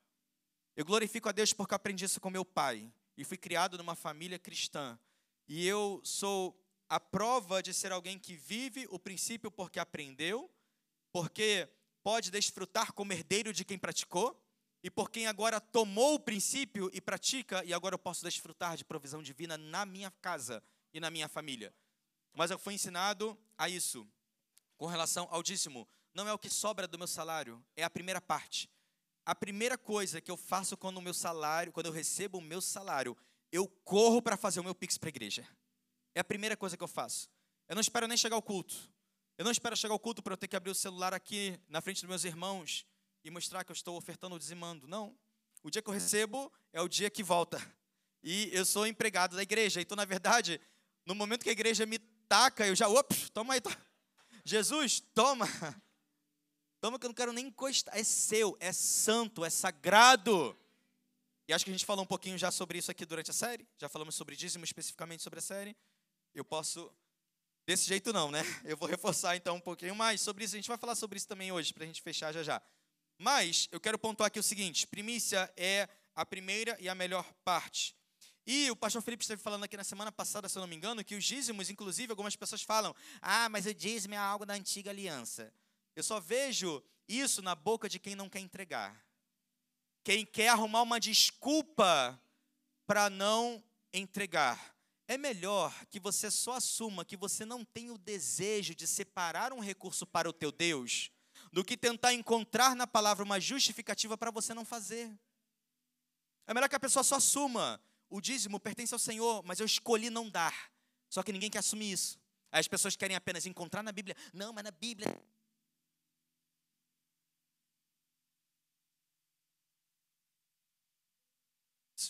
Eu 0.76 0.84
glorifico 0.84 1.28
a 1.28 1.32
Deus 1.32 1.52
porque 1.52 1.74
aprendi 1.74 2.04
isso 2.04 2.20
com 2.20 2.30
meu 2.30 2.44
pai 2.44 2.92
e 3.16 3.24
fui 3.24 3.36
criado 3.36 3.76
numa 3.76 3.94
família 3.94 4.38
cristã. 4.38 4.98
E 5.46 5.66
eu 5.66 6.00
sou 6.02 6.58
a 6.88 6.98
prova 6.98 7.62
de 7.62 7.72
ser 7.72 7.92
alguém 7.92 8.18
que 8.18 8.36
vive 8.36 8.86
o 8.90 8.98
princípio 8.98 9.50
porque 9.50 9.78
aprendeu, 9.78 10.50
porque 11.12 11.68
pode 12.02 12.30
desfrutar 12.30 12.92
como 12.92 13.12
herdeiro 13.12 13.52
de 13.52 13.64
quem 13.64 13.78
praticou 13.78 14.38
e 14.82 14.90
por 14.90 15.10
quem 15.10 15.26
agora 15.26 15.60
tomou 15.60 16.14
o 16.14 16.20
princípio 16.20 16.90
e 16.92 17.00
pratica, 17.00 17.64
e 17.64 17.72
agora 17.72 17.94
eu 17.94 17.98
posso 17.98 18.24
desfrutar 18.24 18.76
de 18.76 18.84
provisão 18.84 19.22
divina 19.22 19.56
na 19.56 19.86
minha 19.86 20.10
casa 20.10 20.62
e 20.92 20.98
na 20.98 21.10
minha 21.10 21.28
família. 21.28 21.72
Mas 22.34 22.50
eu 22.50 22.58
fui 22.58 22.74
ensinado 22.74 23.38
a 23.56 23.68
isso, 23.68 24.06
com 24.76 24.86
relação 24.86 25.28
ao 25.30 25.42
dízimo. 25.42 25.88
Não 26.14 26.28
é 26.28 26.32
o 26.32 26.38
que 26.38 26.50
sobra 26.50 26.86
do 26.86 26.98
meu 26.98 27.06
salário, 27.06 27.64
é 27.76 27.84
a 27.84 27.90
primeira 27.90 28.20
parte. 28.20 28.70
A 29.24 29.34
primeira 29.34 29.78
coisa 29.78 30.20
que 30.20 30.30
eu 30.30 30.36
faço 30.36 30.76
quando 30.76 30.98
o 30.98 31.02
meu 31.02 31.14
salário, 31.14 31.72
quando 31.72 31.86
eu 31.86 31.92
recebo 31.92 32.38
o 32.38 32.42
meu 32.42 32.60
salário, 32.60 33.16
eu 33.52 33.68
corro 33.84 34.20
para 34.20 34.36
fazer 34.36 34.60
o 34.60 34.64
meu 34.64 34.74
pix 34.74 34.98
para 34.98 35.08
a 35.08 35.10
igreja. 35.10 35.46
É 36.14 36.20
a 36.20 36.24
primeira 36.24 36.56
coisa 36.56 36.76
que 36.76 36.82
eu 36.82 36.88
faço. 36.88 37.30
Eu 37.68 37.74
não 37.74 37.80
espero 37.80 38.08
nem 38.08 38.16
chegar 38.16 38.36
ao 38.36 38.42
culto. 38.42 38.74
Eu 39.38 39.44
não 39.44 39.52
espero 39.52 39.76
chegar 39.76 39.94
ao 39.94 39.98
culto 39.98 40.22
para 40.22 40.34
eu 40.34 40.36
ter 40.36 40.48
que 40.48 40.56
abrir 40.56 40.70
o 40.70 40.74
celular 40.74 41.14
aqui 41.14 41.58
na 41.68 41.80
frente 41.80 42.00
dos 42.02 42.08
meus 42.08 42.24
irmãos 42.24 42.84
e 43.24 43.30
mostrar 43.30 43.64
que 43.64 43.70
eu 43.70 43.74
estou 43.74 43.96
ofertando 43.96 44.34
ou 44.34 44.38
dizimando. 44.38 44.86
Não. 44.86 45.16
O 45.62 45.70
dia 45.70 45.80
que 45.80 45.88
eu 45.88 45.94
recebo 45.94 46.52
é 46.72 46.80
o 46.80 46.88
dia 46.88 47.08
que 47.08 47.22
volta. 47.22 47.60
E 48.22 48.50
eu 48.52 48.64
sou 48.64 48.86
empregado 48.86 49.36
da 49.36 49.42
igreja. 49.42 49.80
Então, 49.80 49.96
na 49.96 50.04
verdade, 50.04 50.60
no 51.06 51.14
momento 51.14 51.42
que 51.42 51.48
a 51.48 51.52
igreja 51.52 51.86
me 51.86 51.98
taca, 52.32 52.66
eu 52.66 52.74
já, 52.74 52.88
ops, 52.88 53.28
toma 53.28 53.52
aí. 53.52 53.60
Jesus, 54.42 55.00
toma. 55.14 55.46
Toma 56.80 56.98
que 56.98 57.04
eu 57.04 57.10
não 57.10 57.14
quero 57.14 57.30
nem 57.30 57.48
encostar. 57.48 57.94
É 57.94 58.02
seu, 58.02 58.56
é 58.58 58.72
santo, 58.72 59.44
é 59.44 59.50
sagrado. 59.50 60.58
E 61.46 61.52
acho 61.52 61.62
que 61.62 61.70
a 61.70 61.74
gente 61.74 61.84
falou 61.84 62.02
um 62.02 62.06
pouquinho 62.06 62.38
já 62.38 62.50
sobre 62.50 62.78
isso 62.78 62.90
aqui 62.90 63.04
durante 63.04 63.30
a 63.30 63.34
série. 63.34 63.68
Já 63.76 63.86
falamos 63.86 64.14
sobre 64.14 64.34
dízimo 64.34 64.64
especificamente 64.64 65.22
sobre 65.22 65.40
a 65.40 65.42
série. 65.42 65.76
Eu 66.34 66.42
posso. 66.42 66.90
Desse 67.66 67.86
jeito 67.86 68.14
não, 68.14 68.30
né? 68.30 68.40
Eu 68.64 68.78
vou 68.78 68.88
reforçar 68.88 69.36
então 69.36 69.56
um 69.56 69.60
pouquinho 69.60 69.94
mais 69.94 70.18
sobre 70.22 70.44
isso. 70.44 70.54
A 70.54 70.58
gente 70.58 70.68
vai 70.68 70.78
falar 70.78 70.94
sobre 70.94 71.18
isso 71.18 71.28
também 71.28 71.52
hoje, 71.52 71.74
para 71.74 71.84
a 71.84 71.86
gente 71.86 72.00
fechar 72.00 72.32
já 72.32 72.42
já. 72.42 72.62
Mas 73.18 73.68
eu 73.70 73.78
quero 73.78 73.98
pontuar 73.98 74.28
aqui 74.28 74.38
o 74.38 74.42
seguinte: 74.42 74.86
primícia 74.86 75.52
é 75.54 75.86
a 76.14 76.24
primeira 76.24 76.78
e 76.80 76.88
a 76.88 76.94
melhor 76.94 77.30
parte. 77.44 77.94
E 78.46 78.70
o 78.70 78.76
pastor 78.76 79.02
Felipe 79.02 79.22
esteve 79.22 79.40
falando 79.40 79.64
aqui 79.64 79.76
na 79.76 79.84
semana 79.84 80.10
passada, 80.10 80.48
se 80.48 80.58
eu 80.58 80.60
não 80.60 80.66
me 80.66 80.74
engano, 80.74 81.04
que 81.04 81.14
os 81.14 81.24
dízimos, 81.24 81.70
inclusive, 81.70 82.10
algumas 82.10 82.34
pessoas 82.34 82.62
falam: 82.62 82.94
ah, 83.20 83.48
mas 83.48 83.66
o 83.66 83.74
dízimo 83.74 84.14
é 84.14 84.18
algo 84.18 84.44
da 84.44 84.54
antiga 84.54 84.90
aliança. 84.90 85.52
Eu 85.94 86.02
só 86.02 86.18
vejo 86.18 86.82
isso 87.08 87.42
na 87.42 87.54
boca 87.54 87.88
de 87.88 87.98
quem 87.98 88.14
não 88.14 88.28
quer 88.28 88.40
entregar. 88.40 89.04
Quem 90.02 90.26
quer 90.26 90.48
arrumar 90.48 90.82
uma 90.82 90.98
desculpa 90.98 92.20
para 92.86 93.08
não 93.08 93.62
entregar. 93.92 94.74
É 95.06 95.16
melhor 95.16 95.72
que 95.86 96.00
você 96.00 96.30
só 96.30 96.54
assuma 96.54 97.04
que 97.04 97.16
você 97.16 97.44
não 97.44 97.64
tem 97.64 97.90
o 97.90 97.98
desejo 97.98 98.74
de 98.74 98.86
separar 98.86 99.52
um 99.52 99.60
recurso 99.60 100.06
para 100.06 100.28
o 100.28 100.32
teu 100.32 100.50
Deus 100.50 101.10
do 101.52 101.64
que 101.64 101.76
tentar 101.76 102.14
encontrar 102.14 102.74
na 102.74 102.86
palavra 102.86 103.24
uma 103.24 103.40
justificativa 103.40 104.16
para 104.16 104.30
você 104.30 104.54
não 104.54 104.64
fazer. 104.64 105.12
É 106.46 106.54
melhor 106.54 106.68
que 106.68 106.76
a 106.76 106.80
pessoa 106.80 107.02
só 107.02 107.16
assuma: 107.16 107.80
o 108.12 108.20
dízimo 108.20 108.60
pertence 108.60 108.92
ao 108.92 108.98
Senhor, 108.98 109.42
mas 109.42 109.58
eu 109.58 109.64
escolhi 109.64 110.10
não 110.10 110.28
dar. 110.28 110.70
Só 111.08 111.22
que 111.22 111.32
ninguém 111.32 111.50
quer 111.50 111.60
assumir 111.60 111.92
isso. 111.92 112.20
Aí 112.50 112.60
as 112.60 112.68
pessoas 112.68 112.94
querem 112.94 113.16
apenas 113.16 113.46
encontrar 113.46 113.82
na 113.82 113.90
Bíblia. 113.90 114.14
Não, 114.34 114.52
mas 114.52 114.62
na 114.62 114.70
Bíblia. 114.70 115.08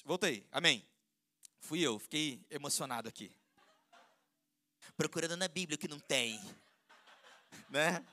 Voltei, 0.05 0.45
amém. 0.51 0.85
Fui 1.61 1.81
eu, 1.81 2.01
fiquei 2.01 2.45
emocionado 2.51 3.09
aqui. 3.09 3.33
Procurando 4.97 5.37
na 5.37 5.47
Bíblia 5.47 5.77
o 5.77 5.79
que 5.79 5.87
não 5.87 6.01
tem. 6.01 6.41
Né? 7.71 8.05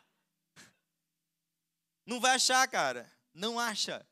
Não 2.06 2.20
vai 2.20 2.36
achar, 2.36 2.68
cara. 2.68 3.12
Não 3.34 3.60
acha. 3.60 4.06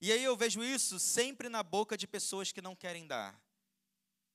E 0.00 0.10
aí 0.10 0.24
eu 0.24 0.34
vejo 0.34 0.62
isso 0.64 0.98
sempre 0.98 1.50
na 1.50 1.62
boca 1.62 1.96
de 1.96 2.06
pessoas 2.06 2.50
que 2.50 2.62
não 2.62 2.74
querem 2.74 3.06
dar. 3.06 3.38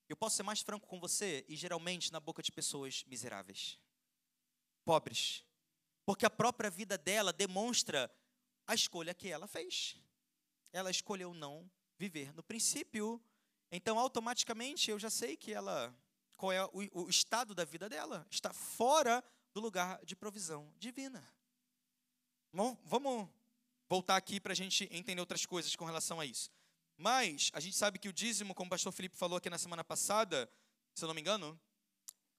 Eu 0.08 0.16
posso 0.16 0.36
ser 0.36 0.44
mais 0.44 0.62
franco 0.62 0.88
com 0.88 1.00
você 1.00 1.44
e 1.48 1.56
geralmente 1.56 2.12
na 2.12 2.20
boca 2.20 2.44
de 2.44 2.52
pessoas 2.52 3.04
miseráveis, 3.08 3.80
pobres, 4.84 5.44
porque 6.06 6.24
a 6.24 6.30
própria 6.30 6.70
vida 6.70 7.00
dela 7.00 7.34
demonstra 7.34 8.14
a 8.68 8.76
escolha 8.76 9.16
que 9.16 9.28
ela 9.28 9.48
fez. 9.48 9.96
Ela 10.72 10.92
escolheu 10.92 11.34
não 11.34 11.70
viver 11.98 12.32
no 12.34 12.44
princípio. 12.44 13.20
Então, 13.72 13.98
automaticamente, 13.98 14.92
eu 14.92 15.00
já 15.00 15.10
sei 15.10 15.36
que 15.36 15.52
ela, 15.52 15.92
qual 16.38 16.52
é 16.52 16.64
o, 16.66 17.06
o 17.06 17.10
estado 17.10 17.56
da 17.56 17.66
vida 17.66 17.90
dela, 17.90 18.28
está 18.30 18.54
fora 18.54 19.24
do 19.52 19.60
lugar 19.60 20.04
de 20.06 20.16
provisão 20.16 20.72
divina. 20.78 21.28
Bom, 22.54 22.78
vamos 22.84 23.28
voltar 23.90 24.16
aqui 24.16 24.40
para 24.40 24.52
a 24.52 24.56
gente 24.56 24.88
entender 24.92 25.20
outras 25.20 25.46
coisas 25.46 25.76
com 25.76 25.86
relação 25.86 26.20
a 26.20 26.26
isso. 26.26 26.50
Mas 26.98 27.52
a 27.54 27.60
gente 27.60 27.76
sabe 27.76 28.00
que 28.00 28.08
o 28.08 28.14
dízimo, 28.14 28.54
como 28.54 28.68
o 28.68 28.70
pastor 28.70 28.92
Felipe 28.92 29.18
falou 29.18 29.38
aqui 29.38 29.50
na 29.50 29.58
semana 29.58 29.84
passada, 29.84 30.50
se 30.94 31.04
eu 31.04 31.08
não 31.08 31.14
me 31.14 31.22
engano, 31.22 31.60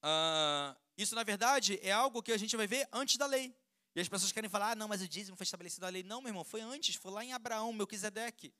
uh, 0.03 0.75
isso 0.97 1.13
na 1.13 1.23
verdade 1.23 1.79
é 1.83 1.91
algo 1.91 2.23
que 2.23 2.31
a 2.31 2.37
gente 2.37 2.57
vai 2.57 2.67
ver 2.67 2.87
antes 2.91 3.17
da 3.17 3.25
lei. 3.25 3.55
E 3.95 3.99
as 3.99 4.09
pessoas 4.09 4.31
querem 4.31 4.49
falar, 4.49 4.71
ah, 4.71 4.75
não, 4.75 4.87
mas 4.87 5.01
o 5.01 5.07
dízimo 5.07 5.37
foi 5.37 5.43
estabelecido 5.43 5.83
na 5.83 5.89
lei. 5.89 6.03
Não, 6.03 6.21
meu 6.21 6.29
irmão, 6.29 6.43
foi 6.43 6.61
antes, 6.61 6.95
foi 6.95 7.11
lá 7.11 7.23
em 7.23 7.33
Abraão, 7.33 7.73
Melquisedeque. 7.73 8.53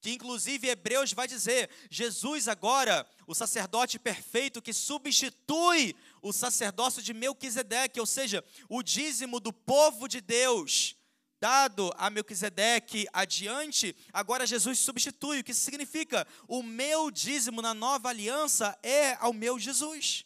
Que 0.00 0.12
inclusive 0.12 0.68
Hebreus 0.68 1.12
vai 1.12 1.26
dizer, 1.26 1.70
Jesus 1.90 2.46
agora, 2.46 3.08
o 3.26 3.34
sacerdote 3.34 3.98
perfeito 3.98 4.60
que 4.60 4.72
substitui 4.72 5.96
o 6.20 6.32
sacerdócio 6.32 7.02
de 7.02 7.14
Melquisedeque, 7.14 7.98
ou 7.98 8.06
seja, 8.06 8.44
o 8.68 8.82
dízimo 8.82 9.40
do 9.40 9.52
povo 9.52 10.06
de 10.06 10.20
Deus 10.20 10.96
dado 11.44 11.92
a 11.98 12.08
Melquisedeque 12.08 13.06
adiante, 13.12 13.94
agora 14.14 14.46
Jesus 14.46 14.78
substitui. 14.78 15.40
O 15.40 15.44
que 15.44 15.52
isso 15.52 15.60
significa? 15.60 16.26
O 16.48 16.62
meu 16.62 17.10
dízimo 17.10 17.60
na 17.60 17.74
nova 17.74 18.08
aliança 18.08 18.78
é 18.82 19.12
ao 19.16 19.30
meu 19.34 19.58
Jesus. 19.58 20.24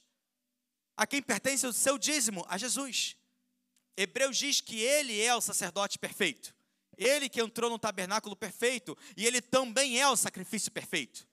A 0.97 1.09
quem 1.09 1.21
pertence 1.21 1.67
o 1.67 1.73
seu 1.73 1.99
dízimo? 1.99 2.47
A 2.49 2.57
Jesus. 2.57 3.17
Hebreus 3.97 4.37
diz 4.37 4.61
que 4.61 4.81
ele 4.81 5.21
é 5.21 5.35
o 5.35 5.41
sacerdote 5.41 5.99
perfeito. 5.99 6.55
Ele 6.97 7.29
que 7.29 7.41
entrou 7.41 7.69
no 7.69 7.81
tabernáculo 7.81 8.37
perfeito 8.37 8.97
e 9.17 9.27
ele 9.27 9.41
também 9.41 10.01
é 10.01 10.09
o 10.09 10.15
sacrifício 10.15 10.71
perfeito. 10.71 11.27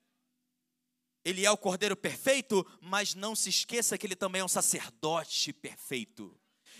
Ele 1.23 1.45
é 1.45 1.51
o 1.51 1.57
cordeiro 1.57 1.95
perfeito, 1.95 2.65
mas 2.81 3.13
não 3.13 3.35
se 3.35 3.49
esqueça 3.49 3.99
que 3.99 4.07
ele 4.07 4.15
também 4.15 4.41
é 4.41 4.45
um 4.45 4.47
sacerdote 4.47 5.53
perfeito. 5.53 6.35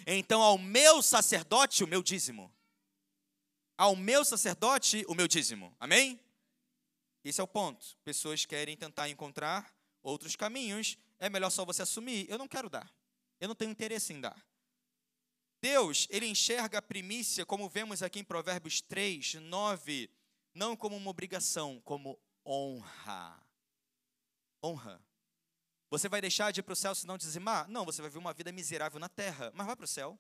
Então, 0.07 0.41
ao 0.41 0.57
meu 0.57 1.03
sacerdote, 1.03 1.83
o 1.83 1.87
meu 1.87 2.01
dízimo 2.01 2.51
ao 3.77 3.95
meu 3.95 4.23
sacerdote 4.23 5.05
o 5.07 5.15
meu 5.15 5.27
dízimo. 5.27 5.75
Amém? 5.79 6.19
Esse 7.23 7.41
é 7.41 7.43
o 7.43 7.47
ponto. 7.47 7.97
Pessoas 8.03 8.45
querem 8.45 8.77
tentar 8.77 9.09
encontrar 9.09 9.73
outros 10.03 10.35
caminhos. 10.35 10.97
É 11.17 11.29
melhor 11.29 11.49
só 11.49 11.65
você 11.65 11.81
assumir. 11.81 12.29
Eu 12.29 12.37
não 12.37 12.47
quero 12.47 12.69
dar. 12.69 12.91
Eu 13.39 13.47
não 13.47 13.55
tenho 13.55 13.71
interesse 13.71 14.13
em 14.13 14.21
dar. 14.21 14.45
Deus, 15.61 16.07
ele 16.11 16.27
enxerga 16.27 16.77
a 16.77 16.81
primícia, 16.81 17.45
como 17.45 17.67
vemos 17.67 18.03
aqui 18.03 18.19
em 18.19 18.23
Provérbios 18.23 18.81
3, 18.81 19.35
9, 19.35 20.09
não 20.53 20.75
como 20.75 20.95
uma 20.95 21.09
obrigação, 21.09 21.81
como 21.83 22.19
honra. 22.45 23.43
Honra. 24.63 25.01
Você 25.89 26.07
vai 26.07 26.21
deixar 26.21 26.51
de 26.51 26.59
ir 26.59 26.63
para 26.63 26.73
o 26.73 26.75
céu 26.75 26.93
se 26.93 27.07
não 27.07 27.17
dizimar? 27.17 27.67
Não, 27.67 27.85
você 27.85 28.01
vai 28.01 28.11
ver 28.11 28.19
uma 28.19 28.33
vida 28.33 28.51
miserável 28.51 28.99
na 28.99 29.09
terra, 29.09 29.51
mas 29.55 29.65
vai 29.65 29.75
para 29.75 29.85
o 29.85 29.87
céu. 29.87 30.19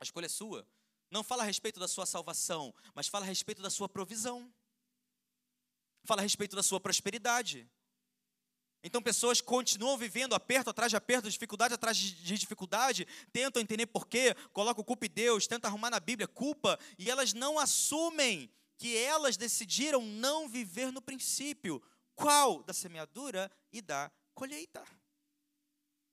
A 0.00 0.04
escolha 0.04 0.26
é 0.26 0.30
sua. 0.30 0.66
Não 1.10 1.22
fala 1.22 1.42
a 1.42 1.46
respeito 1.46 1.80
da 1.80 1.88
sua 1.88 2.06
salvação, 2.06 2.74
mas 2.94 3.08
fala 3.08 3.24
a 3.24 3.28
respeito 3.28 3.62
da 3.62 3.70
sua 3.70 3.88
provisão. 3.88 4.52
Fala 6.04 6.20
a 6.20 6.22
respeito 6.22 6.54
da 6.54 6.62
sua 6.62 6.80
prosperidade. 6.80 7.68
Então, 8.82 9.02
pessoas 9.02 9.40
continuam 9.40 9.98
vivendo 9.98 10.34
aperto 10.34 10.70
atrás 10.70 10.90
de 10.90 10.96
aperto, 10.96 11.28
dificuldade 11.28 11.74
atrás 11.74 11.96
de 11.96 12.38
dificuldade, 12.38 13.06
tentam 13.32 13.60
entender 13.60 13.86
porquê, 13.86 14.34
colocam 14.52 14.84
culpa 14.84 15.06
em 15.06 15.10
Deus, 15.10 15.46
tentam 15.46 15.68
arrumar 15.68 15.90
na 15.90 15.98
Bíblia 15.98 16.28
culpa, 16.28 16.78
e 16.96 17.10
elas 17.10 17.32
não 17.32 17.58
assumem 17.58 18.50
que 18.76 18.96
elas 18.96 19.36
decidiram 19.36 20.00
não 20.00 20.48
viver 20.48 20.92
no 20.92 21.02
princípio. 21.02 21.82
Qual? 22.14 22.62
Da 22.62 22.72
semeadura 22.72 23.50
e 23.72 23.82
da 23.82 24.10
colheita. 24.34 24.84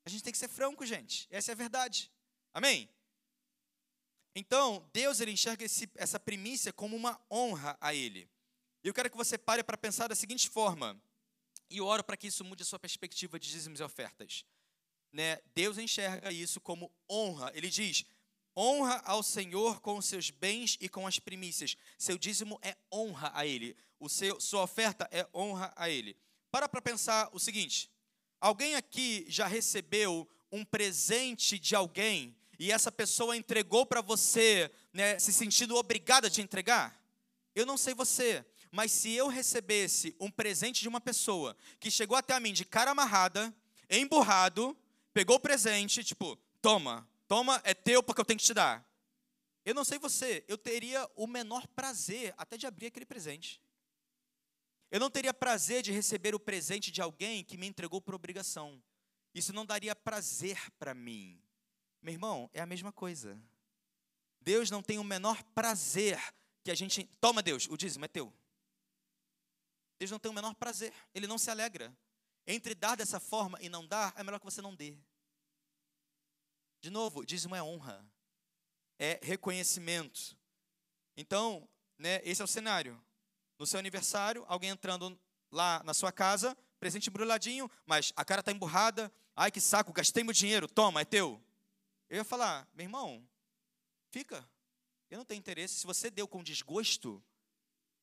A 0.03 0.09
gente 0.09 0.23
tem 0.23 0.33
que 0.33 0.39
ser 0.39 0.47
franco, 0.47 0.85
gente. 0.85 1.27
Essa 1.29 1.51
é 1.51 1.53
a 1.53 1.55
verdade. 1.55 2.11
Amém? 2.53 2.89
Então, 4.35 4.85
Deus 4.91 5.21
ele 5.21 5.31
enxerga 5.31 5.63
esse, 5.63 5.89
essa 5.95 6.19
primícia 6.19 6.73
como 6.73 6.95
uma 6.95 7.19
honra 7.31 7.77
a 7.79 7.93
Ele. 7.93 8.29
E 8.83 8.87
eu 8.87 8.93
quero 8.93 9.09
que 9.09 9.15
você 9.15 9.37
pare 9.37 9.63
para 9.63 9.77
pensar 9.77 10.07
da 10.07 10.15
seguinte 10.15 10.49
forma, 10.49 11.01
e 11.69 11.79
oro 11.79 12.03
para 12.03 12.17
que 12.17 12.27
isso 12.27 12.43
mude 12.43 12.61
a 12.61 12.65
sua 12.65 12.77
perspectiva 12.77 13.39
de 13.39 13.49
dízimos 13.49 13.79
e 13.79 13.83
ofertas. 13.83 14.45
Né? 15.11 15.39
Deus 15.55 15.77
enxerga 15.77 16.31
isso 16.31 16.59
como 16.59 16.91
honra. 17.09 17.49
Ele 17.55 17.69
diz: 17.69 18.03
honra 18.55 19.01
ao 19.05 19.23
Senhor 19.23 19.79
com 19.79 19.97
os 19.97 20.05
seus 20.05 20.29
bens 20.29 20.77
e 20.81 20.89
com 20.89 21.07
as 21.07 21.17
primícias. 21.17 21.77
Seu 21.97 22.17
dízimo 22.17 22.59
é 22.61 22.75
honra 22.91 23.31
a 23.33 23.45
Ele. 23.45 23.75
O 23.97 24.09
seu, 24.09 24.39
sua 24.41 24.63
oferta 24.63 25.07
é 25.11 25.25
honra 25.33 25.73
a 25.77 25.89
Ele. 25.89 26.15
Para 26.51 26.67
para 26.67 26.81
pensar 26.81 27.29
o 27.31 27.39
seguinte: 27.39 27.89
alguém 28.41 28.75
aqui 28.75 29.25
já 29.29 29.47
recebeu 29.47 30.29
um 30.51 30.65
presente 30.65 31.57
de 31.57 31.73
alguém 31.73 32.35
e 32.59 32.71
essa 32.71 32.91
pessoa 32.91 33.35
entregou 33.35 33.85
para 33.85 34.01
você, 34.01 34.71
né, 34.93 35.19
se 35.19 35.33
sentindo 35.33 35.75
obrigada 35.75 36.29
te 36.29 36.41
entregar? 36.41 36.99
Eu 37.55 37.65
não 37.65 37.77
sei 37.77 37.93
você, 37.93 38.45
mas 38.71 38.91
se 38.91 39.13
eu 39.13 39.27
recebesse 39.27 40.15
um 40.19 40.29
presente 40.29 40.81
de 40.81 40.87
uma 40.87 40.99
pessoa 40.99 41.55
que 41.79 41.89
chegou 41.89 42.17
até 42.17 42.33
a 42.33 42.39
mim 42.39 42.53
de 42.53 42.65
cara 42.65 42.91
amarrada, 42.91 43.55
emburrado, 43.89 44.77
pegou 45.13 45.37
o 45.37 45.39
presente, 45.39 46.03
tipo, 46.03 46.37
toma, 46.61 47.07
toma, 47.27 47.61
é 47.63 47.73
teu 47.73 48.03
porque 48.03 48.19
eu 48.19 48.25
tenho 48.25 48.39
que 48.39 48.45
te 48.45 48.53
dar. 48.53 48.85
Eu 49.63 49.73
não 49.73 49.83
sei 49.83 49.97
você, 49.97 50.43
eu 50.47 50.57
teria 50.57 51.09
o 51.15 51.25
menor 51.25 51.65
prazer 51.67 52.33
até 52.37 52.57
de 52.57 52.67
abrir 52.67 52.87
aquele 52.87 53.05
presente. 53.05 53.61
Eu 54.91 54.99
não 54.99 55.09
teria 55.09 55.33
prazer 55.33 55.81
de 55.81 55.91
receber 55.91 56.35
o 56.35 56.39
presente 56.39 56.91
de 56.91 57.01
alguém 57.01 57.43
que 57.43 57.57
me 57.57 57.67
entregou 57.67 57.99
por 57.99 58.13
obrigação. 58.13 58.81
Isso 59.33 59.51
não 59.51 59.65
daria 59.65 59.95
prazer 59.95 60.71
para 60.77 60.93
mim. 60.93 61.41
Meu 62.05 62.13
irmão, 62.13 62.47
é 62.53 62.61
a 62.61 62.67
mesma 62.67 62.91
coisa. 62.91 63.35
Deus 64.39 64.69
não 64.69 64.83
tem 64.83 64.99
o 64.99 65.03
menor 65.03 65.41
prazer 65.55 66.21
que 66.63 66.69
a 66.69 66.75
gente. 66.75 67.03
Toma, 67.19 67.41
Deus, 67.41 67.67
o 67.67 67.75
dízimo 67.75 68.05
é 68.05 68.07
teu. 68.07 68.31
Deus 69.97 70.11
não 70.11 70.19
tem 70.19 70.31
o 70.31 70.35
menor 70.35 70.53
prazer, 70.53 70.93
ele 71.15 71.25
não 71.25 71.39
se 71.39 71.49
alegra. 71.49 71.91
Entre 72.45 72.75
dar 72.75 72.95
dessa 72.95 73.19
forma 73.19 73.57
e 73.59 73.69
não 73.69 73.87
dar, 73.87 74.13
é 74.15 74.23
melhor 74.23 74.37
que 74.37 74.45
você 74.45 74.61
não 74.61 74.75
dê. 74.75 74.95
De 76.79 76.91
novo, 76.91 77.25
dízimo 77.25 77.55
é 77.55 77.63
honra, 77.63 78.05
é 78.99 79.19
reconhecimento. 79.23 80.37
Então, 81.17 81.67
né, 81.97 82.21
esse 82.23 82.39
é 82.39 82.45
o 82.45 82.47
cenário. 82.47 83.03
No 83.57 83.65
seu 83.65 83.79
aniversário, 83.79 84.45
alguém 84.47 84.69
entrando 84.69 85.19
lá 85.51 85.81
na 85.83 85.93
sua 85.95 86.11
casa, 86.11 86.55
presente 86.79 87.09
embrulhadinho, 87.09 87.67
mas 87.83 88.13
a 88.15 88.23
cara 88.23 88.41
está 88.41 88.51
emburrada. 88.51 89.11
Ai, 89.35 89.49
que 89.49 89.59
saco, 89.59 89.91
gastei 89.91 90.23
meu 90.23 90.33
dinheiro, 90.33 90.67
toma, 90.67 91.01
é 91.01 91.05
teu. 91.05 91.43
Eu 92.09 92.17
ia 92.17 92.23
falar, 92.23 92.67
meu 92.73 92.85
irmão, 92.85 93.27
fica. 94.09 94.47
Eu 95.09 95.17
não 95.17 95.25
tenho 95.25 95.39
interesse. 95.39 95.75
Se 95.75 95.85
você 95.85 96.09
deu 96.09 96.27
com 96.27 96.43
desgosto, 96.43 97.23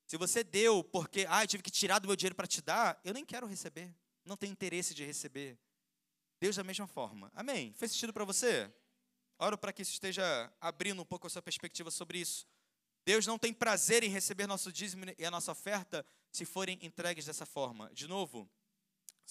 se 0.07 0.17
você 0.17 0.45
deu 0.45 0.83
porque, 0.85 1.27
ah, 1.29 1.43
eu 1.43 1.49
tive 1.49 1.63
que 1.63 1.71
tirar 1.71 1.99
do 1.99 2.07
meu 2.07 2.17
dinheiro 2.17 2.35
para 2.35 2.47
te 2.47 2.61
dar, 2.61 3.01
eu 3.05 3.15
nem 3.15 3.25
quero 3.25 3.47
receber. 3.47 3.95
Não 4.25 4.37
tenho 4.37 4.53
interesse 4.53 4.95
de 4.95 5.05
receber. 5.05 5.59
Deus 6.41 6.57
da 6.57 6.65
mesma 6.65 6.87
forma. 6.87 7.31
Amém? 7.35 7.73
Fez 7.75 7.93
sentido 7.93 8.13
para 8.13 8.25
você? 8.25 8.73
Oro 9.39 9.57
para 9.57 9.73
que 9.73 9.83
isso 9.83 9.93
esteja 9.93 10.53
abrindo 10.61 11.01
um 11.03 11.05
pouco 11.05 11.27
a 11.27 11.31
sua 11.31 11.43
perspectiva 11.43 11.91
sobre 11.91 12.19
isso. 12.19 12.47
Deus 13.05 13.27
não 13.27 13.39
tem 13.39 13.53
prazer 13.53 14.05
em 14.05 14.09
receber 14.09 14.47
nosso 14.47 14.73
dízimo 14.73 15.05
e 15.19 15.25
a 15.25 15.31
nossa 15.31 15.51
oferta 15.51 16.07
se 16.31 16.45
forem 16.45 16.79
entregues 16.83 17.27
dessa 17.27 17.45
forma. 17.45 17.91
De 17.93 18.07
novo, 18.07 18.49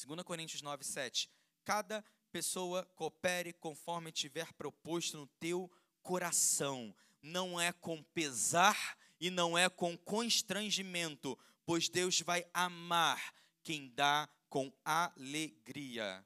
2 0.06 0.24
Coríntios 0.24 0.62
9, 0.62 0.84
7. 0.84 1.30
Cada 1.64 2.04
pessoa 2.32 2.86
coopere 2.96 3.54
conforme 3.54 4.12
tiver 4.12 4.52
proposto 4.54 5.18
no 5.18 5.28
teu 5.40 5.70
coração. 6.02 6.96
Não 7.22 7.60
é 7.60 7.72
com 7.72 8.02
pesar 8.02 8.98
e 9.20 9.30
não 9.30 9.58
é 9.58 9.70
com 9.70 9.98
constrangimento, 9.98 11.38
pois 11.66 11.90
Deus 11.90 12.22
vai 12.22 12.46
amar 12.54 13.34
quem 13.64 13.90
dá 13.90 14.28
com 14.50 14.72
alegria. 14.84 16.26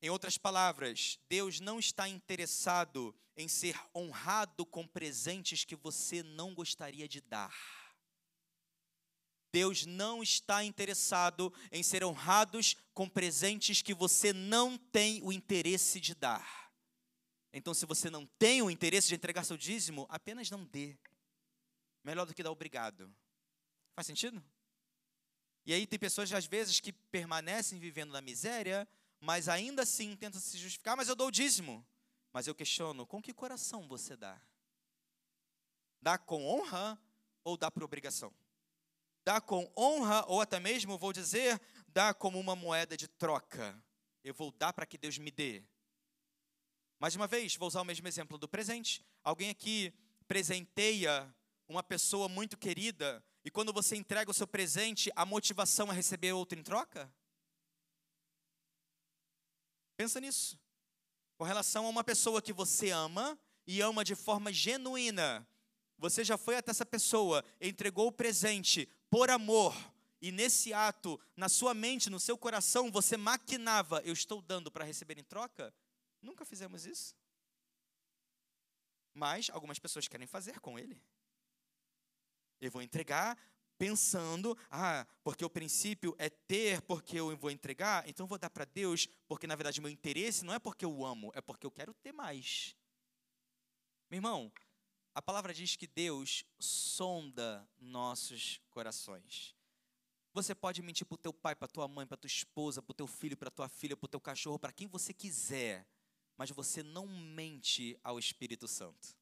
Em 0.00 0.10
outras 0.10 0.36
palavras, 0.36 1.18
Deus 1.28 1.60
não 1.60 1.78
está 1.78 2.08
interessado 2.08 3.14
em 3.36 3.48
ser 3.48 3.76
honrado 3.94 4.64
com 4.64 4.86
presentes 4.86 5.64
que 5.64 5.74
você 5.74 6.22
não 6.22 6.54
gostaria 6.54 7.08
de 7.08 7.20
dar. 7.20 7.83
Deus 9.54 9.86
não 9.86 10.20
está 10.20 10.64
interessado 10.64 11.54
em 11.70 11.80
ser 11.80 12.02
honrados 12.02 12.76
com 12.92 13.08
presentes 13.08 13.82
que 13.82 13.94
você 13.94 14.32
não 14.32 14.76
tem 14.76 15.22
o 15.22 15.32
interesse 15.32 16.00
de 16.00 16.12
dar. 16.12 16.72
Então, 17.52 17.72
se 17.72 17.86
você 17.86 18.10
não 18.10 18.26
tem 18.26 18.62
o 18.62 18.68
interesse 18.68 19.06
de 19.06 19.14
entregar 19.14 19.44
seu 19.44 19.56
dízimo, 19.56 20.08
apenas 20.10 20.50
não 20.50 20.64
dê. 20.64 20.98
Melhor 22.02 22.26
do 22.26 22.34
que 22.34 22.42
dar 22.42 22.50
obrigado. 22.50 23.08
Faz 23.94 24.08
sentido? 24.08 24.42
E 25.64 25.72
aí 25.72 25.86
tem 25.86 26.00
pessoas, 26.00 26.32
às 26.32 26.46
vezes, 26.46 26.80
que 26.80 26.92
permanecem 26.92 27.78
vivendo 27.78 28.10
na 28.10 28.20
miséria, 28.20 28.88
mas 29.20 29.48
ainda 29.48 29.82
assim 29.82 30.16
tentam 30.16 30.40
se 30.40 30.58
justificar, 30.58 30.96
mas 30.96 31.08
eu 31.08 31.14
dou 31.14 31.28
o 31.28 31.30
dízimo. 31.30 31.86
Mas 32.32 32.48
eu 32.48 32.56
questiono, 32.56 33.06
com 33.06 33.22
que 33.22 33.32
coração 33.32 33.86
você 33.86 34.16
dá? 34.16 34.36
Dá 36.02 36.18
com 36.18 36.44
honra 36.44 37.00
ou 37.44 37.56
dá 37.56 37.70
por 37.70 37.84
obrigação? 37.84 38.34
Dá 39.24 39.40
com 39.40 39.70
honra, 39.76 40.24
ou 40.28 40.40
até 40.40 40.60
mesmo, 40.60 40.98
vou 40.98 41.12
dizer, 41.12 41.60
dá 41.88 42.12
como 42.12 42.38
uma 42.38 42.54
moeda 42.54 42.96
de 42.96 43.08
troca. 43.08 43.82
Eu 44.22 44.34
vou 44.34 44.50
dar 44.52 44.72
para 44.72 44.86
que 44.86 44.98
Deus 44.98 45.18
me 45.18 45.30
dê. 45.30 45.64
Mais 46.98 47.16
uma 47.16 47.26
vez, 47.26 47.56
vou 47.56 47.68
usar 47.68 47.80
o 47.80 47.84
mesmo 47.84 48.06
exemplo 48.06 48.36
do 48.36 48.48
presente. 48.48 49.04
Alguém 49.22 49.50
aqui 49.50 49.92
presenteia 50.26 51.34
uma 51.68 51.82
pessoa 51.82 52.28
muito 52.28 52.56
querida 52.56 53.24
e 53.44 53.50
quando 53.50 53.72
você 53.74 53.94
entrega 53.94 54.30
o 54.30 54.34
seu 54.34 54.46
presente, 54.46 55.12
a 55.14 55.26
motivação 55.26 55.92
é 55.92 55.94
receber 55.94 56.32
outro 56.32 56.58
em 56.58 56.62
troca? 56.62 57.12
Pensa 59.96 60.18
nisso. 60.18 60.58
Com 61.36 61.44
relação 61.44 61.84
a 61.84 61.90
uma 61.90 62.02
pessoa 62.02 62.40
que 62.40 62.52
você 62.52 62.90
ama 62.90 63.38
e 63.66 63.82
ama 63.82 64.02
de 64.02 64.14
forma 64.14 64.50
genuína, 64.50 65.46
você 65.98 66.24
já 66.24 66.38
foi 66.38 66.56
até 66.56 66.70
essa 66.70 66.86
pessoa, 66.86 67.44
entregou 67.60 68.06
o 68.06 68.12
presente 68.12 68.88
por 69.14 69.30
amor, 69.30 69.72
e 70.20 70.32
nesse 70.32 70.72
ato, 70.72 71.20
na 71.36 71.48
sua 71.48 71.72
mente, 71.72 72.10
no 72.10 72.18
seu 72.18 72.36
coração, 72.36 72.90
você 72.90 73.16
maquinava: 73.16 74.02
eu 74.04 74.12
estou 74.12 74.42
dando 74.42 74.72
para 74.72 74.84
receber 74.84 75.16
em 75.16 75.22
troca? 75.22 75.72
Nunca 76.20 76.44
fizemos 76.44 76.84
isso. 76.84 77.14
Mas 79.14 79.50
algumas 79.50 79.78
pessoas 79.78 80.08
querem 80.08 80.26
fazer 80.26 80.58
com 80.58 80.76
ele. 80.76 81.00
Eu 82.60 82.72
vou 82.72 82.82
entregar 82.82 83.38
pensando, 83.78 84.58
ah, 84.68 85.06
porque 85.22 85.44
o 85.44 85.50
princípio 85.50 86.16
é 86.18 86.28
ter, 86.28 86.82
porque 86.82 87.16
eu 87.16 87.36
vou 87.36 87.52
entregar, 87.52 88.08
então 88.08 88.24
eu 88.24 88.28
vou 88.28 88.38
dar 88.38 88.50
para 88.50 88.64
Deus, 88.64 89.06
porque 89.28 89.46
na 89.46 89.54
verdade 89.54 89.80
meu 89.80 89.90
interesse 89.90 90.44
não 90.44 90.52
é 90.52 90.58
porque 90.58 90.84
eu 90.84 91.04
amo, 91.04 91.30
é 91.36 91.40
porque 91.40 91.64
eu 91.64 91.70
quero 91.70 91.94
ter 91.94 92.10
mais. 92.10 92.74
Meu 94.10 94.18
irmão, 94.18 94.52
a 95.14 95.22
palavra 95.22 95.54
diz 95.54 95.76
que 95.76 95.86
Deus 95.86 96.44
sonda 96.58 97.66
nossos 97.80 98.60
corações. 98.70 99.54
Você 100.32 100.54
pode 100.54 100.82
mentir 100.82 101.06
para 101.06 101.14
o 101.14 101.18
teu 101.18 101.32
pai, 101.32 101.54
para 101.54 101.68
tua 101.68 101.86
mãe, 101.86 102.04
para 102.04 102.16
tua 102.16 102.26
esposa, 102.26 102.82
para 102.82 102.90
o 102.90 102.94
teu 102.94 103.06
filho, 103.06 103.36
para 103.36 103.50
tua 103.50 103.68
filha, 103.68 103.96
para 103.96 104.06
o 104.06 104.08
teu 104.08 104.20
cachorro, 104.20 104.58
para 104.58 104.72
quem 104.72 104.88
você 104.88 105.14
quiser, 105.14 105.86
mas 106.36 106.50
você 106.50 106.82
não 106.82 107.06
mente 107.06 107.96
ao 108.02 108.18
Espírito 108.18 108.66
Santo. 108.66 109.16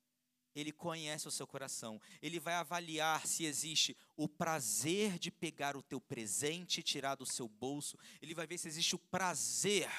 Ele 0.55 0.72
conhece 0.72 1.28
o 1.28 1.30
seu 1.30 1.47
coração. 1.47 2.01
Ele 2.22 2.40
vai 2.40 2.55
avaliar 2.55 3.26
se 3.26 3.45
existe 3.45 3.95
o 4.16 4.26
prazer 4.26 5.18
de 5.18 5.30
pegar 5.30 5.76
o 5.76 5.82
teu 5.82 6.01
presente 6.01 6.80
e 6.80 6.82
tirar 6.82 7.14
do 7.14 7.26
seu 7.26 7.49
bolso. 7.49 7.99
Ele 8.20 8.34
vai 8.34 8.47
ver 8.47 8.57
se 8.57 8.68
existe 8.68 8.95
o 8.95 8.99
prazer, 8.99 9.90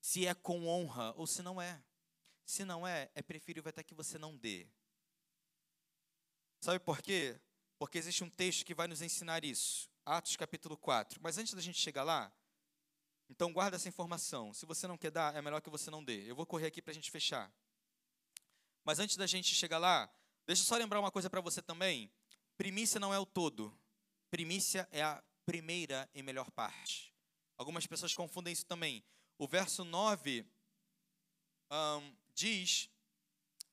se 0.00 0.26
é 0.26 0.34
com 0.34 0.66
honra 0.66 1.14
ou 1.16 1.26
se 1.26 1.42
não 1.42 1.60
é. 1.62 1.80
Se 2.44 2.64
não 2.64 2.86
é, 2.86 3.10
é 3.14 3.22
preferível 3.22 3.68
até 3.68 3.82
que 3.82 3.94
você 3.94 4.18
não 4.18 4.36
dê. 4.36 4.68
Sabe 6.60 6.78
por 6.78 7.00
quê? 7.02 7.38
Porque 7.78 7.98
existe 7.98 8.24
um 8.24 8.30
texto 8.30 8.64
que 8.64 8.74
vai 8.74 8.86
nos 8.86 9.02
ensinar 9.02 9.44
isso. 9.44 9.88
Atos 10.04 10.36
capítulo 10.36 10.76
4. 10.76 11.20
Mas 11.22 11.38
antes 11.38 11.54
da 11.54 11.60
gente 11.60 11.78
chegar 11.78 12.02
lá, 12.04 12.32
então 13.28 13.52
guarda 13.52 13.76
essa 13.76 13.88
informação. 13.88 14.52
Se 14.54 14.64
você 14.64 14.86
não 14.86 14.96
quer 14.96 15.10
dar, 15.10 15.34
é 15.34 15.42
melhor 15.42 15.60
que 15.60 15.70
você 15.70 15.90
não 15.90 16.02
dê. 16.02 16.30
Eu 16.30 16.36
vou 16.36 16.46
correr 16.46 16.66
aqui 16.66 16.80
para 16.80 16.92
a 16.92 16.94
gente 16.94 17.10
fechar. 17.10 17.52
Mas 18.84 18.98
antes 18.98 19.16
da 19.16 19.26
gente 19.26 19.54
chegar 19.54 19.78
lá, 19.78 20.08
deixa 20.46 20.62
eu 20.62 20.66
só 20.66 20.76
lembrar 20.76 21.00
uma 21.00 21.10
coisa 21.10 21.28
para 21.28 21.40
você 21.40 21.60
também. 21.60 22.10
Primícia 22.56 23.00
não 23.00 23.12
é 23.12 23.18
o 23.18 23.26
todo. 23.26 23.76
Primícia 24.30 24.88
é 24.92 25.02
a 25.02 25.22
primeira 25.44 26.08
e 26.14 26.22
melhor 26.22 26.50
parte. 26.50 27.12
Algumas 27.56 27.86
pessoas 27.86 28.14
confundem 28.14 28.52
isso 28.52 28.66
também. 28.66 29.04
O 29.38 29.46
verso 29.46 29.84
9 29.84 30.46
um, 31.70 32.16
diz 32.34 32.88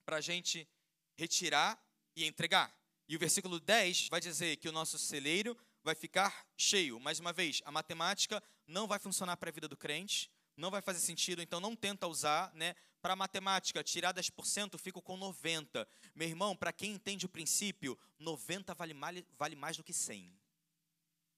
para 0.06 0.18
a 0.18 0.22
gente 0.22 0.68
retirar 1.16 1.82
e 2.16 2.26
entregar. 2.26 2.74
E 3.08 3.16
o 3.16 3.20
versículo 3.20 3.60
10 3.60 4.08
vai 4.10 4.22
dizer 4.22 4.58
que 4.58 4.70
o 4.70 4.72
nosso 4.72 4.98
celeiro 4.98 5.58
vai 5.84 5.94
ficar 5.94 6.46
cheio. 6.56 7.00
Mais 7.00 7.20
uma 7.20 7.34
vez, 7.34 7.62
a 7.66 7.72
matemática 7.72 8.42
não 8.66 8.88
vai 8.88 9.00
funcionar 9.00 9.38
para 9.38 9.50
a 9.50 9.54
vida 9.54 9.68
do 9.68 9.76
crente, 9.76 10.32
não 10.56 10.72
vai 10.72 10.82
fazer 10.82 11.00
sentido, 11.00 11.42
então 11.42 11.60
não 11.60 11.76
tenta 11.76 12.08
usar, 12.08 12.54
né? 12.54 12.76
Para 13.02 13.16
matemática, 13.16 13.84
tirar 13.84 14.14
10%, 14.14 14.78
fico 14.78 15.02
com 15.02 15.18
90. 15.18 15.88
Meu 16.16 16.28
irmão, 16.28 16.56
para 16.56 16.72
quem 16.72 16.94
entende 16.94 17.26
o 17.26 17.30
princípio, 17.30 18.00
90 18.18 18.74
vale 18.74 18.94
mais, 18.94 19.24
vale 19.38 19.56
mais 19.56 19.76
do 19.76 19.84
que 19.84 19.94
100. 19.94 20.34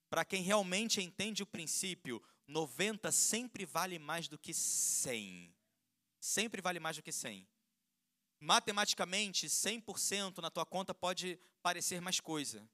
Para 0.10 0.24
quem 0.24 0.44
realmente 0.44 1.02
entende 1.02 1.42
o 1.42 1.48
princípio, 1.48 2.22
90 2.48 3.12
sempre 3.12 3.66
vale 3.66 3.98
mais 3.98 4.28
do 4.28 4.38
que 4.38 4.54
100. 4.54 5.52
Sempre 6.20 6.62
vale 6.62 6.80
mais 6.80 6.98
do 6.98 7.04
que 7.04 7.12
100. 7.12 7.48
Matematicamente, 8.40 9.48
100% 9.48 10.40
na 10.40 10.50
tua 10.50 10.66
conta 10.66 10.94
pode 10.94 11.40
parecer 11.62 12.02
mais 12.02 12.20
coisa. 12.20 12.68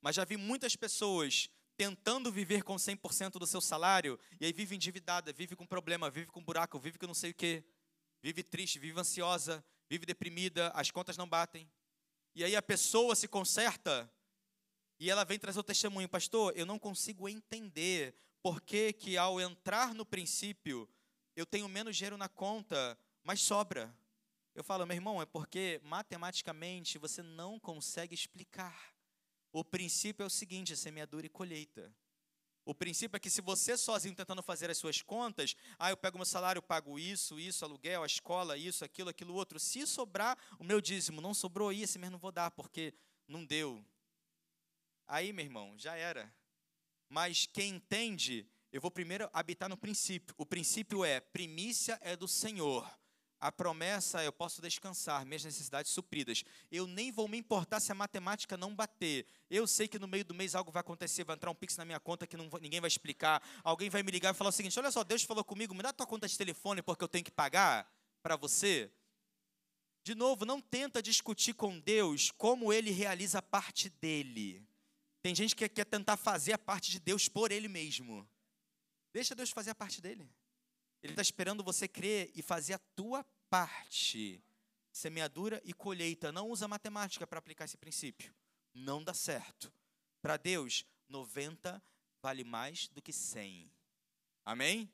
Mas 0.00 0.16
já 0.16 0.24
vi 0.24 0.36
muitas 0.36 0.76
pessoas 0.76 1.48
tentando 1.76 2.30
viver 2.30 2.62
com 2.62 2.76
100% 2.76 3.32
do 3.32 3.46
seu 3.46 3.60
salário, 3.60 4.18
e 4.40 4.46
aí 4.46 4.52
vive 4.52 4.76
endividada, 4.76 5.32
vive 5.32 5.56
com 5.56 5.66
problema, 5.66 6.10
vive 6.10 6.30
com 6.30 6.42
buraco, 6.42 6.78
vive 6.78 6.98
com 6.98 7.06
não 7.06 7.14
sei 7.14 7.30
o 7.30 7.34
quê, 7.34 7.64
vive 8.22 8.42
triste, 8.42 8.78
vive 8.78 8.98
ansiosa, 8.98 9.64
vive 9.88 10.06
deprimida, 10.06 10.70
as 10.74 10.90
contas 10.90 11.16
não 11.16 11.28
batem. 11.28 11.68
E 12.34 12.44
aí 12.44 12.54
a 12.54 12.62
pessoa 12.62 13.14
se 13.14 13.26
conserta 13.26 14.10
e 14.98 15.10
ela 15.10 15.24
vem 15.24 15.38
trazer 15.38 15.58
o 15.58 15.64
testemunho, 15.64 16.08
pastor, 16.08 16.52
eu 16.56 16.64
não 16.64 16.78
consigo 16.78 17.28
entender 17.28 18.14
por 18.42 18.60
que 18.60 18.92
que 18.92 19.16
ao 19.16 19.40
entrar 19.40 19.94
no 19.94 20.04
princípio 20.04 20.88
eu 21.34 21.44
tenho 21.44 21.68
menos 21.68 21.96
dinheiro 21.96 22.16
na 22.16 22.28
conta, 22.28 22.98
mas 23.22 23.40
sobra. 23.40 23.94
Eu 24.54 24.62
falo, 24.62 24.86
meu 24.86 24.94
irmão, 24.94 25.20
é 25.20 25.26
porque 25.26 25.80
matematicamente 25.82 26.96
você 26.96 27.22
não 27.22 27.58
consegue 27.58 28.14
explicar. 28.14 28.94
O 29.52 29.64
princípio 29.64 30.22
é 30.22 30.26
o 30.26 30.30
seguinte: 30.30 30.72
é 30.72 30.76
semeadura 30.76 31.26
e 31.26 31.28
colheita. 31.28 31.92
O 32.64 32.74
princípio 32.74 33.16
é 33.16 33.20
que 33.20 33.28
se 33.28 33.42
você 33.42 33.76
sozinho 33.76 34.14
tentando 34.14 34.42
fazer 34.42 34.70
as 34.70 34.78
suas 34.78 35.02
contas, 35.02 35.54
ah, 35.78 35.90
eu 35.90 35.96
pego 35.96 36.16
meu 36.16 36.24
salário, 36.24 36.62
pago 36.62 36.98
isso, 36.98 37.38
isso, 37.38 37.64
aluguel, 37.64 38.02
a 38.02 38.06
escola, 38.06 38.56
isso, 38.56 38.84
aquilo, 38.84 39.10
aquilo 39.10 39.34
outro. 39.34 39.60
Se 39.60 39.86
sobrar 39.86 40.38
o 40.58 40.64
meu 40.64 40.80
dízimo, 40.80 41.20
não 41.20 41.34
sobrou 41.34 41.72
isso, 41.72 41.98
mesmo 41.98 42.12
não 42.12 42.18
vou 42.18 42.32
dar, 42.32 42.50
porque 42.52 42.94
não 43.28 43.44
deu. 43.44 43.84
Aí, 45.06 45.32
meu 45.32 45.44
irmão, 45.44 45.74
já 45.76 45.94
era. 45.94 46.32
Mas 47.08 47.44
quem 47.44 47.74
entende, 47.74 48.48
eu 48.72 48.80
vou 48.80 48.90
primeiro 48.90 49.28
habitar 49.32 49.68
no 49.68 49.76
princípio. 49.76 50.34
O 50.38 50.46
princípio 50.46 51.04
é: 51.04 51.20
primícia 51.20 51.98
é 52.00 52.16
do 52.16 52.26
Senhor. 52.26 52.90
A 53.44 53.52
promessa 53.52 54.24
eu 54.24 54.32
posso 54.32 54.62
descansar, 54.62 55.26
minhas 55.26 55.44
necessidades 55.44 55.92
supridas. 55.92 56.42
Eu 56.72 56.86
nem 56.86 57.12
vou 57.12 57.28
me 57.28 57.36
importar 57.36 57.78
se 57.78 57.92
a 57.92 57.94
matemática 57.94 58.56
não 58.56 58.74
bater. 58.74 59.26
Eu 59.50 59.66
sei 59.66 59.86
que 59.86 59.98
no 59.98 60.08
meio 60.08 60.24
do 60.24 60.32
mês 60.32 60.54
algo 60.54 60.72
vai 60.72 60.80
acontecer, 60.80 61.24
vai 61.24 61.36
entrar 61.36 61.50
um 61.50 61.54
pix 61.54 61.76
na 61.76 61.84
minha 61.84 62.00
conta 62.00 62.26
que 62.26 62.38
não, 62.38 62.48
ninguém 62.58 62.80
vai 62.80 62.88
explicar. 62.88 63.42
Alguém 63.62 63.90
vai 63.90 64.02
me 64.02 64.10
ligar 64.10 64.32
e 64.32 64.34
falar 64.34 64.48
o 64.48 64.52
seguinte: 64.52 64.78
olha 64.78 64.90
só, 64.90 65.04
Deus 65.04 65.24
falou 65.24 65.44
comigo, 65.44 65.74
me 65.74 65.82
dá 65.82 65.92
tua 65.92 66.06
conta 66.06 66.26
de 66.26 66.38
telefone 66.38 66.80
porque 66.80 67.04
eu 67.04 67.08
tenho 67.08 67.22
que 67.22 67.30
pagar 67.30 67.86
para 68.22 68.34
você. 68.34 68.90
De 70.02 70.14
novo, 70.14 70.46
não 70.46 70.58
tenta 70.58 71.02
discutir 71.02 71.52
com 71.52 71.78
Deus 71.78 72.30
como 72.30 72.72
ele 72.72 72.92
realiza 72.92 73.40
a 73.40 73.42
parte 73.42 73.90
dele. 73.90 74.66
Tem 75.20 75.34
gente 75.34 75.54
que 75.54 75.68
quer 75.68 75.84
tentar 75.84 76.16
fazer 76.16 76.54
a 76.54 76.58
parte 76.58 76.90
de 76.90 76.98
Deus 76.98 77.28
por 77.28 77.52
ele 77.52 77.68
mesmo. 77.68 78.26
Deixa 79.12 79.34
Deus 79.34 79.50
fazer 79.50 79.72
a 79.72 79.74
parte 79.74 80.00
dele. 80.00 80.26
Ele 81.04 81.12
está 81.12 81.20
esperando 81.20 81.62
você 81.62 81.86
crer 81.86 82.32
e 82.34 82.40
fazer 82.40 82.72
a 82.72 82.78
tua 82.96 83.22
parte. 83.50 84.42
Semeadura 84.90 85.60
e 85.62 85.74
colheita. 85.74 86.32
Não 86.32 86.48
usa 86.48 86.66
matemática 86.66 87.26
para 87.26 87.38
aplicar 87.38 87.66
esse 87.66 87.76
princípio. 87.76 88.34
Não 88.72 89.04
dá 89.04 89.12
certo. 89.12 89.70
Para 90.22 90.38
Deus, 90.38 90.86
90 91.06 91.82
vale 92.22 92.42
mais 92.42 92.88
do 92.88 93.02
que 93.02 93.12
100. 93.12 93.70
Amém? 94.46 94.90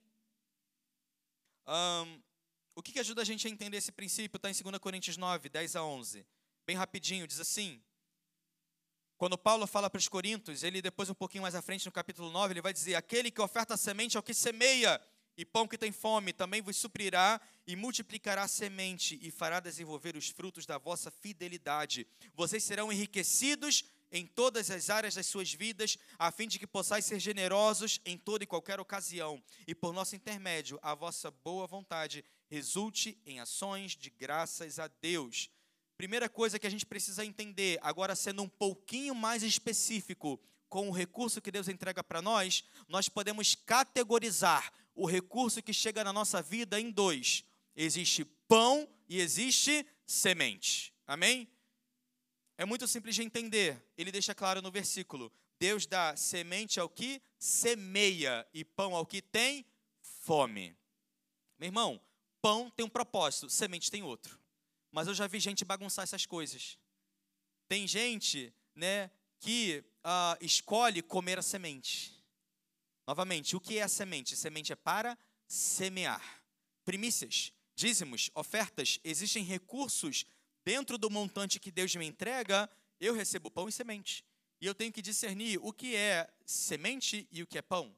Um, 1.68 2.20
o 2.74 2.82
que, 2.82 2.90
que 2.92 2.98
ajuda 2.98 3.22
a 3.22 3.24
gente 3.24 3.46
a 3.46 3.50
entender 3.50 3.76
esse 3.76 3.92
princípio? 3.92 4.36
Está 4.36 4.50
em 4.50 4.62
2 4.64 4.78
Coríntios 4.78 5.16
9, 5.16 5.48
10 5.48 5.76
a 5.76 5.84
11. 5.84 6.26
Bem 6.66 6.74
rapidinho, 6.74 7.24
diz 7.24 7.38
assim. 7.38 7.80
Quando 9.16 9.38
Paulo 9.38 9.64
fala 9.64 9.88
para 9.88 10.00
os 10.00 10.08
Coríntios, 10.08 10.64
ele 10.64 10.82
depois 10.82 11.08
um 11.08 11.14
pouquinho 11.14 11.42
mais 11.42 11.54
à 11.54 11.62
frente, 11.62 11.86
no 11.86 11.92
capítulo 11.92 12.30
9, 12.30 12.54
ele 12.54 12.60
vai 12.60 12.72
dizer: 12.72 12.96
Aquele 12.96 13.30
que 13.30 13.40
oferta 13.40 13.76
semente 13.76 14.16
é 14.16 14.20
o 14.20 14.22
que 14.24 14.34
semeia, 14.34 15.00
e 15.36 15.44
pão 15.44 15.66
que 15.66 15.78
tem 15.78 15.92
fome 15.92 16.32
também 16.32 16.60
vos 16.60 16.76
suprirá 16.76 17.40
e 17.66 17.76
multiplicará 17.76 18.42
a 18.42 18.48
semente 18.48 19.18
e 19.22 19.30
fará 19.30 19.60
desenvolver 19.60 20.16
os 20.16 20.28
frutos 20.28 20.66
da 20.66 20.78
vossa 20.78 21.10
fidelidade. 21.10 22.06
Vocês 22.34 22.62
serão 22.64 22.92
enriquecidos 22.92 23.84
em 24.12 24.26
todas 24.26 24.70
as 24.70 24.90
áreas 24.90 25.14
das 25.14 25.26
suas 25.26 25.52
vidas, 25.52 25.96
a 26.18 26.32
fim 26.32 26.48
de 26.48 26.58
que 26.58 26.66
possais 26.66 27.04
ser 27.04 27.20
generosos 27.20 28.00
em 28.04 28.18
toda 28.18 28.44
e 28.44 28.46
qualquer 28.46 28.80
ocasião, 28.80 29.42
e 29.66 29.74
por 29.74 29.92
nosso 29.92 30.16
intermédio 30.16 30.78
a 30.82 30.94
vossa 30.94 31.30
boa 31.30 31.66
vontade 31.66 32.24
resulte 32.48 33.16
em 33.24 33.38
ações 33.38 33.92
de 33.92 34.10
graças 34.10 34.78
a 34.78 34.88
Deus. 34.88 35.48
Primeira 35.96 36.28
coisa 36.28 36.58
que 36.58 36.66
a 36.66 36.70
gente 36.70 36.86
precisa 36.86 37.24
entender, 37.24 37.78
agora 37.82 38.16
sendo 38.16 38.42
um 38.42 38.48
pouquinho 38.48 39.14
mais 39.14 39.42
específico, 39.42 40.40
com 40.68 40.88
o 40.88 40.92
recurso 40.92 41.42
que 41.42 41.50
Deus 41.50 41.68
entrega 41.68 42.02
para 42.02 42.22
nós, 42.22 42.64
nós 42.88 43.08
podemos 43.08 43.54
categorizar 43.54 44.72
o 44.94 45.06
recurso 45.06 45.62
que 45.62 45.72
chega 45.72 46.04
na 46.04 46.12
nossa 46.12 46.42
vida 46.42 46.80
em 46.80 46.90
dois: 46.90 47.44
existe 47.74 48.24
pão 48.24 48.88
e 49.08 49.20
existe 49.20 49.86
semente. 50.06 50.94
Amém? 51.06 51.48
É 52.56 52.64
muito 52.64 52.86
simples 52.86 53.14
de 53.14 53.22
entender. 53.22 53.82
Ele 53.96 54.12
deixa 54.12 54.34
claro 54.34 54.60
no 54.60 54.70
versículo: 54.70 55.32
Deus 55.58 55.86
dá 55.86 56.16
semente 56.16 56.78
ao 56.78 56.88
que 56.88 57.22
semeia 57.38 58.46
e 58.52 58.64
pão 58.64 58.94
ao 58.94 59.06
que 59.06 59.22
tem 59.22 59.64
fome. 60.00 60.76
Meu 61.58 61.68
irmão, 61.68 62.00
pão 62.42 62.70
tem 62.70 62.84
um 62.84 62.88
propósito, 62.88 63.48
semente 63.48 63.90
tem 63.90 64.02
outro. 64.02 64.38
Mas 64.90 65.08
eu 65.08 65.14
já 65.14 65.26
vi 65.26 65.38
gente 65.38 65.64
bagunçar 65.64 66.02
essas 66.02 66.26
coisas. 66.26 66.78
Tem 67.68 67.86
gente, 67.86 68.52
né, 68.74 69.10
que 69.38 69.84
uh, 70.04 70.44
escolhe 70.44 71.02
comer 71.02 71.38
a 71.38 71.42
semente. 71.42 72.19
Novamente, 73.10 73.56
o 73.56 73.60
que 73.60 73.78
é 73.78 73.82
a 73.82 73.88
semente? 73.88 74.36
Semente 74.36 74.72
é 74.72 74.76
para 74.76 75.18
semear. 75.44 76.44
Primícias, 76.84 77.52
dízimos, 77.74 78.30
ofertas, 78.36 79.00
existem 79.02 79.42
recursos 79.42 80.24
dentro 80.64 80.96
do 80.96 81.10
montante 81.10 81.58
que 81.58 81.72
Deus 81.72 81.92
me 81.96 82.06
entrega, 82.06 82.70
eu 83.00 83.12
recebo 83.12 83.50
pão 83.50 83.68
e 83.68 83.72
semente. 83.72 84.24
E 84.60 84.66
eu 84.66 84.76
tenho 84.76 84.92
que 84.92 85.02
discernir 85.02 85.58
o 85.60 85.72
que 85.72 85.96
é 85.96 86.32
semente 86.46 87.26
e 87.32 87.42
o 87.42 87.48
que 87.48 87.58
é 87.58 87.62
pão. 87.62 87.92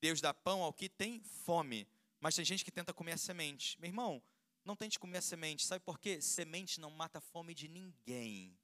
Deus 0.00 0.20
dá 0.20 0.32
pão 0.32 0.62
ao 0.62 0.72
que 0.72 0.88
tem 0.88 1.20
fome. 1.44 1.84
Mas 2.20 2.36
tem 2.36 2.44
gente 2.44 2.64
que 2.64 2.70
tenta 2.70 2.94
comer 2.94 3.14
a 3.14 3.18
semente. 3.18 3.76
Meu 3.80 3.88
irmão, 3.88 4.22
não 4.64 4.76
tente 4.76 4.96
comer 4.96 5.18
a 5.18 5.22
semente. 5.22 5.66
Sabe 5.66 5.84
por 5.84 5.98
quê? 5.98 6.22
Semente 6.22 6.80
não 6.80 6.92
mata 6.92 7.18
a 7.18 7.20
fome 7.20 7.52
de 7.52 7.66
ninguém. 7.66 8.56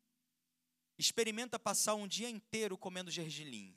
Experimenta 0.96 1.58
passar 1.58 1.96
um 1.96 2.06
dia 2.06 2.30
inteiro 2.30 2.78
comendo 2.78 3.10
gergelim. 3.10 3.76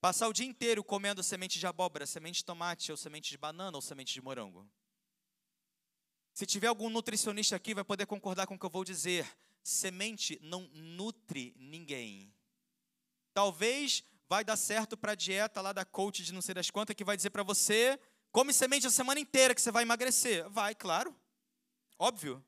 Passar 0.00 0.28
o 0.28 0.32
dia 0.32 0.46
inteiro 0.46 0.82
comendo 0.82 1.22
semente 1.22 1.58
de 1.58 1.66
abóbora, 1.66 2.06
semente 2.06 2.38
de 2.38 2.44
tomate, 2.44 2.90
ou 2.90 2.96
semente 2.96 3.30
de 3.30 3.36
banana, 3.36 3.76
ou 3.76 3.82
semente 3.82 4.14
de 4.14 4.22
morango. 4.22 4.66
Se 6.32 6.46
tiver 6.46 6.68
algum 6.68 6.88
nutricionista 6.88 7.54
aqui, 7.56 7.74
vai 7.74 7.84
poder 7.84 8.06
concordar 8.06 8.46
com 8.46 8.54
o 8.54 8.58
que 8.58 8.64
eu 8.64 8.70
vou 8.70 8.82
dizer. 8.82 9.30
Semente 9.62 10.38
não 10.42 10.62
nutre 10.72 11.54
ninguém. 11.58 12.32
Talvez 13.34 14.02
vai 14.26 14.42
dar 14.42 14.56
certo 14.56 14.96
para 14.96 15.12
a 15.12 15.14
dieta 15.14 15.60
lá 15.60 15.72
da 15.72 15.84
coach 15.84 16.22
de 16.22 16.32
não 16.32 16.40
sei 16.40 16.54
das 16.54 16.70
quantas, 16.70 16.96
que 16.96 17.04
vai 17.04 17.16
dizer 17.16 17.28
para 17.28 17.42
você, 17.42 18.00
come 18.32 18.54
semente 18.54 18.86
a 18.86 18.90
semana 18.90 19.20
inteira 19.20 19.54
que 19.54 19.60
você 19.60 19.70
vai 19.70 19.82
emagrecer. 19.82 20.48
Vai, 20.48 20.74
claro. 20.74 21.14
Óbvio. 21.98 22.42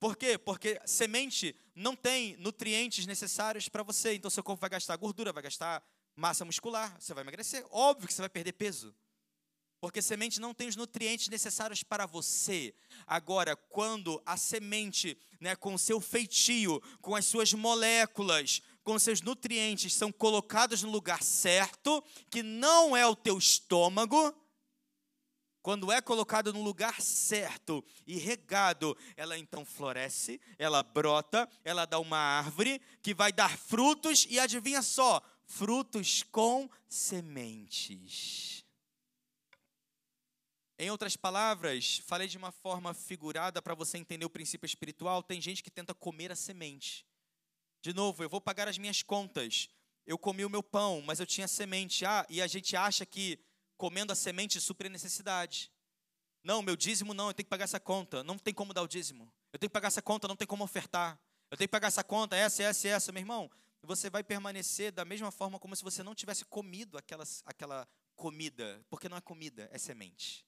Por 0.00 0.16
quê? 0.16 0.38
Porque 0.38 0.80
semente 0.86 1.54
não 1.74 1.94
tem 1.94 2.34
nutrientes 2.38 3.04
necessários 3.04 3.68
para 3.68 3.82
você, 3.82 4.14
então 4.14 4.30
seu 4.30 4.42
corpo 4.42 4.60
vai 4.60 4.70
gastar 4.70 4.96
gordura, 4.96 5.34
vai 5.34 5.42
gastar 5.42 5.84
massa 6.16 6.44
muscular, 6.44 6.96
você 6.98 7.12
vai 7.12 7.22
emagrecer. 7.22 7.64
Óbvio 7.70 8.08
que 8.08 8.14
você 8.14 8.22
vai 8.22 8.28
perder 8.28 8.52
peso. 8.52 8.94
Porque 9.78 10.00
semente 10.00 10.40
não 10.40 10.54
tem 10.54 10.68
os 10.68 10.74
nutrientes 10.74 11.28
necessários 11.28 11.82
para 11.82 12.06
você. 12.06 12.74
Agora, 13.06 13.54
quando 13.54 14.20
a 14.24 14.36
semente, 14.36 15.16
né, 15.38 15.54
com 15.54 15.74
o 15.74 15.78
seu 15.78 16.00
feitio, 16.00 16.82
com 17.02 17.14
as 17.14 17.26
suas 17.26 17.52
moléculas, 17.52 18.62
com 18.82 18.98
seus 18.98 19.20
nutrientes 19.20 19.94
são 19.94 20.10
colocados 20.10 20.82
no 20.82 20.90
lugar 20.90 21.22
certo, 21.22 22.02
que 22.30 22.42
não 22.42 22.96
é 22.96 23.06
o 23.06 23.14
teu 23.14 23.36
estômago, 23.36 24.34
quando 25.66 25.90
é 25.90 26.00
colocado 26.00 26.52
no 26.52 26.62
lugar 26.62 27.02
certo 27.02 27.84
e 28.06 28.16
regado, 28.16 28.96
ela 29.16 29.36
então 29.36 29.64
floresce, 29.64 30.40
ela 30.56 30.80
brota, 30.80 31.48
ela 31.64 31.84
dá 31.84 31.98
uma 31.98 32.16
árvore 32.16 32.80
que 33.02 33.12
vai 33.12 33.32
dar 33.32 33.58
frutos 33.58 34.28
e 34.30 34.38
adivinha 34.38 34.80
só, 34.80 35.20
frutos 35.46 36.22
com 36.24 36.68
sementes. 36.88 38.64
Em 40.78 40.90
outras 40.90 41.16
palavras, 41.16 42.02
falei 42.04 42.28
de 42.28 42.36
uma 42.36 42.52
forma 42.52 42.92
figurada 42.92 43.62
para 43.62 43.74
você 43.74 43.96
entender 43.96 44.26
o 44.26 44.30
princípio 44.30 44.66
espiritual. 44.66 45.22
Tem 45.22 45.40
gente 45.40 45.62
que 45.62 45.70
tenta 45.70 45.94
comer 45.94 46.30
a 46.30 46.36
semente. 46.36 47.06
De 47.80 47.94
novo, 47.94 48.22
eu 48.22 48.28
vou 48.28 48.40
pagar 48.40 48.68
as 48.68 48.76
minhas 48.76 49.02
contas. 49.02 49.70
Eu 50.06 50.18
comi 50.18 50.44
o 50.44 50.50
meu 50.50 50.62
pão, 50.62 51.00
mas 51.00 51.18
eu 51.18 51.24
tinha 51.24 51.48
semente. 51.48 52.04
Ah, 52.04 52.26
e 52.28 52.42
a 52.42 52.46
gente 52.46 52.76
acha 52.76 53.06
que 53.06 53.38
comendo 53.78 54.12
a 54.12 54.16
semente 54.16 54.60
supre 54.60 54.88
a 54.88 54.90
necessidade. 54.90 55.72
Não, 56.44 56.60
meu 56.60 56.76
dízimo 56.76 57.14
não, 57.14 57.28
eu 57.28 57.34
tenho 57.34 57.46
que 57.46 57.50
pagar 57.50 57.64
essa 57.64 57.80
conta. 57.80 58.22
Não 58.22 58.36
tem 58.36 58.52
como 58.52 58.74
dar 58.74 58.82
o 58.82 58.88
dízimo. 58.88 59.32
Eu 59.52 59.58
tenho 59.58 59.70
que 59.70 59.74
pagar 59.74 59.88
essa 59.88 60.02
conta, 60.02 60.28
não 60.28 60.36
tem 60.36 60.46
como 60.46 60.62
ofertar. 60.62 61.18
Eu 61.50 61.56
tenho 61.56 61.68
que 61.68 61.72
pagar 61.72 61.88
essa 61.88 62.04
conta, 62.04 62.36
essa, 62.36 62.62
essa, 62.62 62.86
essa. 62.88 63.12
Meu 63.12 63.22
irmão, 63.22 63.50
você 63.86 64.10
vai 64.10 64.22
permanecer 64.22 64.92
da 64.92 65.04
mesma 65.04 65.30
forma 65.30 65.58
como 65.58 65.74
se 65.74 65.82
você 65.82 66.02
não 66.02 66.14
tivesse 66.14 66.44
comido 66.44 66.98
aquela, 66.98 67.24
aquela 67.44 67.88
comida, 68.14 68.84
porque 68.90 69.08
não 69.08 69.16
é 69.16 69.20
comida, 69.20 69.68
é 69.72 69.78
semente. 69.78 70.46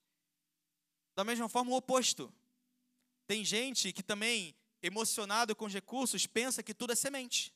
Da 1.15 1.23
mesma 1.23 1.49
forma, 1.49 1.71
o 1.71 1.75
oposto. 1.75 2.33
Tem 3.25 3.43
gente 3.43 3.91
que 3.93 4.03
também 4.03 4.55
emocionado 4.81 5.55
com 5.55 5.65
os 5.65 5.73
recursos, 5.73 6.25
pensa 6.25 6.63
que 6.63 6.73
tudo 6.73 6.93
é 6.93 6.95
semente. 6.95 7.53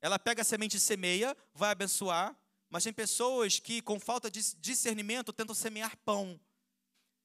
Ela 0.00 0.18
pega 0.18 0.42
a 0.42 0.44
semente 0.44 0.76
e 0.76 0.80
semeia, 0.80 1.36
vai 1.54 1.70
abençoar, 1.70 2.36
mas 2.68 2.84
tem 2.84 2.92
pessoas 2.92 3.58
que, 3.58 3.80
com 3.80 3.98
falta 3.98 4.30
de 4.30 4.54
discernimento, 4.56 5.32
tentam 5.32 5.54
semear 5.54 5.96
pão. 5.98 6.38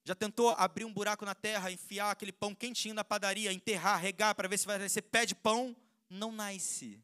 Já 0.04 0.14
tentou 0.14 0.50
abrir 0.50 0.84
um 0.84 0.92
buraco 0.92 1.24
na 1.24 1.34
terra, 1.34 1.70
enfiar 1.70 2.10
aquele 2.10 2.32
pão 2.32 2.54
quentinho 2.54 2.94
na 2.94 3.04
padaria, 3.04 3.52
enterrar, 3.52 4.00
regar 4.00 4.34
para 4.34 4.48
ver 4.48 4.58
se 4.58 4.66
vai 4.66 4.78
nascer 4.78 5.02
pé 5.02 5.26
de 5.26 5.34
pão? 5.34 5.76
Não 6.08 6.32
nasce. 6.32 7.00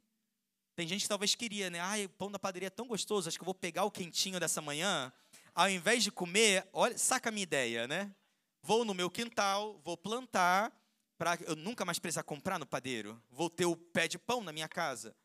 Tem 0.78 0.86
gente 0.86 1.02
que 1.02 1.08
talvez 1.08 1.34
queria, 1.34 1.68
né? 1.70 1.80
Ai, 1.80 2.04
o 2.04 2.08
pão 2.08 2.30
da 2.30 2.38
padaria 2.38 2.68
é 2.68 2.70
tão 2.70 2.86
gostoso, 2.86 3.28
acho 3.28 3.36
que 3.36 3.42
eu 3.42 3.46
vou 3.46 3.52
pegar 3.52 3.82
o 3.82 3.90
quentinho 3.90 4.38
dessa 4.38 4.62
manhã. 4.62 5.12
Ao 5.52 5.68
invés 5.68 6.04
de 6.04 6.12
comer, 6.12 6.68
olha, 6.72 6.96
saca 6.96 7.30
a 7.30 7.32
minha 7.32 7.42
ideia, 7.42 7.88
né? 7.88 8.14
Vou 8.62 8.84
no 8.84 8.94
meu 8.94 9.10
quintal, 9.10 9.80
vou 9.84 9.96
plantar, 9.96 10.72
para 11.18 11.36
eu 11.48 11.56
nunca 11.56 11.84
mais 11.84 11.98
precisar 11.98 12.22
comprar 12.22 12.60
no 12.60 12.64
padeiro. 12.64 13.20
Vou 13.28 13.50
ter 13.50 13.66
o 13.66 13.74
pé 13.74 14.06
de 14.06 14.20
pão 14.20 14.40
na 14.40 14.52
minha 14.52 14.68
casa. 14.68 15.16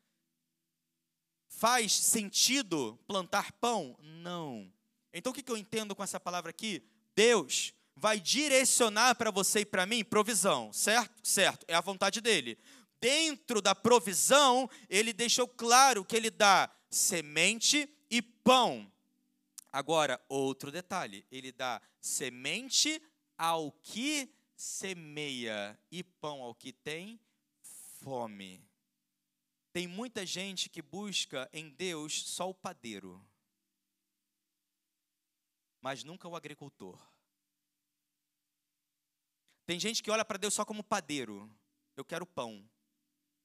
Faz 1.47 1.93
sentido 1.93 2.99
plantar 3.05 3.51
pão? 3.51 3.95
Não. 4.01 4.73
Então 5.13 5.31
o 5.31 5.35
que 5.35 5.51
eu 5.51 5.55
entendo 5.55 5.95
com 5.95 6.03
essa 6.03 6.19
palavra 6.19 6.49
aqui? 6.49 6.81
Deus 7.15 7.75
vai 7.95 8.19
direcionar 8.19 9.13
para 9.13 9.29
você 9.29 9.59
e 9.59 9.65
para 9.67 9.85
mim 9.85 10.03
provisão, 10.03 10.73
certo? 10.73 11.13
Certo, 11.21 11.63
é 11.67 11.75
a 11.75 11.81
vontade 11.81 12.21
dele. 12.21 12.57
Dentro 13.03 13.61
da 13.61 13.75
provisão, 13.75 14.69
ele 14.87 15.11
deixou 15.11 15.45
claro 15.45 16.05
que 16.05 16.15
ele 16.15 16.29
dá 16.29 16.73
semente 16.89 17.93
e 18.09 18.21
pão. 18.21 18.89
Agora, 19.73 20.23
outro 20.29 20.71
detalhe: 20.71 21.27
ele 21.29 21.51
dá 21.51 21.81
semente 21.99 23.03
ao 23.37 23.73
que 23.73 24.33
semeia 24.55 25.77
e 25.91 26.01
pão 26.01 26.41
ao 26.41 26.55
que 26.55 26.71
tem 26.71 27.19
fome. 28.01 28.65
Tem 29.73 29.85
muita 29.85 30.25
gente 30.25 30.69
que 30.69 30.81
busca 30.81 31.49
em 31.51 31.71
Deus 31.71 32.23
só 32.23 32.49
o 32.49 32.53
padeiro, 32.53 33.21
mas 35.81 36.05
nunca 36.05 36.25
o 36.25 36.37
agricultor. 36.37 36.97
Tem 39.65 39.77
gente 39.77 40.01
que 40.01 40.09
olha 40.09 40.23
para 40.23 40.37
Deus 40.37 40.53
só 40.53 40.63
como 40.63 40.81
padeiro. 40.81 41.53
Eu 41.97 42.05
quero 42.05 42.25
pão. 42.25 42.65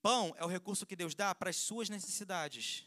Pão 0.01 0.35
é 0.39 0.45
o 0.45 0.49
recurso 0.49 0.87
que 0.87 0.97
Deus 0.97 1.15
dá 1.15 1.35
para 1.35 1.51
as 1.51 1.57
suas 1.57 1.89
necessidades. 1.89 2.87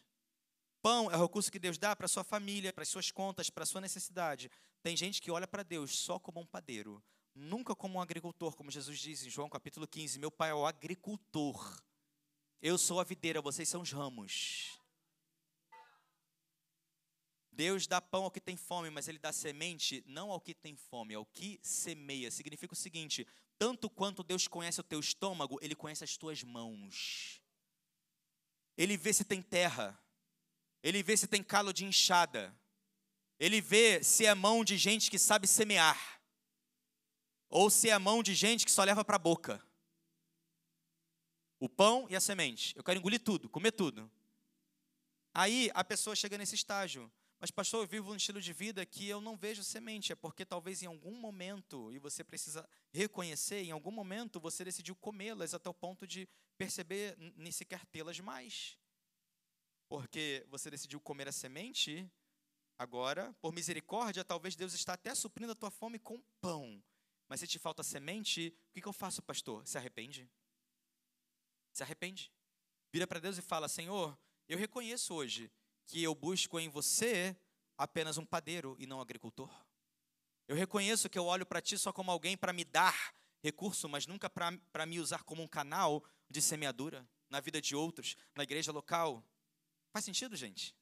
Pão 0.82 1.12
é 1.12 1.18
o 1.18 1.22
recurso 1.22 1.52
que 1.52 1.60
Deus 1.60 1.78
dá 1.78 1.96
para 1.96 2.06
a 2.06 2.10
sua 2.10 2.24
família, 2.24 2.74
para 2.74 2.82
as 2.82 2.90
suas 2.90 3.12
contas, 3.12 3.50
para 3.50 3.64
a 3.64 3.68
sua 3.68 3.82
necessidade. 3.82 4.50
Tem 4.82 4.98
gente 4.98 5.22
que 5.22 5.30
olha 5.30 5.48
para 5.48 5.62
Deus 5.62 5.96
só 5.98 6.18
como 6.18 6.40
um 6.40 6.46
padeiro, 6.46 7.04
nunca 7.36 7.76
como 7.76 8.00
um 8.00 8.02
agricultor, 8.02 8.56
como 8.56 8.72
Jesus 8.72 9.00
diz 9.00 9.24
em 9.24 9.30
João 9.30 9.50
capítulo 9.50 9.88
15: 9.88 10.18
Meu 10.18 10.32
pai 10.32 10.50
é 10.50 10.54
o 10.56 10.66
agricultor, 10.66 11.80
eu 12.62 12.78
sou 12.78 13.00
a 13.00 13.04
videira, 13.04 13.42
vocês 13.42 13.70
são 13.70 13.82
os 13.82 13.92
ramos. 13.92 14.81
Deus 17.52 17.86
dá 17.86 18.00
pão 18.02 18.24
ao 18.24 18.32
que 18.32 18.40
tem 18.40 18.56
fome, 18.56 18.90
mas 18.90 19.08
Ele 19.08 19.20
dá 19.20 19.34
semente 19.34 20.04
não 20.08 20.32
ao 20.32 20.40
que 20.40 20.54
tem 20.54 20.76
fome, 20.76 21.14
ao 21.14 21.26
que 21.26 21.60
semeia. 21.62 22.32
Significa 22.32 22.74
o 22.74 22.78
seguinte: 22.78 23.28
tanto 23.58 23.90
quanto 23.90 24.24
Deus 24.24 24.48
conhece 24.48 24.80
o 24.80 24.84
teu 24.84 25.00
estômago, 25.00 25.60
Ele 25.62 25.76
conhece 25.76 26.04
as 26.04 26.16
tuas 26.16 26.44
mãos. 26.44 27.42
Ele 28.78 28.96
vê 28.98 29.14
se 29.14 29.26
tem 29.26 29.42
terra, 29.42 30.00
Ele 30.82 31.04
vê 31.04 31.18
se 31.18 31.28
tem 31.28 31.44
calo 31.44 31.74
de 31.74 31.86
enxada, 31.86 32.56
Ele 33.40 33.60
vê 33.60 34.04
se 34.04 34.26
é 34.26 34.34
mão 34.34 34.64
de 34.64 34.78
gente 34.78 35.12
que 35.12 35.20
sabe 35.20 35.48
semear 35.48 36.22
ou 37.52 37.70
se 37.70 37.90
é 37.90 38.00
mão 38.00 38.24
de 38.24 38.34
gente 38.34 38.66
que 38.66 38.72
só 38.72 38.84
leva 38.84 39.04
para 39.04 39.18
a 39.18 39.20
boca. 39.20 39.62
O 41.60 41.68
pão 41.68 42.08
e 42.10 42.16
a 42.16 42.22
semente. 42.22 42.76
Eu 42.78 42.84
quero 42.84 42.98
engolir 42.98 43.20
tudo, 43.20 43.50
comer 43.50 43.74
tudo. 43.74 44.10
Aí 45.34 45.70
a 45.74 45.84
pessoa 45.84 46.16
chega 46.16 46.38
nesse 46.38 46.56
estágio. 46.56 47.12
Mas, 47.42 47.50
pastor, 47.50 47.84
eu 47.84 47.88
vivo 47.88 48.12
um 48.12 48.16
estilo 48.16 48.40
de 48.40 48.54
vida 48.54 48.86
que 48.86 49.10
eu 49.10 49.20
não 49.20 49.36
vejo 49.36 49.64
semente. 49.64 50.12
É 50.12 50.16
porque 50.16 50.46
talvez 50.46 50.84
em 50.84 50.86
algum 50.86 51.16
momento, 51.16 51.92
e 51.92 51.98
você 51.98 52.24
precisa 52.24 52.70
reconhecer, 52.94 53.64
em 53.64 53.72
algum 53.72 53.90
momento 53.90 54.40
você 54.40 54.64
decidiu 54.64 54.96
comê-las 54.96 55.56
até 55.56 55.68
o 55.68 55.74
ponto 55.74 56.06
de 56.06 56.30
perceber 56.56 57.18
nem 57.36 57.52
sequer 57.52 57.84
tê-las 57.88 58.20
mais. 58.20 58.78
porque 59.92 60.46
você 60.50 60.70
decidiu 60.72 61.02
comer 61.02 61.28
a 61.28 61.34
semente, 61.34 62.10
agora, 62.80 63.34
por 63.42 63.52
misericórdia, 63.52 64.24
talvez 64.24 64.56
Deus 64.56 64.74
está 64.74 64.94
até 64.94 65.14
suprindo 65.14 65.52
a 65.52 65.56
tua 65.56 65.70
fome 65.70 66.00
com 66.00 66.22
pão. 66.40 66.82
Mas 67.28 67.42
se 67.42 67.48
te 67.48 67.60
falta 67.60 67.84
semente, 67.84 68.56
o 68.70 68.82
que 68.82 68.88
eu 68.88 68.94
faço, 68.94 69.22
pastor? 69.22 69.68
Se 69.68 69.78
arrepende. 69.78 70.30
Se 71.74 71.84
arrepende. 71.84 72.32
Vira 72.94 73.06
para 73.06 73.20
Deus 73.20 73.38
e 73.38 73.42
fala: 73.42 73.68
Senhor, 73.68 74.18
eu 74.48 74.58
reconheço 74.58 75.14
hoje 75.14 75.52
que 75.92 76.02
eu 76.02 76.16
busco 76.16 76.58
em 76.58 76.70
você 76.70 77.36
apenas 77.78 78.18
um 78.18 78.26
padeiro 78.26 78.78
e 78.80 78.88
não 78.88 79.00
um 79.00 79.02
agricultor. 79.02 79.54
Eu 80.48 80.56
reconheço 80.56 81.10
que 81.10 81.20
eu 81.20 81.26
olho 81.26 81.46
para 81.46 81.62
ti 81.62 81.78
só 81.78 81.92
como 81.92 82.10
alguém 82.10 82.38
para 82.38 82.54
me 82.54 82.64
dar 82.64 83.14
recurso, 83.44 83.90
mas 83.90 84.08
nunca 84.08 84.30
para 84.30 84.86
me 84.86 85.02
usar 85.02 85.26
como 85.26 85.44
um 85.44 85.48
canal 85.50 86.02
de 86.30 86.42
semeadura 86.42 87.06
na 87.30 87.42
vida 87.42 87.62
de 87.62 87.76
outros, 87.76 88.16
na 88.34 88.44
igreja 88.44 88.72
local. 88.72 89.22
Faz 89.92 90.06
sentido, 90.06 90.34
gente? 90.38 90.74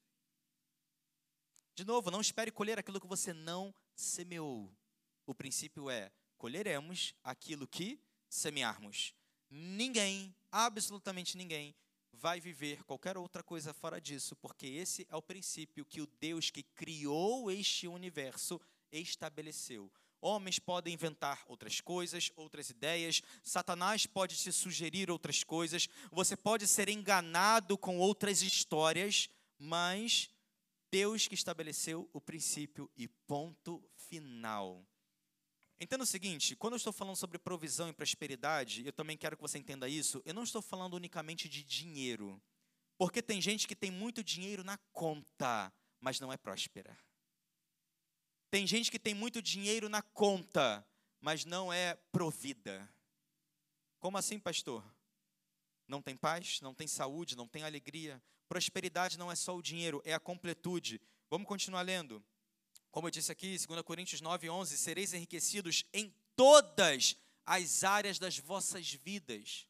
De 1.74 1.84
novo, 1.84 2.08
não 2.08 2.20
espere 2.20 2.52
colher 2.52 2.78
aquilo 2.78 3.00
que 3.00 3.08
você 3.08 3.32
não 3.32 3.74
semeou. 3.96 4.72
O 5.26 5.34
princípio 5.34 5.90
é: 5.90 6.12
colheremos 6.38 7.16
aquilo 7.24 7.66
que 7.66 8.00
semearmos. 8.28 9.12
Ninguém, 9.50 10.32
absolutamente 10.52 11.36
ninguém, 11.36 11.74
vai 12.20 12.38
viver 12.38 12.84
qualquer 12.84 13.16
outra 13.16 13.42
coisa 13.42 13.72
fora 13.72 13.98
disso, 13.98 14.36
porque 14.36 14.66
esse 14.66 15.06
é 15.08 15.16
o 15.16 15.22
princípio 15.22 15.86
que 15.86 16.02
o 16.02 16.06
Deus 16.20 16.50
que 16.50 16.62
criou 16.62 17.50
este 17.50 17.88
universo 17.88 18.60
estabeleceu. 18.92 19.90
Homens 20.20 20.58
podem 20.58 20.92
inventar 20.92 21.42
outras 21.46 21.80
coisas, 21.80 22.30
outras 22.36 22.68
ideias, 22.68 23.22
Satanás 23.42 24.04
pode 24.04 24.36
te 24.36 24.52
sugerir 24.52 25.10
outras 25.10 25.42
coisas, 25.42 25.88
você 26.12 26.36
pode 26.36 26.68
ser 26.68 26.90
enganado 26.90 27.78
com 27.78 27.98
outras 27.98 28.42
histórias, 28.42 29.30
mas 29.58 30.28
Deus 30.90 31.26
que 31.26 31.34
estabeleceu 31.34 32.06
o 32.12 32.20
princípio 32.20 32.90
e 32.98 33.08
ponto 33.08 33.82
final. 33.96 34.84
Entenda 35.80 36.04
o 36.04 36.06
seguinte: 36.06 36.54
quando 36.54 36.74
eu 36.74 36.76
estou 36.76 36.92
falando 36.92 37.16
sobre 37.16 37.38
provisão 37.38 37.88
e 37.88 37.92
prosperidade, 37.92 38.84
eu 38.84 38.92
também 38.92 39.16
quero 39.16 39.36
que 39.36 39.42
você 39.42 39.58
entenda 39.58 39.88
isso, 39.88 40.22
eu 40.26 40.34
não 40.34 40.42
estou 40.42 40.60
falando 40.60 40.94
unicamente 40.94 41.48
de 41.48 41.64
dinheiro. 41.64 42.40
Porque 42.98 43.22
tem 43.22 43.40
gente 43.40 43.66
que 43.66 43.74
tem 43.74 43.90
muito 43.90 44.22
dinheiro 44.22 44.62
na 44.62 44.76
conta, 44.92 45.72
mas 45.98 46.20
não 46.20 46.30
é 46.30 46.36
próspera. 46.36 46.98
Tem 48.50 48.66
gente 48.66 48.90
que 48.90 48.98
tem 48.98 49.14
muito 49.14 49.40
dinheiro 49.40 49.88
na 49.88 50.02
conta, 50.02 50.86
mas 51.18 51.46
não 51.46 51.72
é 51.72 51.94
provida. 52.12 52.86
Como 54.00 54.18
assim, 54.18 54.38
pastor? 54.38 54.84
Não 55.88 56.02
tem 56.02 56.16
paz, 56.16 56.60
não 56.60 56.74
tem 56.74 56.86
saúde, 56.86 57.36
não 57.36 57.48
tem 57.48 57.62
alegria. 57.62 58.22
Prosperidade 58.48 59.18
não 59.18 59.30
é 59.30 59.34
só 59.34 59.56
o 59.56 59.62
dinheiro, 59.62 60.02
é 60.04 60.12
a 60.12 60.20
completude. 60.20 61.00
Vamos 61.30 61.46
continuar 61.46 61.82
lendo. 61.82 62.22
Como 62.90 63.06
eu 63.06 63.10
disse 63.10 63.30
aqui, 63.30 63.56
2 63.56 63.82
Coríntios 63.82 64.20
9, 64.20 64.50
11: 64.50 64.76
sereis 64.76 65.12
enriquecidos 65.12 65.84
em 65.92 66.14
todas 66.34 67.16
as 67.46 67.84
áreas 67.84 68.18
das 68.18 68.38
vossas 68.38 68.92
vidas. 68.92 69.66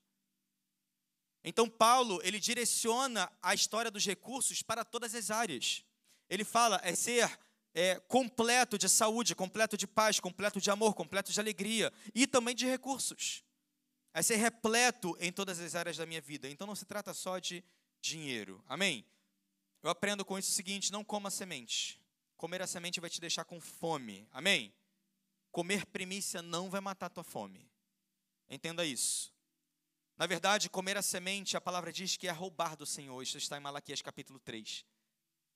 Então, 1.42 1.68
Paulo, 1.68 2.20
ele 2.22 2.38
direciona 2.38 3.30
a 3.42 3.54
história 3.54 3.90
dos 3.90 4.04
recursos 4.04 4.62
para 4.62 4.84
todas 4.84 5.14
as 5.14 5.30
áreas. 5.30 5.84
Ele 6.28 6.44
fala, 6.44 6.80
é 6.84 6.94
ser 6.94 7.38
é, 7.74 7.98
completo 8.00 8.76
de 8.76 8.88
saúde, 8.88 9.34
completo 9.34 9.76
de 9.76 9.86
paz, 9.86 10.20
completo 10.20 10.60
de 10.60 10.70
amor, 10.70 10.94
completo 10.94 11.32
de 11.32 11.40
alegria 11.40 11.92
e 12.14 12.26
também 12.26 12.54
de 12.54 12.66
recursos. 12.66 13.42
É 14.12 14.22
ser 14.22 14.36
repleto 14.36 15.16
em 15.20 15.32
todas 15.32 15.60
as 15.60 15.74
áreas 15.74 15.96
da 15.96 16.04
minha 16.04 16.20
vida. 16.20 16.48
Então, 16.48 16.66
não 16.66 16.74
se 16.74 16.84
trata 16.84 17.14
só 17.14 17.38
de 17.38 17.64
dinheiro. 18.00 18.62
Amém? 18.66 19.04
Eu 19.82 19.90
aprendo 19.90 20.24
com 20.24 20.38
isso 20.38 20.50
o 20.50 20.54
seguinte: 20.54 20.92
não 20.92 21.04
coma 21.04 21.30
semente. 21.30 21.99
Comer 22.40 22.62
a 22.62 22.66
semente 22.66 23.00
vai 23.00 23.10
te 23.10 23.20
deixar 23.20 23.44
com 23.44 23.60
fome. 23.60 24.26
Amém? 24.32 24.72
Comer 25.52 25.84
primícia 25.84 26.40
não 26.40 26.70
vai 26.70 26.80
matar 26.80 27.04
a 27.04 27.10
tua 27.10 27.22
fome. 27.22 27.70
Entenda 28.48 28.82
isso. 28.82 29.30
Na 30.16 30.26
verdade, 30.26 30.70
comer 30.70 30.96
a 30.96 31.02
semente, 31.02 31.54
a 31.54 31.60
palavra 31.60 31.92
diz 31.92 32.16
que 32.16 32.26
é 32.26 32.30
roubar 32.30 32.76
do 32.76 32.86
Senhor. 32.86 33.22
Isso 33.22 33.36
está 33.36 33.58
em 33.58 33.60
Malaquias 33.60 34.00
capítulo 34.00 34.40
3. 34.40 34.86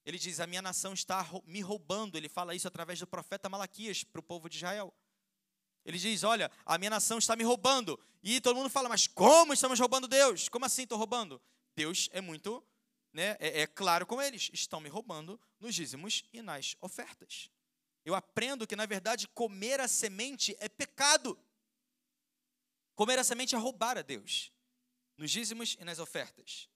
Ele 0.05 0.19
diz: 0.19 0.41
A 0.41 0.47
minha 0.47 0.61
nação 0.61 0.93
está 0.93 1.27
me 1.47 1.63
roubando. 1.63 2.19
Ele 2.19 2.29
fala 2.29 2.55
isso 2.55 2.69
através 2.69 3.01
do 3.01 3.07
profeta 3.07 3.49
Malaquias 3.49 4.05
para 4.05 4.21
o 4.21 4.23
povo 4.23 4.47
de 4.51 4.59
Israel. 4.59 4.93
Ele 5.87 5.97
diz: 5.97 6.23
Olha, 6.23 6.51
a 6.67 6.77
minha 6.77 6.91
nação 6.91 7.17
está 7.17 7.35
me 7.35 7.45
roubando. 7.45 7.99
E 8.23 8.43
todo 8.43 8.57
mundo 8.57 8.69
fala: 8.69 8.91
Mas 8.91 9.07
como 9.07 9.55
estamos 9.55 9.81
roubando 9.81 10.07
Deus? 10.07 10.51
Como 10.51 10.67
assim 10.67 10.83
estou 10.83 10.99
roubando? 10.99 11.41
Deus 11.75 12.11
é 12.13 12.21
muito 12.21 12.63
né, 13.15 13.37
é, 13.39 13.61
é 13.61 13.67
claro 13.67 14.05
com 14.05 14.21
eles, 14.21 14.51
estão 14.53 14.81
me 14.81 14.89
roubando 14.89 15.41
nos 15.61 15.75
dízimos 15.75 16.25
e 16.33 16.43
nas 16.43 16.77
ofertas. 16.81 17.49
Eu 18.05 18.15
aprendo 18.15 18.67
que, 18.67 18.77
na 18.77 18.85
verdade, 18.85 19.29
comer 19.29 19.81
a 19.81 19.89
semente 19.89 20.55
é 20.59 20.69
pecado. 20.69 21.39
Comer 22.95 23.19
a 23.19 23.25
semente 23.25 23.55
é 23.55 23.59
roubar 23.59 23.97
a 23.97 24.03
Deus, 24.03 24.53
nos 25.17 25.31
dízimos 25.31 25.77
e 25.81 25.85
nas 25.85 25.99
ofertas. 25.99 26.69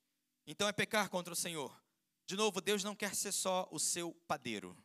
Então 0.46 0.68
é 0.68 0.72
pecar 0.72 1.10
contra 1.10 1.32
o 1.32 1.36
Senhor. 1.36 1.76
De 2.24 2.36
novo, 2.36 2.60
Deus 2.60 2.84
não 2.84 2.94
quer 2.94 3.14
ser 3.14 3.32
só 3.32 3.68
o 3.70 3.78
seu 3.78 4.14
padeiro. 4.26 4.76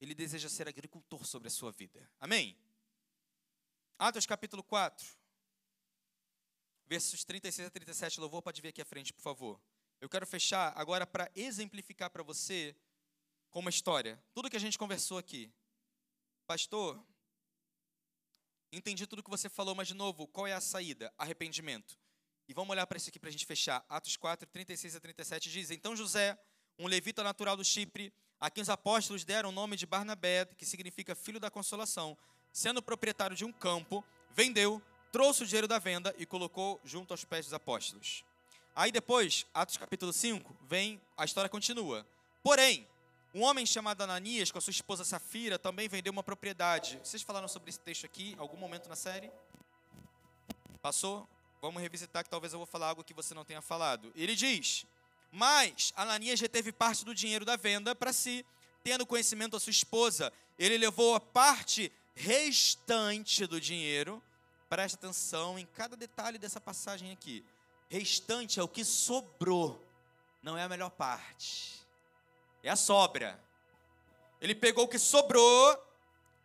Ele 0.00 0.14
deseja 0.14 0.48
ser 0.48 0.68
agricultor 0.68 1.24
sobre 1.24 1.48
a 1.48 1.50
sua 1.50 1.72
vida. 1.72 2.10
Amém? 2.20 2.56
Atos 3.98 4.24
capítulo 4.24 4.62
4, 4.62 5.06
versos 6.86 7.24
36 7.24 7.68
a 7.68 7.70
37. 7.70 8.20
Louvor, 8.20 8.42
pode 8.42 8.62
vir 8.62 8.68
aqui 8.68 8.80
à 8.80 8.84
frente, 8.84 9.12
por 9.12 9.22
favor. 9.22 9.60
Eu 10.00 10.08
quero 10.08 10.26
fechar 10.26 10.72
agora 10.76 11.06
para 11.06 11.30
exemplificar 11.36 12.08
para 12.08 12.22
você 12.22 12.74
com 13.50 13.60
uma 13.60 13.68
história. 13.68 14.18
Tudo 14.32 14.48
que 14.48 14.56
a 14.56 14.60
gente 14.60 14.78
conversou 14.78 15.18
aqui. 15.18 15.52
Pastor, 16.46 16.98
entendi 18.72 19.06
tudo 19.06 19.22
que 19.22 19.28
você 19.28 19.48
falou, 19.48 19.74
mas 19.74 19.88
de 19.88 19.94
novo, 19.94 20.26
qual 20.26 20.46
é 20.46 20.54
a 20.54 20.60
saída? 20.60 21.12
Arrependimento. 21.18 21.98
E 22.48 22.54
vamos 22.54 22.70
olhar 22.70 22.86
para 22.86 22.96
isso 22.96 23.10
aqui 23.10 23.18
para 23.18 23.28
a 23.28 23.32
gente 23.32 23.44
fechar. 23.44 23.84
Atos 23.88 24.16
4, 24.16 24.48
36 24.48 24.96
a 24.96 25.00
37 25.00 25.50
diz: 25.50 25.70
Então 25.70 25.94
José, 25.94 26.38
um 26.78 26.86
levita 26.86 27.22
natural 27.22 27.56
do 27.56 27.64
Chipre, 27.64 28.10
a 28.40 28.50
quem 28.50 28.62
os 28.62 28.70
apóstolos 28.70 29.22
deram 29.22 29.50
o 29.50 29.52
nome 29.52 29.76
de 29.76 29.84
Barnabé, 29.84 30.46
que 30.46 30.64
significa 30.64 31.14
filho 31.14 31.38
da 31.38 31.50
consolação, 31.50 32.16
sendo 32.50 32.82
proprietário 32.82 33.36
de 33.36 33.44
um 33.44 33.52
campo, 33.52 34.02
vendeu, 34.30 34.82
trouxe 35.12 35.42
o 35.42 35.46
dinheiro 35.46 35.68
da 35.68 35.78
venda 35.78 36.14
e 36.16 36.24
colocou 36.24 36.80
junto 36.82 37.12
aos 37.12 37.22
pés 37.22 37.44
dos 37.44 37.52
apóstolos. 37.52 38.24
Aí 38.74 38.92
depois, 38.92 39.46
Atos 39.52 39.76
capítulo 39.76 40.12
5, 40.12 40.56
vem, 40.68 41.00
a 41.16 41.24
história 41.24 41.48
continua. 41.50 42.06
Porém, 42.42 42.86
um 43.34 43.42
homem 43.42 43.66
chamado 43.66 44.02
Ananias, 44.02 44.50
com 44.50 44.58
a 44.58 44.60
sua 44.60 44.70
esposa 44.70 45.04
Safira, 45.04 45.58
também 45.58 45.88
vendeu 45.88 46.12
uma 46.12 46.22
propriedade. 46.22 46.98
Vocês 47.02 47.22
falaram 47.22 47.48
sobre 47.48 47.70
esse 47.70 47.80
texto 47.80 48.06
aqui, 48.06 48.34
algum 48.38 48.56
momento 48.56 48.88
na 48.88 48.96
série? 48.96 49.30
Passou? 50.80 51.28
Vamos 51.60 51.82
revisitar 51.82 52.24
que 52.24 52.30
talvez 52.30 52.52
eu 52.52 52.58
vou 52.58 52.66
falar 52.66 52.88
algo 52.88 53.04
que 53.04 53.12
você 53.12 53.34
não 53.34 53.44
tenha 53.44 53.60
falado. 53.60 54.12
Ele 54.16 54.34
diz: 54.34 54.86
Mas 55.30 55.92
Ananias 55.96 56.40
reteve 56.40 56.72
parte 56.72 57.04
do 57.04 57.14
dinheiro 57.14 57.44
da 57.44 57.56
venda 57.56 57.94
para 57.94 58.12
si, 58.12 58.46
tendo 58.82 59.04
conhecimento 59.04 59.52
da 59.52 59.60
sua 59.60 59.70
esposa. 59.70 60.32
Ele 60.58 60.78
levou 60.78 61.14
a 61.14 61.20
parte 61.20 61.92
restante 62.14 63.46
do 63.46 63.60
dinheiro. 63.60 64.22
Presta 64.68 64.96
atenção 64.96 65.58
em 65.58 65.66
cada 65.66 65.96
detalhe 65.96 66.38
dessa 66.38 66.60
passagem 66.60 67.12
aqui 67.12 67.44
restante 67.90 68.60
é 68.60 68.62
o 68.62 68.68
que 68.68 68.84
sobrou, 68.84 69.84
não 70.40 70.56
é 70.56 70.62
a 70.62 70.68
melhor 70.68 70.90
parte, 70.90 71.84
é 72.62 72.70
a 72.70 72.76
sobra. 72.76 73.42
Ele 74.40 74.54
pegou 74.54 74.84
o 74.84 74.88
que 74.88 74.98
sobrou, 74.98 75.76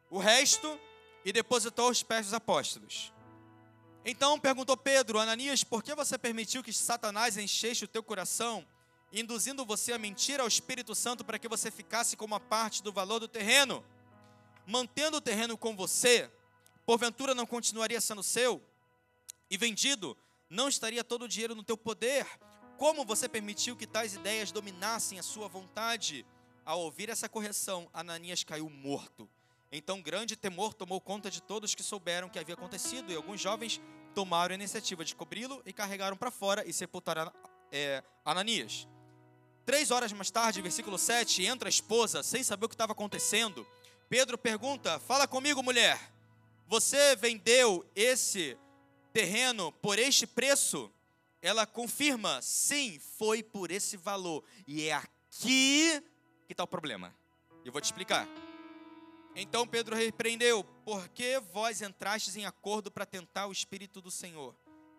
o 0.09 0.17
resto, 0.17 0.79
e 1.23 1.31
depositou 1.31 1.87
aos 1.87 2.01
pés 2.01 2.25
dos 2.25 2.33
apóstolos. 2.33 3.13
Então 4.03 4.39
perguntou 4.39 4.75
Pedro, 4.75 5.19
Ananias, 5.19 5.63
por 5.63 5.83
que 5.83 5.93
você 5.93 6.17
permitiu 6.17 6.63
que 6.63 6.73
Satanás 6.73 7.37
enchesse 7.37 7.85
o 7.85 7.87
teu 7.87 8.01
coração, 8.01 8.65
induzindo 9.11 9.65
você 9.65 9.93
a 9.93 9.99
mentir 9.99 10.39
ao 10.39 10.47
Espírito 10.47 10.95
Santo 10.95 11.23
para 11.23 11.39
que 11.39 11.47
você 11.47 11.69
ficasse 11.69 12.17
com 12.17 12.25
uma 12.25 12.39
parte 12.39 12.81
do 12.81 12.91
valor 12.91 13.19
do 13.19 13.27
terreno? 13.27 13.85
Mantendo 14.65 15.17
o 15.17 15.21
terreno 15.21 15.55
com 15.55 15.75
você, 15.75 16.29
porventura 16.87 17.35
não 17.35 17.45
continuaria 17.45 18.01
sendo 18.01 18.23
seu? 18.23 18.61
E 19.49 19.57
vendido, 19.57 20.17
não 20.49 20.67
estaria 20.67 21.03
todo 21.03 21.23
o 21.23 21.27
dinheiro 21.27 21.55
no 21.55 21.63
teu 21.63 21.77
poder? 21.77 22.25
Como 22.77 23.05
você 23.05 23.29
permitiu 23.29 23.75
que 23.75 23.87
tais 23.87 24.15
ideias 24.15 24.51
dominassem 24.51 25.17
a 25.17 25.23
sua 25.23 25.47
vontade? 25.47 26.25
Ao 26.65 26.79
ouvir 26.81 27.09
essa 27.09 27.29
correção, 27.29 27.89
Ananias 27.93 28.43
caiu 28.43 28.69
morto. 28.69 29.29
Então, 29.71 30.01
grande 30.01 30.35
temor 30.35 30.73
tomou 30.73 30.99
conta 30.99 31.29
de 31.29 31.41
todos 31.41 31.75
que 31.75 31.83
souberam 31.83 32.27
o 32.27 32.29
que 32.29 32.39
havia 32.39 32.55
acontecido, 32.55 33.11
e 33.11 33.15
alguns 33.15 33.39
jovens 33.39 33.81
tomaram 34.13 34.53
a 34.53 34.55
iniciativa 34.55 35.03
de 35.03 35.15
cobri-lo 35.15 35.61
e 35.65 35.73
carregaram 35.73 36.15
para 36.15 36.31
fora 36.31 36.65
e 36.65 36.73
sepultaram 36.73 37.31
é, 37.71 38.03
Ananias. 38.23 38.87
Três 39.65 39.91
horas 39.91 40.13
mais 40.13 40.31
tarde, 40.31 40.61
versículo 40.61 40.97
7, 40.97 41.43
entra 41.43 41.67
a 41.67 41.69
esposa, 41.69 42.23
sem 42.23 42.43
saber 42.43 42.65
o 42.65 42.69
que 42.69 42.75
estava 42.75 42.93
acontecendo. 42.93 43.65
Pedro 44.07 44.37
pergunta: 44.37 44.99
Fala 44.99 45.27
comigo, 45.27 45.63
mulher. 45.63 45.99
Você 46.67 47.15
vendeu 47.15 47.85
esse 47.95 48.57
terreno 49.15 49.71
por 49.71 49.97
este 49.97 50.27
preço, 50.27 50.91
ela 51.41 51.65
confirma, 51.65 52.41
sim, 52.41 52.99
foi 52.99 53.41
por 53.41 53.71
esse 53.71 53.95
valor. 53.95 54.43
E 54.67 54.89
é 54.89 55.01
que. 55.31 56.03
Que 56.45 56.53
tal 56.53 56.65
o 56.65 56.67
problema? 56.67 57.15
Eu 57.63 57.71
vou 57.71 57.79
te 57.79 57.85
explicar. 57.85 58.27
Então 59.33 59.65
Pedro 59.65 59.95
repreendeu: 59.95 60.65
Por 60.83 61.07
que 61.07 61.39
vós 61.39 61.81
entrastes 61.81 62.35
em 62.35 62.45
acordo 62.45 62.91
para 62.91 63.05
tentar 63.05 63.47
o 63.47 63.53
Espírito 63.53 64.01
do 64.01 64.11
Senhor? 64.11 64.53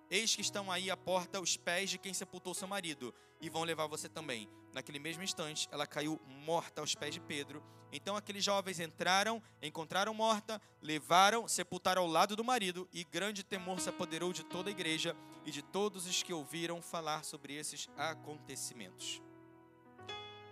Eis 0.08 0.36
que 0.36 0.40
estão 0.40 0.70
aí 0.70 0.88
à 0.88 0.96
porta 0.96 1.40
os 1.40 1.56
pés 1.56 1.90
de 1.90 1.98
quem 1.98 2.14
sepultou 2.14 2.54
seu 2.54 2.68
marido, 2.68 3.12
e 3.40 3.50
vão 3.50 3.64
levar 3.64 3.88
você 3.88 4.08
também. 4.08 4.48
Naquele 4.72 5.00
mesmo 5.00 5.22
instante, 5.22 5.68
ela 5.72 5.86
caiu 5.86 6.20
morta 6.26 6.80
aos 6.80 6.94
pés 6.94 7.12
de 7.12 7.20
Pedro. 7.20 7.62
Então 7.90 8.14
aqueles 8.14 8.44
jovens 8.44 8.78
entraram, 8.78 9.42
encontraram 9.60 10.14
morta, 10.14 10.60
levaram, 10.80 11.48
sepultaram 11.48 12.02
ao 12.02 12.08
lado 12.08 12.36
do 12.36 12.44
marido, 12.44 12.88
e 12.92 13.02
grande 13.02 13.42
temor 13.42 13.80
se 13.80 13.88
apoderou 13.88 14.32
de 14.32 14.44
toda 14.44 14.70
a 14.70 14.70
igreja 14.70 15.16
e 15.44 15.50
de 15.50 15.60
todos 15.60 16.06
os 16.06 16.22
que 16.22 16.32
ouviram 16.32 16.80
falar 16.80 17.24
sobre 17.24 17.54
esses 17.54 17.88
acontecimentos. 17.96 19.20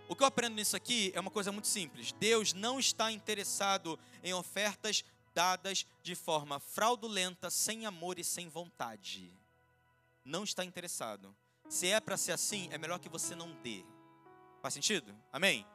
O 0.09 0.15
que 0.15 0.23
eu 0.23 0.27
aprendo 0.27 0.55
nisso 0.55 0.75
aqui 0.75 1.11
é 1.15 1.19
uma 1.19 1.31
coisa 1.31 1.51
muito 1.51 1.67
simples. 1.67 2.11
Deus 2.11 2.53
não 2.53 2.77
está 2.77 3.11
interessado 3.11 3.97
em 4.21 4.33
ofertas 4.33 5.03
dadas 5.33 5.85
de 6.03 6.13
forma 6.13 6.59
fraudulenta, 6.59 7.49
sem 7.49 7.85
amor 7.85 8.19
e 8.19 8.23
sem 8.23 8.49
vontade 8.49 9.33
não 10.25 10.43
está 10.43 10.65
interessado. 10.65 11.35
Se 11.69 11.87
é 11.87 11.99
para 11.99 12.17
ser 12.17 12.31
assim, 12.31 12.67
é 12.71 12.77
melhor 12.77 12.99
que 12.99 13.07
você 13.07 13.35
não 13.35 13.51
dê. 13.61 13.85
Faz 14.61 14.73
sentido? 14.73 15.15
Amém? 15.31 15.65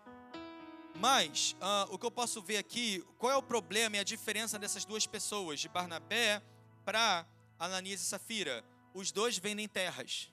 Mas 0.97 1.57
uh, 1.61 1.95
o 1.95 1.99
que 1.99 2.05
eu 2.05 2.11
posso 2.11 2.43
ver 2.43 2.59
aqui, 2.59 3.05
qual 3.17 3.33
é 3.33 3.37
o 3.37 3.43
problema 3.43 3.97
e 3.97 4.01
a 4.01 4.05
diferença 4.05 4.59
dessas 4.59 4.85
duas 4.85 5.07
pessoas, 5.07 5.61
de 5.61 5.69
Barnabé 5.69 6.43
para 6.85 7.25
Ananias 7.59 8.01
e 8.01 8.05
Safira? 8.05 8.65
Os 8.93 9.13
dois 9.13 9.39
vendem 9.39 9.69
terras, 9.69 10.31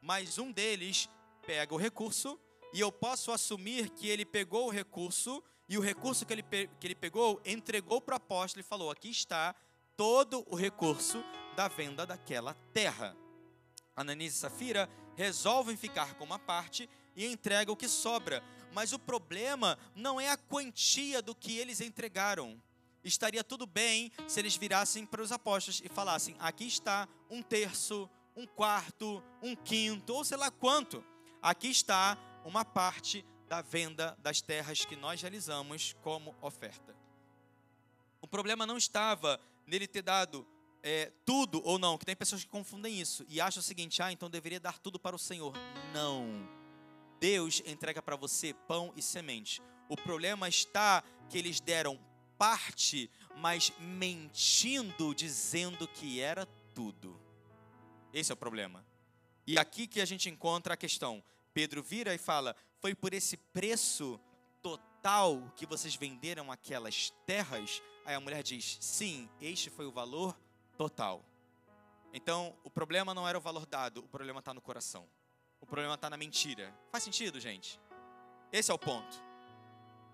mas 0.00 0.36
um 0.36 0.50
deles 0.50 1.08
pega 1.46 1.72
o 1.72 1.78
recurso 1.78 2.38
e 2.72 2.80
eu 2.80 2.90
posso 2.90 3.30
assumir 3.32 3.90
que 3.90 4.08
ele 4.08 4.24
pegou 4.24 4.66
o 4.66 4.70
recurso 4.70 5.42
e 5.68 5.78
o 5.78 5.80
recurso 5.80 6.26
que 6.26 6.32
ele, 6.32 6.42
que 6.42 6.86
ele 6.86 6.94
pegou 6.96 7.40
entregou 7.44 8.00
para 8.00 8.14
o 8.14 8.16
apóstolo 8.16 8.60
e 8.60 8.68
falou: 8.68 8.90
aqui 8.90 9.08
está 9.08 9.54
todo 9.96 10.44
o 10.48 10.56
recurso 10.56 11.22
da 11.54 11.68
venda 11.68 12.04
daquela 12.04 12.54
terra. 12.72 13.16
Ananias 14.00 14.34
e 14.34 14.38
Safira 14.38 14.88
resolvem 15.16 15.76
ficar 15.76 16.14
com 16.14 16.24
uma 16.24 16.38
parte 16.38 16.88
e 17.14 17.26
entregam 17.26 17.74
o 17.74 17.76
que 17.76 17.88
sobra. 17.88 18.42
Mas 18.72 18.92
o 18.92 18.98
problema 18.98 19.78
não 19.94 20.20
é 20.20 20.30
a 20.30 20.36
quantia 20.36 21.20
do 21.20 21.34
que 21.34 21.58
eles 21.58 21.80
entregaram. 21.80 22.60
Estaria 23.02 23.42
tudo 23.42 23.66
bem 23.66 24.12
se 24.28 24.40
eles 24.40 24.56
virassem 24.56 25.06
para 25.06 25.22
os 25.22 25.32
apóstolos 25.32 25.80
e 25.84 25.88
falassem: 25.88 26.36
aqui 26.38 26.66
está 26.66 27.08
um 27.28 27.42
terço, 27.42 28.08
um 28.36 28.46
quarto, 28.46 29.22
um 29.42 29.56
quinto, 29.56 30.14
ou 30.14 30.24
sei 30.24 30.36
lá 30.36 30.50
quanto. 30.50 31.04
Aqui 31.42 31.68
está 31.68 32.16
uma 32.44 32.64
parte 32.64 33.24
da 33.48 33.62
venda 33.62 34.16
das 34.20 34.40
terras 34.40 34.84
que 34.84 34.94
nós 34.94 35.20
realizamos 35.20 35.96
como 36.02 36.34
oferta. 36.40 36.94
O 38.20 38.28
problema 38.28 38.66
não 38.66 38.76
estava 38.76 39.40
nele 39.66 39.86
ter 39.86 40.02
dado 40.02 40.46
é, 40.82 41.12
tudo 41.24 41.60
ou 41.64 41.78
não, 41.78 41.98
que 41.98 42.04
tem 42.04 42.16
pessoas 42.16 42.44
que 42.44 42.50
confundem 42.50 43.00
isso 43.00 43.24
e 43.28 43.40
acham 43.40 43.60
o 43.60 43.64
seguinte: 43.64 44.02
ah, 44.02 44.12
então 44.12 44.30
deveria 44.30 44.60
dar 44.60 44.78
tudo 44.78 44.98
para 44.98 45.14
o 45.14 45.18
Senhor. 45.18 45.54
Não. 45.92 46.48
Deus 47.18 47.62
entrega 47.66 48.00
para 48.00 48.16
você 48.16 48.54
pão 48.66 48.92
e 48.96 49.02
semente. 49.02 49.60
O 49.88 49.96
problema 49.96 50.48
está 50.48 51.02
que 51.28 51.36
eles 51.36 51.60
deram 51.60 51.98
parte, 52.38 53.10
mas 53.36 53.72
mentindo, 53.78 55.14
dizendo 55.14 55.86
que 55.86 56.20
era 56.20 56.46
tudo. 56.74 57.20
Esse 58.12 58.32
é 58.32 58.34
o 58.34 58.36
problema. 58.36 58.84
E 59.46 59.58
aqui 59.58 59.86
que 59.86 60.00
a 60.00 60.04
gente 60.04 60.30
encontra 60.30 60.74
a 60.74 60.76
questão. 60.76 61.22
Pedro 61.52 61.82
vira 61.82 62.14
e 62.14 62.18
fala: 62.18 62.56
Foi 62.80 62.94
por 62.94 63.12
esse 63.12 63.36
preço 63.36 64.18
total 64.62 65.52
que 65.56 65.66
vocês 65.66 65.94
venderam 65.94 66.50
aquelas 66.50 67.10
terras? 67.26 67.82
Aí 68.06 68.14
a 68.14 68.20
mulher 68.20 68.42
diz: 68.42 68.78
Sim, 68.80 69.28
este 69.40 69.68
foi 69.68 69.84
o 69.84 69.92
valor 69.92 70.38
total. 70.80 71.22
Então, 72.10 72.56
o 72.64 72.70
problema 72.70 73.12
não 73.12 73.28
era 73.28 73.36
o 73.36 73.40
valor 73.40 73.66
dado, 73.66 73.98
o 73.98 74.08
problema 74.08 74.38
está 74.38 74.54
no 74.54 74.62
coração. 74.62 75.06
O 75.60 75.66
problema 75.66 75.92
está 75.92 76.08
na 76.08 76.16
mentira. 76.16 76.74
Faz 76.90 77.04
sentido, 77.04 77.38
gente? 77.38 77.78
Esse 78.50 78.70
é 78.70 78.74
o 78.74 78.78
ponto. 78.78 79.22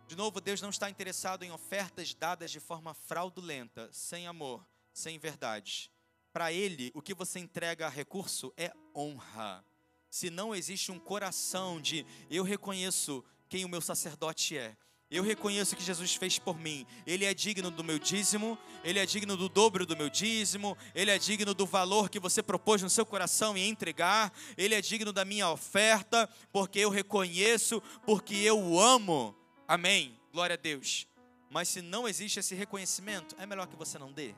De 0.09 0.17
novo, 0.17 0.41
Deus 0.41 0.61
não 0.61 0.71
está 0.71 0.91
interessado 0.91 1.45
em 1.45 1.53
ofertas 1.53 2.12
dadas 2.14 2.51
de 2.51 2.59
forma 2.59 2.95
fraudulenta, 2.95 3.89
sem 3.93 4.27
amor, 4.27 4.67
sem 4.93 5.21
verdade. 5.21 5.89
Para 6.33 6.51
Ele, 6.51 6.91
o 6.97 7.01
que 7.01 7.14
você 7.14 7.39
entrega 7.39 7.87
a 7.87 7.89
recurso 7.89 8.53
é 8.57 8.73
honra. 8.93 9.64
Se 10.11 10.31
não 10.31 10.53
existe 10.53 10.91
um 10.91 10.99
coração 10.99 11.81
de 11.81 12.05
eu 12.29 12.43
reconheço 12.43 13.25
quem 13.49 13.64
o 13.64 13.69
meu 13.69 13.81
sacerdote 13.81 14.59
é, 14.59 14.77
eu 15.11 15.23
reconheço 15.23 15.77
que 15.77 15.83
Jesus 15.83 16.15
fez 16.17 16.39
por 16.39 16.59
mim. 16.59 16.87
Ele 17.07 17.25
é 17.25 17.33
digno 17.33 17.71
do 17.71 17.85
meu 17.85 17.99
dízimo, 17.99 18.59
ele 18.83 18.99
é 18.99 19.07
digno 19.07 19.37
do 19.37 19.49
dobro 19.49 19.87
do 19.87 19.97
meu 19.97 20.11
dízimo, 20.11 20.77
ele 20.95 21.11
é 21.11 21.19
digno 21.19 21.55
do 21.55 21.65
valor 21.65 22.09
que 22.09 22.19
você 22.19 22.43
propôs 22.43 22.83
no 22.83 22.91
seu 22.91 23.07
coração 23.07 23.57
em 23.57 23.69
entregar, 23.69 24.33
ele 24.57 24.75
é 24.75 24.81
digno 24.81 25.13
da 25.13 25.25
minha 25.25 25.49
oferta, 25.49 26.29
porque 26.53 26.81
eu 26.81 26.91
reconheço, 26.91 27.81
porque 28.05 28.35
eu 28.35 28.59
o 28.61 28.81
amo. 28.81 29.35
Amém. 29.69 30.19
Glória 30.33 30.55
a 30.55 30.59
Deus. 30.59 31.07
Mas 31.51 31.69
se 31.69 31.81
não 31.81 32.09
existe 32.09 32.41
esse 32.41 32.55
reconhecimento, 32.55 33.37
é 33.39 33.47
melhor 33.47 33.69
que 33.69 33.77
você 33.77 33.99
não 33.99 34.13
dê. 34.13 34.35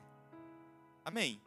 Amém. 1.04 1.40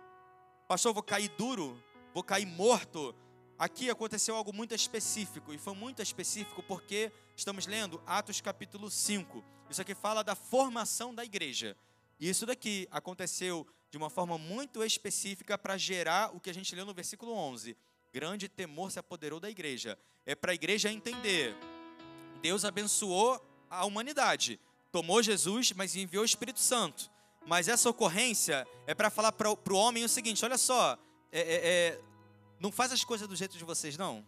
Pastor, 0.68 0.90
eu 0.90 0.94
vou 0.96 1.04
cair 1.04 1.30
duro, 1.38 1.82
vou 2.14 2.24
cair 2.24 2.48
morto 2.48 3.16
Aqui 3.62 3.92
aconteceu 3.92 4.36
algo 4.36 4.52
muito 4.52 4.74
específico, 4.74 5.54
e 5.54 5.58
foi 5.60 5.76
muito 5.76 6.02
específico 6.02 6.64
porque 6.64 7.12
estamos 7.42 7.66
lendo 7.66 8.00
Atos 8.06 8.40
capítulo 8.40 8.92
5. 8.92 9.44
Isso 9.68 9.82
aqui 9.82 9.96
fala 9.96 10.24
da 10.24 10.36
formação 10.36 11.14
da 11.14 11.26
igreja. 11.26 11.76
E 12.20 12.30
isso 12.30 12.46
daqui 12.46 12.88
aconteceu 12.92 13.66
de 13.90 13.98
uma 13.98 14.12
forma 14.12 14.38
muito 14.38 14.84
específica 14.84 15.58
para 15.58 15.76
gerar 15.76 16.36
o 16.36 16.40
que 16.40 16.52
a 16.52 16.54
gente 16.54 16.76
leu 16.76 16.86
no 16.86 16.94
versículo 16.94 17.34
11. 17.34 17.76
Grande 18.14 18.48
temor 18.48 18.92
se 18.92 19.00
apoderou 19.00 19.40
da 19.40 19.50
igreja. 19.50 19.98
É 20.24 20.36
para 20.36 20.52
a 20.52 20.54
igreja 20.54 20.92
entender. 20.92 21.58
Deus 22.44 22.64
abençoou 22.64 23.44
a 23.72 23.86
humanidade, 23.86 24.60
tomou 24.92 25.24
Jesus, 25.24 25.72
mas 25.72 25.96
enviou 25.96 26.22
o 26.22 26.26
Espírito 26.26 26.60
Santo. 26.60 27.10
Mas 27.48 27.68
essa 27.68 27.90
ocorrência 27.90 28.68
é 28.86 28.94
para 28.94 29.10
falar 29.10 29.32
para 29.32 29.50
o 29.50 29.76
homem 29.76 30.04
o 30.04 30.10
seguinte: 30.10 30.46
olha 30.46 30.60
só, 30.60 30.96
é, 31.32 31.40
é, 31.40 31.56
é 31.56 32.02
não 32.60 32.72
faz 32.72 32.92
as 32.92 33.04
coisas 33.04 33.28
do 33.28 33.36
jeito 33.36 33.58
de 33.58 33.64
vocês, 33.64 33.98
não. 33.98 34.24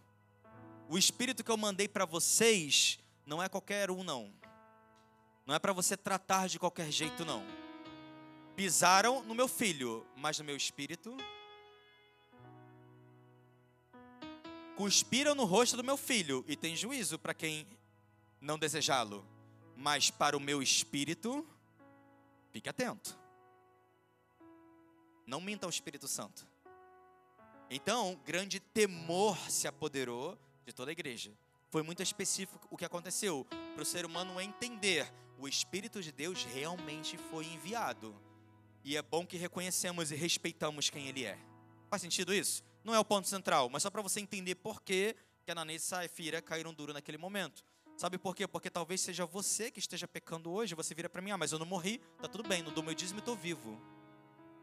O 0.90 0.98
espírito 0.98 1.44
que 1.44 1.52
eu 1.52 1.58
mandei 1.58 1.88
para 1.88 2.06
vocês 2.06 3.00
não 3.26 3.42
é 3.42 3.50
qualquer 3.50 3.90
um, 3.90 4.04
não. 4.04 4.34
Não 5.46 5.54
é 5.56 5.60
para 5.60 5.74
você 5.74 5.98
tratar 5.98 6.48
de 6.48 6.60
qualquer 6.60 6.92
jeito, 6.92 7.26
não. 7.26 7.44
Pisaram 8.56 9.24
no 9.24 9.34
meu 9.34 9.48
filho, 9.48 10.06
mas 10.16 10.40
no 10.40 10.46
meu 10.46 10.56
espírito. 10.56 11.16
Cuspiram 14.76 15.36
no 15.36 15.46
rosto 15.46 15.78
do 15.78 15.84
meu 15.84 15.98
filho, 15.98 16.44
e 16.48 16.56
tem 16.56 16.76
juízo 16.76 17.20
para 17.20 17.34
quem 17.34 17.68
não 18.40 18.58
desejá-lo. 18.58 19.26
Mas 19.76 20.10
para 20.10 20.38
o 20.38 20.40
meu 20.40 20.62
espírito, 20.62 21.46
fique 22.52 22.70
atento. 22.70 23.18
Não 25.26 25.42
minta 25.42 25.66
ao 25.66 25.70
Espírito 25.70 26.08
Santo. 26.08 26.46
Então, 27.70 28.20
grande 28.26 28.60
temor 28.60 29.38
se 29.50 29.68
apoderou 29.68 30.38
de 30.66 30.74
toda 30.74 30.92
a 30.92 30.94
igreja. 30.94 31.32
Foi 31.74 31.82
muito 31.82 32.04
específico 32.04 32.68
o 32.70 32.78
que 32.78 32.86
aconteceu 32.86 33.48
para 33.74 33.82
o 33.82 33.86
ser 33.86 34.06
humano 34.06 34.40
entender 34.40 35.12
o 35.40 35.48
Espírito 35.48 36.04
de 36.04 36.12
Deus 36.12 36.44
realmente 36.44 37.18
foi 37.18 37.48
enviado. 37.48 38.16
E 38.84 38.96
é 38.96 39.02
bom 39.02 39.26
que 39.26 39.38
reconhecemos 39.38 40.12
e 40.12 40.16
respeitamos 40.16 40.92
quem 40.92 41.08
ele 41.08 41.26
é. 41.26 41.36
Faz 41.90 42.04
sentido 42.04 42.32
isso? 42.32 42.64
Não 42.84 42.94
é 42.94 43.00
o 43.00 43.04
ponto 43.04 43.28
central, 43.28 43.72
mas 43.72 43.82
só 43.82 43.90
para 43.90 44.04
você 44.04 44.20
entender 44.20 44.54
por 44.54 44.84
que 44.84 45.16
que 45.44 45.52
Ananias 45.52 45.82
e 45.82 45.86
Safira 45.88 46.44
caíram 46.44 46.76
duro 46.76 46.94
naquele 46.94 47.18
momento. 47.18 47.66
Sabe 47.98 48.20
por 48.20 48.36
quê? 48.36 48.48
Porque 48.48 48.70
talvez 48.70 49.02
seja 49.02 49.26
você 49.26 49.72
que 49.72 49.80
esteja 49.80 50.08
pecando 50.08 50.52
hoje, 50.52 50.76
você 50.76 50.94
vira 50.94 51.10
para 51.10 51.24
mim, 51.24 51.32
ah, 51.32 51.40
mas 51.40 51.54
eu 51.54 51.58
não 51.58 51.66
morri, 51.66 52.00
tá 52.22 52.28
tudo 52.28 52.48
bem, 52.48 52.62
não 52.62 52.72
dou 52.72 52.84
meu 52.84 52.94
dízimo 52.94 53.18
e 53.18 53.22
estou 53.22 53.36
vivo. 53.36 53.82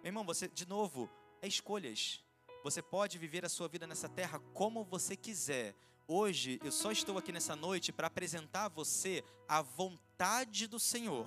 Meu 0.01 0.11
irmão, 0.11 0.23
você, 0.23 0.47
de 0.47 0.65
novo, 0.65 1.11
é 1.43 1.49
escolhas. 1.49 2.23
Você 2.63 2.81
pode 2.81 3.19
viver 3.19 3.45
a 3.45 3.49
sua 3.49 3.67
vida 3.67 3.85
nessa 3.85 4.09
terra 4.09 4.39
como 4.55 4.85
você 4.85 5.17
quiser. 5.17 5.75
Hoje 6.13 6.59
eu 6.65 6.73
só 6.73 6.91
estou 6.91 7.17
aqui 7.19 7.31
nessa 7.31 7.55
noite 7.55 7.93
para 7.93 8.09
apresentar 8.09 8.65
a 8.65 8.69
você 8.69 9.23
a 9.49 9.63
vontade 9.63 10.67
do 10.67 10.77
Senhor. 10.77 11.25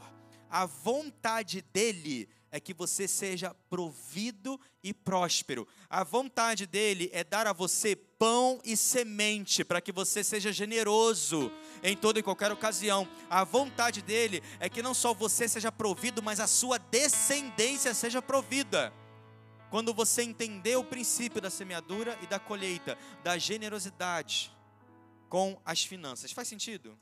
A 0.49 0.65
vontade 0.65 1.61
dele 1.61 2.27
é 2.51 2.59
que 2.59 2.73
você 2.73 3.07
seja 3.07 3.55
provido 3.69 4.59
e 4.83 4.93
próspero. 4.93 5.65
A 5.89 6.03
vontade 6.03 6.67
dele 6.67 7.09
é 7.13 7.23
dar 7.23 7.47
a 7.47 7.53
você 7.53 7.95
pão 7.95 8.59
e 8.65 8.75
semente 8.75 9.63
para 9.63 9.79
que 9.79 9.93
você 9.93 10.21
seja 10.21 10.51
generoso 10.51 11.49
em 11.81 11.95
toda 11.95 12.19
e 12.19 12.23
qualquer 12.23 12.51
ocasião. 12.51 13.07
A 13.29 13.45
vontade 13.45 14.01
dele 14.01 14.43
é 14.59 14.67
que 14.67 14.83
não 14.83 14.93
só 14.93 15.13
você 15.13 15.47
seja 15.47 15.71
provido, 15.71 16.21
mas 16.21 16.41
a 16.41 16.45
sua 16.45 16.77
descendência 16.77 17.93
seja 17.93 18.21
provida. 18.21 18.91
Quando 19.69 19.93
você 19.93 20.23
entender 20.23 20.75
o 20.75 20.83
princípio 20.83 21.39
da 21.39 21.49
semeadura 21.49 22.19
e 22.21 22.27
da 22.27 22.37
colheita, 22.37 22.97
da 23.23 23.37
generosidade, 23.37 24.51
com 25.33 25.59
as 25.65 25.83
finanças. 25.83 26.31
Faz 26.31 26.47
sentido? 26.47 26.95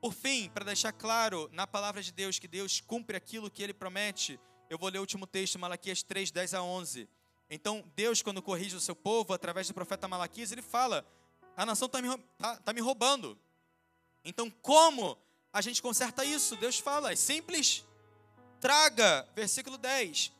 Por 0.00 0.14
fim, 0.14 0.48
para 0.48 0.64
deixar 0.64 0.90
claro 0.90 1.50
na 1.52 1.66
palavra 1.66 2.02
de 2.02 2.10
Deus 2.10 2.38
que 2.38 2.48
Deus 2.48 2.80
cumpre 2.80 3.14
aquilo 3.14 3.50
que 3.50 3.62
ele 3.62 3.74
promete, 3.74 4.40
eu 4.70 4.78
vou 4.78 4.88
ler 4.88 4.96
o 4.96 5.00
último 5.02 5.26
texto, 5.26 5.58
Malaquias 5.58 6.02
3, 6.02 6.30
10 6.30 6.54
a 6.54 6.62
11. 6.62 7.06
Então, 7.50 7.84
Deus, 7.94 8.22
quando 8.22 8.40
corrige 8.40 8.74
o 8.74 8.80
seu 8.80 8.96
povo, 8.96 9.34
através 9.34 9.68
do 9.68 9.74
profeta 9.74 10.08
Malaquias, 10.08 10.50
ele 10.50 10.62
fala: 10.62 11.06
a 11.54 11.66
nação 11.66 11.84
está 11.84 12.00
me, 12.00 12.08
tá, 12.38 12.56
tá 12.56 12.72
me 12.72 12.80
roubando. 12.80 13.38
Então, 14.24 14.48
como 14.62 15.18
a 15.52 15.60
gente 15.60 15.82
conserta 15.82 16.24
isso? 16.24 16.56
Deus 16.56 16.78
fala: 16.78 17.12
é 17.12 17.16
simples. 17.16 17.84
Traga, 18.62 19.28
versículo 19.36 19.76
10, 19.76 20.32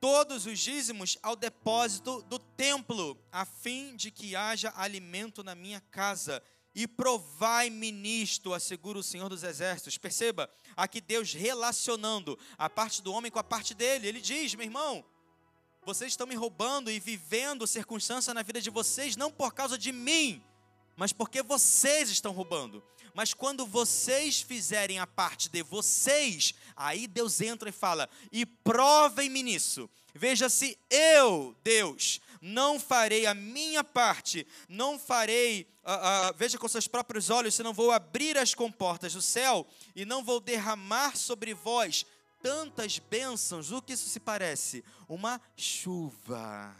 todos 0.00 0.46
os 0.46 0.58
dízimos 0.58 1.18
ao 1.22 1.36
depósito 1.36 2.22
do 2.22 2.38
templo, 2.38 3.18
a 3.32 3.44
fim 3.44 3.96
de 3.96 4.10
que 4.10 4.36
haja 4.36 4.72
alimento 4.76 5.42
na 5.42 5.54
minha 5.54 5.80
casa 5.80 6.42
e 6.74 6.86
provai-me 6.86 7.90
nisto, 7.90 8.54
assegura 8.54 8.98
o 8.98 9.02
Senhor 9.02 9.28
dos 9.28 9.42
Exércitos. 9.42 9.98
Perceba, 9.98 10.48
aqui 10.76 11.00
Deus 11.00 11.32
relacionando 11.32 12.38
a 12.56 12.70
parte 12.70 13.02
do 13.02 13.12
homem 13.12 13.32
com 13.32 13.38
a 13.38 13.44
parte 13.44 13.74
dele. 13.74 14.06
Ele 14.06 14.20
diz, 14.20 14.54
meu 14.54 14.64
irmão, 14.64 15.04
vocês 15.84 16.12
estão 16.12 16.26
me 16.26 16.34
roubando 16.34 16.90
e 16.90 17.00
vivendo 17.00 17.66
circunstância 17.66 18.32
na 18.32 18.42
vida 18.42 18.60
de 18.60 18.70
vocês, 18.70 19.16
não 19.16 19.32
por 19.32 19.54
causa 19.54 19.76
de 19.76 19.90
mim, 19.90 20.40
mas 20.96 21.12
porque 21.12 21.42
vocês 21.42 22.10
estão 22.10 22.32
roubando. 22.32 22.82
Mas 23.18 23.34
quando 23.34 23.66
vocês 23.66 24.42
fizerem 24.42 25.00
a 25.00 25.06
parte 25.06 25.48
de 25.48 25.60
vocês, 25.60 26.54
aí 26.76 27.08
Deus 27.08 27.40
entra 27.40 27.68
e 27.68 27.72
fala: 27.72 28.08
e 28.30 28.46
provem-me 28.46 29.42
nisso. 29.42 29.90
Veja 30.14 30.48
se 30.48 30.78
eu, 30.88 31.52
Deus, 31.64 32.20
não 32.40 32.78
farei 32.78 33.26
a 33.26 33.34
minha 33.34 33.82
parte, 33.82 34.46
não 34.68 35.00
farei, 35.00 35.66
uh, 35.82 36.30
uh, 36.30 36.34
veja 36.36 36.58
com 36.58 36.68
seus 36.68 36.86
próprios 36.86 37.28
olhos, 37.28 37.56
se 37.56 37.62
não 37.64 37.74
vou 37.74 37.90
abrir 37.90 38.38
as 38.38 38.54
comportas 38.54 39.14
do 39.14 39.20
céu 39.20 39.66
e 39.96 40.04
não 40.04 40.22
vou 40.22 40.38
derramar 40.38 41.16
sobre 41.16 41.52
vós 41.52 42.06
tantas 42.40 43.00
bênçãos, 43.00 43.72
o 43.72 43.82
que 43.82 43.94
isso 43.94 44.08
se 44.08 44.20
parece? 44.20 44.84
Uma 45.08 45.40
chuva. 45.56 46.72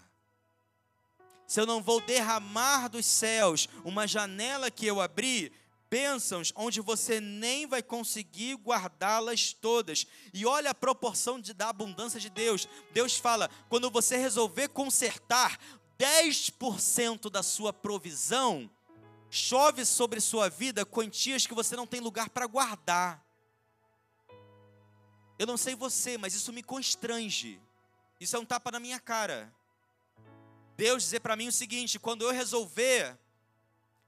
Se 1.49 1.61
eu 1.61 1.66
não 1.66 1.82
vou 1.82 2.01
derramar 2.01 2.86
dos 2.86 3.07
céus 3.07 3.68
uma 3.82 4.07
janela 4.07 4.70
que 4.70 4.86
eu 4.86 5.01
abri, 5.01 5.51
bênçãos 5.91 6.53
onde 6.55 6.80
você 6.80 7.20
nem 7.20 7.66
vai 7.66 7.82
conseguir 7.82 8.55
guardá-las 8.55 9.53
todas. 9.53 10.07
E 10.32 10.47
olha 10.47 10.70
a 10.70 10.74
proporção 10.74 11.41
de, 11.41 11.53
da 11.53 11.68
abundância 11.68 12.20
de 12.20 12.30
Deus. 12.30 12.68
Deus 12.93 13.16
fala: 13.16 13.51
quando 13.68 13.91
você 13.91 14.16
resolver 14.16 14.68
consertar 14.68 15.59
10% 15.99 17.30
da 17.30 17.43
sua 17.43 17.72
provisão, 17.72 18.70
chove 19.30 19.84
sobre 19.84 20.20
sua 20.20 20.49
vida 20.49 20.86
quantias 20.86 21.47
que 21.47 21.55
você 21.55 21.76
não 21.76 21.86
tem 21.86 22.01
lugar 22.01 22.30
para 22.30 22.47
guardar. 22.47 23.24
Eu 25.39 25.47
não 25.47 25.57
sei 25.57 25.74
você, 25.74 26.18
mas 26.18 26.34
isso 26.34 26.53
me 26.53 26.62
constrange. 26.62 27.61
Isso 28.20 28.34
é 28.34 28.39
um 28.39 28.45
tapa 28.45 28.72
na 28.72 28.80
minha 28.80 28.99
cara. 28.99 29.55
Deus 30.76 31.03
dizer 31.03 31.20
para 31.20 31.36
mim 31.36 31.49
o 31.49 31.53
seguinte: 31.53 31.99
quando 31.99 32.22
eu 32.22 32.32
resolver 32.32 33.18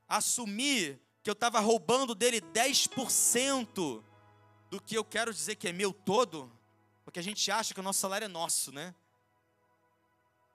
assumir 0.09 1.01
que 1.23 1.29
eu 1.29 1.33
estava 1.33 1.61
roubando 1.61 2.15
dele 2.15 2.41
10% 2.41 4.03
do 4.71 4.81
que 4.81 4.95
eu 4.95 5.05
quero 5.05 5.33
dizer 5.35 5.57
que 5.57 5.69
é 5.69 5.73
meu 5.73 5.93
todo, 5.93 6.51
porque 7.05 7.19
a 7.19 7.23
gente 7.23 7.51
acha 7.51 7.75
que 7.75 7.81
o 7.81 7.83
nosso 7.83 8.01
salário 8.01 8.25
é 8.25 8.29
nosso, 8.29 8.73
né? 8.73 8.95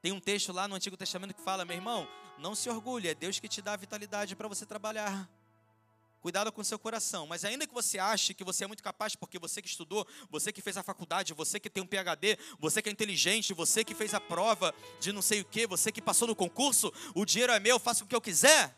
Tem 0.01 0.11
um 0.11 0.19
texto 0.19 0.53
lá 0.53 0.67
no 0.67 0.75
Antigo 0.75 0.95
Testamento 0.95 1.33
que 1.33 1.41
fala, 1.41 1.65
meu 1.65 1.75
irmão, 1.75 2.07
não 2.37 2.55
se 2.55 2.69
orgulhe, 2.69 3.07
é 3.07 3.15
Deus 3.15 3.39
que 3.39 3.47
te 3.47 3.61
dá 3.61 3.73
a 3.73 3.77
vitalidade 3.77 4.35
para 4.35 4.47
você 4.47 4.65
trabalhar. 4.65 5.29
Cuidado 6.21 6.51
com 6.51 6.61
o 6.61 6.65
seu 6.65 6.79
coração, 6.79 7.27
mas 7.27 7.45
ainda 7.45 7.67
que 7.67 7.73
você 7.73 7.99
ache 7.99 8.33
que 8.33 8.43
você 8.43 8.63
é 8.63 8.67
muito 8.67 8.81
capaz, 8.81 9.15
porque 9.15 9.37
você 9.37 9.61
que 9.61 9.67
estudou, 9.67 10.07
você 10.29 10.51
que 10.51 10.59
fez 10.59 10.75
a 10.75 10.81
faculdade, 10.81 11.35
você 11.35 11.59
que 11.59 11.69
tem 11.69 11.83
um 11.83 11.85
PhD, 11.85 12.37
você 12.59 12.81
que 12.81 12.89
é 12.89 12.91
inteligente, 12.91 13.53
você 13.53 13.83
que 13.83 13.93
fez 13.93 14.11
a 14.13 14.19
prova 14.19 14.73
de 14.99 15.11
não 15.11 15.21
sei 15.21 15.41
o 15.41 15.45
que, 15.45 15.67
você 15.67 15.91
que 15.91 16.01
passou 16.01 16.27
no 16.27 16.35
concurso, 16.35 16.91
o 17.13 17.25
dinheiro 17.25 17.53
é 17.53 17.59
meu, 17.59 17.77
faço 17.77 18.05
o 18.05 18.07
que 18.07 18.15
eu 18.15 18.21
quiser. 18.21 18.75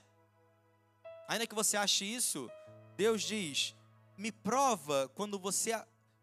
Ainda 1.27 1.45
que 1.45 1.55
você 1.55 1.75
ache 1.75 2.05
isso, 2.05 2.49
Deus 2.95 3.21
diz: 3.21 3.75
me 4.17 4.31
prova 4.31 5.09
quando 5.13 5.37
você 5.37 5.73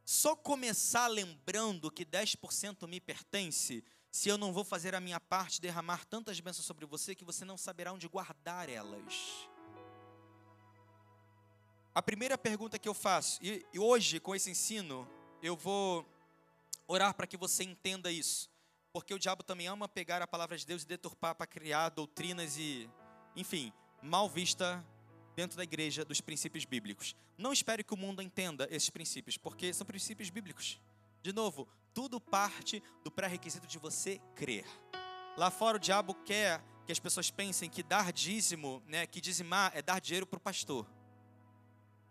só 0.04 0.34
começar 0.34 1.06
lembrando 1.06 1.90
que 1.90 2.04
10% 2.04 2.86
me 2.86 3.00
pertence, 3.00 3.84
se 4.10 4.28
eu 4.28 4.38
não 4.38 4.52
vou 4.52 4.64
fazer 4.64 4.94
a 4.94 5.00
minha 5.00 5.18
parte, 5.18 5.60
derramar 5.60 6.04
tantas 6.04 6.38
bênçãos 6.40 6.66
sobre 6.66 6.86
você 6.86 7.14
que 7.14 7.24
você 7.24 7.44
não 7.44 7.56
saberá 7.56 7.92
onde 7.92 8.08
guardar 8.08 8.68
elas. 8.68 9.48
A 11.94 12.02
primeira 12.02 12.36
pergunta 12.36 12.78
que 12.78 12.88
eu 12.88 12.94
faço, 12.94 13.38
e, 13.42 13.64
hoje 13.78 14.18
com 14.18 14.34
esse 14.34 14.50
ensino, 14.50 15.08
eu 15.42 15.56
vou 15.56 16.04
orar 16.88 17.14
para 17.14 17.26
que 17.26 17.36
você 17.36 17.62
entenda 17.62 18.10
isso, 18.10 18.50
porque 18.92 19.14
o 19.14 19.18
diabo 19.18 19.42
também 19.42 19.68
ama 19.68 19.88
pegar 19.88 20.20
a 20.20 20.26
palavra 20.26 20.56
de 20.56 20.66
Deus 20.66 20.82
e 20.82 20.86
deturpar 20.86 21.34
para 21.34 21.46
criar 21.46 21.90
doutrinas 21.90 22.56
e, 22.56 22.90
enfim, 23.36 23.72
mal 24.02 24.28
vista 24.28 24.84
dentro 25.34 25.56
da 25.56 25.64
igreja 25.64 26.04
dos 26.04 26.20
princípios 26.20 26.64
bíblicos. 26.64 27.14
Não 27.36 27.52
espere 27.52 27.82
que 27.82 27.94
o 27.94 27.96
mundo 27.96 28.22
entenda 28.22 28.68
esses 28.70 28.90
princípios, 28.90 29.36
porque 29.36 29.72
são 29.72 29.86
princípios 29.86 30.30
bíblicos. 30.30 30.80
De 31.22 31.32
novo, 31.32 31.68
tudo 31.92 32.20
parte 32.20 32.82
do 33.02 33.10
pré-requisito 33.10 33.66
de 33.66 33.78
você 33.78 34.20
crer. 34.34 34.66
Lá 35.36 35.50
fora 35.50 35.76
o 35.76 35.80
diabo 35.80 36.14
quer 36.14 36.62
que 36.86 36.92
as 36.92 36.98
pessoas 36.98 37.30
pensem 37.30 37.68
que 37.68 37.82
dar 37.82 38.12
dízimo, 38.12 38.82
né, 38.86 39.06
que 39.06 39.20
dizimar 39.20 39.72
é 39.74 39.82
dar 39.82 40.00
dinheiro 40.00 40.26
para 40.26 40.36
o 40.36 40.40
pastor. 40.40 40.86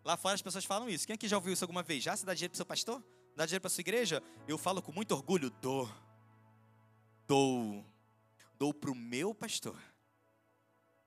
Lá 0.04 0.18
fora 0.18 0.36
as 0.36 0.42
pessoas 0.42 0.66
falam 0.66 0.90
isso. 0.90 1.06
Quem 1.08 1.14
aqui 1.14 1.28
já 1.28 1.38
ouviu 1.38 1.54
isso 1.54 1.64
alguma 1.64 1.84
vez? 1.84 2.04
Já 2.04 2.16
se 2.18 2.26
dá 2.26 2.34
dinheiro 2.34 2.52
para 2.52 2.56
o 2.56 2.58
seu 2.58 2.66
pastor? 2.66 3.04
Dá 3.36 3.46
dinheiro 3.46 3.62
para 3.62 3.70
sua 3.70 3.82
igreja? 3.82 4.22
Eu 4.48 4.58
falo 4.58 4.82
com 4.82 4.92
muito 4.92 5.14
orgulho, 5.14 5.50
dou. 5.62 5.90
Dou. 7.26 7.86
Dou 8.60 8.74
para 8.74 8.92
o 8.92 8.96
meu 8.96 9.34
pastor. 9.34 9.80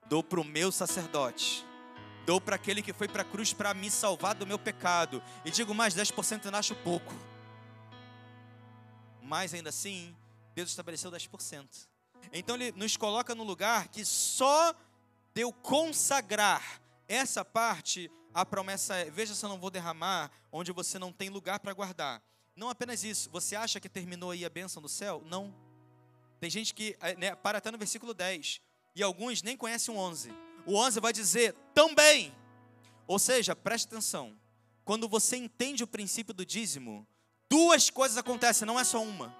Dou 0.08 0.22
para 0.22 0.40
o 0.40 0.44
meu 0.44 0.72
sacerdote 0.72 1.66
Dou 2.26 2.40
para 2.40 2.56
aquele 2.56 2.82
que 2.82 2.92
foi 2.92 3.06
para 3.06 3.22
a 3.22 3.24
cruz 3.24 3.52
para 3.52 3.72
me 3.72 3.88
salvar 3.88 4.34
do 4.34 4.44
meu 4.44 4.58
pecado. 4.58 5.22
E 5.44 5.50
digo 5.50 5.72
mais, 5.72 5.94
10% 5.94 6.44
eu 6.44 6.56
acho 6.56 6.74
pouco. 6.74 7.14
Mas 9.22 9.54
ainda 9.54 9.68
assim, 9.68 10.12
Deus 10.52 10.70
estabeleceu 10.70 11.08
10%. 11.08 11.86
Então 12.32 12.56
ele 12.56 12.72
nos 12.72 12.96
coloca 12.96 13.32
no 13.32 13.44
lugar 13.44 13.86
que 13.86 14.04
só 14.04 14.74
deu 15.32 15.52
consagrar 15.52 16.82
essa 17.06 17.44
parte, 17.44 18.10
a 18.34 18.44
promessa 18.44 18.96
é: 18.96 19.08
veja 19.08 19.32
se 19.32 19.44
eu 19.44 19.48
não 19.48 19.60
vou 19.60 19.70
derramar 19.70 20.28
onde 20.50 20.72
você 20.72 20.98
não 20.98 21.12
tem 21.12 21.28
lugar 21.28 21.60
para 21.60 21.72
guardar. 21.72 22.20
Não 22.56 22.68
apenas 22.68 23.04
isso, 23.04 23.30
você 23.30 23.54
acha 23.54 23.78
que 23.78 23.88
terminou 23.88 24.32
aí 24.32 24.44
a 24.44 24.50
bênção 24.50 24.82
do 24.82 24.88
céu? 24.88 25.22
Não. 25.26 25.54
Tem 26.40 26.50
gente 26.50 26.74
que 26.74 26.96
eh, 27.00 27.14
né, 27.14 27.34
para 27.36 27.58
até 27.58 27.70
no 27.70 27.78
versículo 27.78 28.12
10, 28.12 28.60
e 28.96 29.02
alguns 29.02 29.42
nem 29.44 29.56
conhecem 29.56 29.94
o 29.94 29.98
11 29.98 30.45
o 30.66 30.76
11 30.76 31.00
vai 31.00 31.12
dizer 31.12 31.54
também. 31.72 32.34
Ou 33.06 33.18
seja, 33.18 33.54
preste 33.54 33.86
atenção. 33.86 34.36
Quando 34.84 35.08
você 35.08 35.36
entende 35.36 35.84
o 35.84 35.86
princípio 35.86 36.34
do 36.34 36.44
dízimo, 36.44 37.06
duas 37.48 37.88
coisas 37.88 38.18
acontecem, 38.18 38.66
não 38.66 38.78
é 38.78 38.84
só 38.84 39.02
uma. 39.02 39.34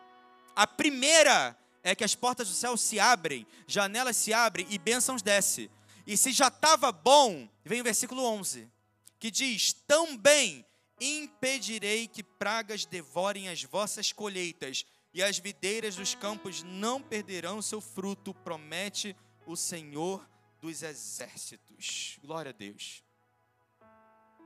A 0.54 0.66
primeira 0.66 1.56
é 1.82 1.94
que 1.94 2.04
as 2.04 2.14
portas 2.14 2.48
do 2.48 2.54
céu 2.54 2.76
se 2.76 2.98
abrem, 2.98 3.46
janelas 3.66 4.16
se 4.16 4.32
abrem 4.32 4.66
e 4.70 4.78
bênçãos 4.78 5.22
desce. 5.22 5.70
E 6.06 6.16
se 6.16 6.32
já 6.32 6.48
estava 6.48 6.90
bom, 6.90 7.48
vem 7.64 7.80
o 7.80 7.84
versículo 7.84 8.24
11, 8.24 8.70
que 9.18 9.30
diz: 9.30 9.72
Também 9.72 10.64
impedirei 11.00 12.06
que 12.06 12.22
pragas 12.22 12.86
devorem 12.86 13.48
as 13.48 13.62
vossas 13.62 14.12
colheitas, 14.12 14.84
e 15.12 15.22
as 15.22 15.38
videiras 15.38 15.96
dos 15.96 16.14
campos 16.14 16.62
não 16.62 17.00
perderão 17.00 17.62
seu 17.62 17.80
fruto, 17.80 18.34
promete 18.34 19.16
o 19.46 19.56
Senhor 19.56 20.26
dos 20.66 20.82
exércitos. 20.82 22.18
Glória 22.22 22.50
a 22.50 22.52
Deus. 22.52 23.04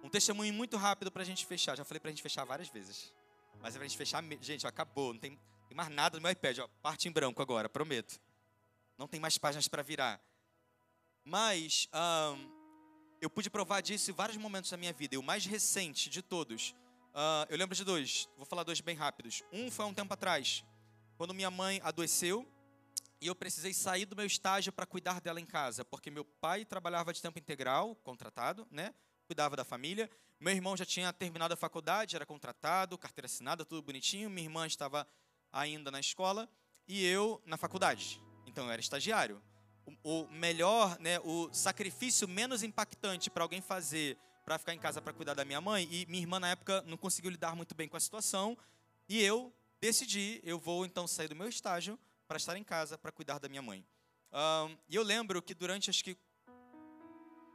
Um 0.03 0.09
testemunho 0.09 0.53
muito 0.53 0.77
rápido 0.77 1.11
para 1.11 1.23
a 1.23 1.25
gente 1.25 1.47
fechar. 1.47 1.77
Já 1.77 1.85
falei 1.85 1.99
para 1.99 2.09
a 2.09 2.13
gente 2.13 2.23
fechar 2.23 2.45
várias 2.45 2.69
vezes. 2.69 3.15
Mas 3.61 3.75
é 3.75 3.79
para 3.79 3.87
a 3.87 3.89
gente 3.89 3.97
fechar. 3.97 4.23
Gente, 4.41 4.67
ó, 4.67 4.69
acabou. 4.69 5.15
Não 5.15 5.21
tem, 5.21 5.39
tem, 5.69 5.77
mais 5.77 5.89
nada 5.89 6.19
no 6.19 6.23
meu 6.23 6.31
iPad. 6.31 6.59
Ó, 6.59 6.69
parte 6.83 7.09
em 7.09 7.11
branco 7.11 7.41
agora, 7.41 7.69
prometo. 7.69 8.21
Não 8.99 9.09
tem 9.09 9.19
mais 9.19 9.39
páginas 9.39 9.67
para 9.67 9.83
virar. 9.83 10.21
Mas 11.25 11.89
um, 11.95 12.51
eu 13.21 13.31
pude 13.31 13.49
provar 13.49 13.81
disso 13.81 14.11
em 14.11 14.15
vários 14.15 14.37
momentos 14.37 14.71
da 14.71 14.77
minha 14.77 14.93
vida. 14.93 15.15
E 15.15 15.19
o 15.19 15.23
mais 15.23 15.47
recente 15.47 16.11
de 16.11 16.21
todos. 16.21 16.75
Uh, 17.15 17.49
eu 17.49 17.57
lembro 17.57 17.75
de 17.75 17.85
dois. 17.85 18.29
Vou 18.37 18.45
falar 18.45 18.63
dois 18.63 18.81
bem 18.83 18.95
rápidos. 18.95 19.43
Um 19.51 19.71
foi 19.71 19.87
há 19.87 19.89
um 19.89 19.95
tempo 19.95 20.13
atrás. 20.13 20.65
Quando 21.17 21.33
minha 21.33 21.51
mãe 21.51 21.81
adoeceu 21.83 22.47
e 23.21 23.27
eu 23.27 23.35
precisei 23.35 23.75
sair 23.75 24.07
do 24.07 24.17
meu 24.17 24.25
estágio 24.25 24.73
para 24.73 24.87
cuidar 24.87 25.21
dela 25.21 25.41
em 25.41 25.45
casa, 25.45 25.85
porque 25.85 26.11
meu 26.11 26.25
pai 26.25 26.65
trabalhava 26.65 27.13
de 27.13 27.21
tempo 27.21 27.39
integral, 27.39 27.95
contratado, 27.97 28.67
né? 28.71 28.95
Cuidava 29.27 29.55
da 29.55 29.65
família. 29.65 30.11
Meu 30.41 30.55
irmão 30.55 30.75
já 30.77 30.87
tinha 30.87 31.13
terminado 31.13 31.53
a 31.53 31.57
faculdade, 31.57 32.17
era 32.17 32.25
contratado, 32.25 32.97
carteira 32.97 33.27
assinada, 33.27 33.65
tudo 33.65 33.83
bonitinho. 33.83 34.31
Minha 34.31 34.47
irmã 34.47 34.67
estava 34.67 35.07
ainda 35.53 35.91
na 35.91 36.01
escola 36.01 36.49
e 36.89 37.05
eu 37.05 37.43
na 37.45 37.59
faculdade. 37.59 38.23
Então 38.47 38.65
eu 38.65 38.71
era 38.71 38.81
estagiário. 38.81 39.43
o, 40.03 40.23
o 40.23 40.33
melhor, 40.33 40.99
né, 40.99 41.21
o 41.21 41.53
sacrifício 41.53 42.27
menos 42.27 42.63
impactante 42.63 43.29
para 43.29 43.43
alguém 43.43 43.61
fazer 43.61 44.17
para 44.45 44.59
ficar 44.59 44.75
em 44.75 44.79
casa 44.79 45.01
para 45.03 45.13
cuidar 45.13 45.35
da 45.35 45.45
minha 45.45 45.61
mãe. 45.61 45.87
E 45.91 46.07
minha 46.07 46.23
irmã, 46.23 46.41
na 46.41 46.49
época, 46.49 46.83
não 46.87 46.97
conseguiu 46.97 47.31
lidar 47.31 47.55
muito 47.55 47.75
bem 47.75 47.87
com 47.87 47.97
a 47.97 48.01
situação. 48.01 48.57
E 49.09 49.23
eu 49.23 49.53
decidi, 49.79 50.41
eu 50.43 50.59
vou 50.59 50.87
então 50.87 51.07
sair 51.07 51.29
do 51.29 51.37
meu 51.37 51.49
estágio 51.49 51.99
para 52.31 52.37
estar 52.37 52.57
em 52.57 52.63
casa 52.63 52.97
para 52.97 53.11
cuidar 53.11 53.41
da 53.41 53.49
minha 53.49 53.61
mãe. 53.61 53.85
Um, 54.33 54.79
e 54.89 54.95
eu 54.95 55.03
lembro 55.03 55.43
que 55.43 55.53
durante, 55.53 55.91
acho 55.91 56.05
que 56.05 56.17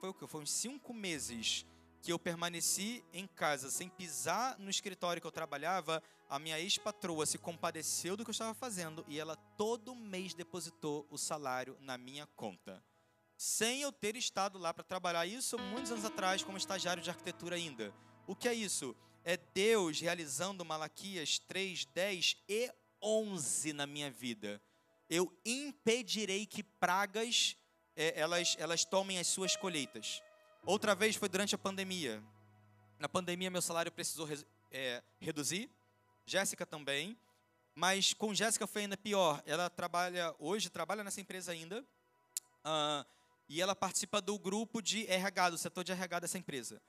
foi 0.02 0.10
o 0.10 0.14
que? 0.14 0.28
Foi 0.28 0.42
uns 0.42 0.52
cinco 0.52 0.94
meses 0.94 1.66
que 2.02 2.12
eu 2.12 2.20
permaneci 2.20 3.02
em 3.14 3.26
casa 3.26 3.72
sem 3.72 3.88
pisar 3.88 4.60
no 4.60 4.70
escritório 4.70 5.22
que 5.22 5.26
eu 5.26 5.32
trabalhava, 5.32 6.04
a 6.30 6.38
minha 6.38 6.60
ex-patroa 6.60 7.26
se 7.26 7.38
compadeceu 7.38 8.18
do 8.18 8.26
que 8.26 8.32
eu 8.32 8.34
estava 8.34 8.54
fazendo 8.54 9.06
e 9.08 9.18
ela 9.18 9.38
todo 9.58 9.96
mês 9.96 10.34
depositou 10.34 11.08
o 11.10 11.18
salário 11.18 11.78
na 11.80 11.98
minha 11.98 12.28
conta. 12.36 12.84
Sem 13.38 13.82
eu 13.82 13.94
ter 13.94 14.18
estado 14.18 14.60
lá 14.60 14.74
para 14.74 14.84
trabalhar 14.84 15.26
isso 15.26 15.58
muitos 15.58 15.94
anos 15.94 16.04
atrás 16.04 16.44
como 16.44 16.58
estagiário 16.58 17.02
de 17.02 17.10
arquitetura 17.10 17.56
ainda. 17.56 17.96
O 18.28 18.36
que 18.36 18.50
é 18.50 18.54
isso? 18.54 18.94
É 19.24 19.38
Deus 19.38 20.02
realizando 20.02 20.66
Malaquias 20.66 21.40
3, 21.40 21.86
10 21.86 22.44
e 22.50 22.70
11 23.02 23.74
na 23.74 23.86
minha 23.86 24.10
vida. 24.10 24.62
Eu 25.10 25.32
impedirei 25.46 26.46
que 26.46 26.64
pragas 26.64 27.56
é, 27.96 28.20
elas, 28.20 28.56
elas 28.60 28.84
tomem 28.84 29.20
as 29.20 29.28
suas 29.28 29.56
colheitas. 29.56 30.22
Outra 30.66 30.96
vez 30.96 31.16
foi 31.16 31.30
durante 31.30 31.56
a 31.56 31.58
pandemia. 31.58 32.24
Na 33.00 33.08
pandemia, 33.08 33.50
meu 33.50 33.62
salário 33.62 33.92
precisou 33.92 34.28
é, 34.72 35.04
reduzir. 35.20 35.70
Jéssica 36.26 36.66
também. 36.66 37.18
Mas 37.74 38.14
com 38.14 38.34
Jéssica 38.34 38.66
foi 38.66 38.84
ainda 38.84 38.98
pior. 38.98 39.44
Ela 39.46 39.70
trabalha, 39.70 40.34
hoje, 40.40 40.70
trabalha 40.70 41.04
nessa 41.04 41.22
empresa 41.22 41.52
ainda. 41.52 41.82
Uh, 42.64 43.06
e 43.48 43.62
ela 43.62 43.76
participa 43.76 44.22
do 44.22 44.40
grupo 44.40 44.82
de 44.82 45.06
RH, 45.08 45.52
do 45.52 45.58
setor 45.58 45.84
de 45.84 45.92
RH 45.92 46.20
dessa 46.22 46.38
empresa. 46.38 46.82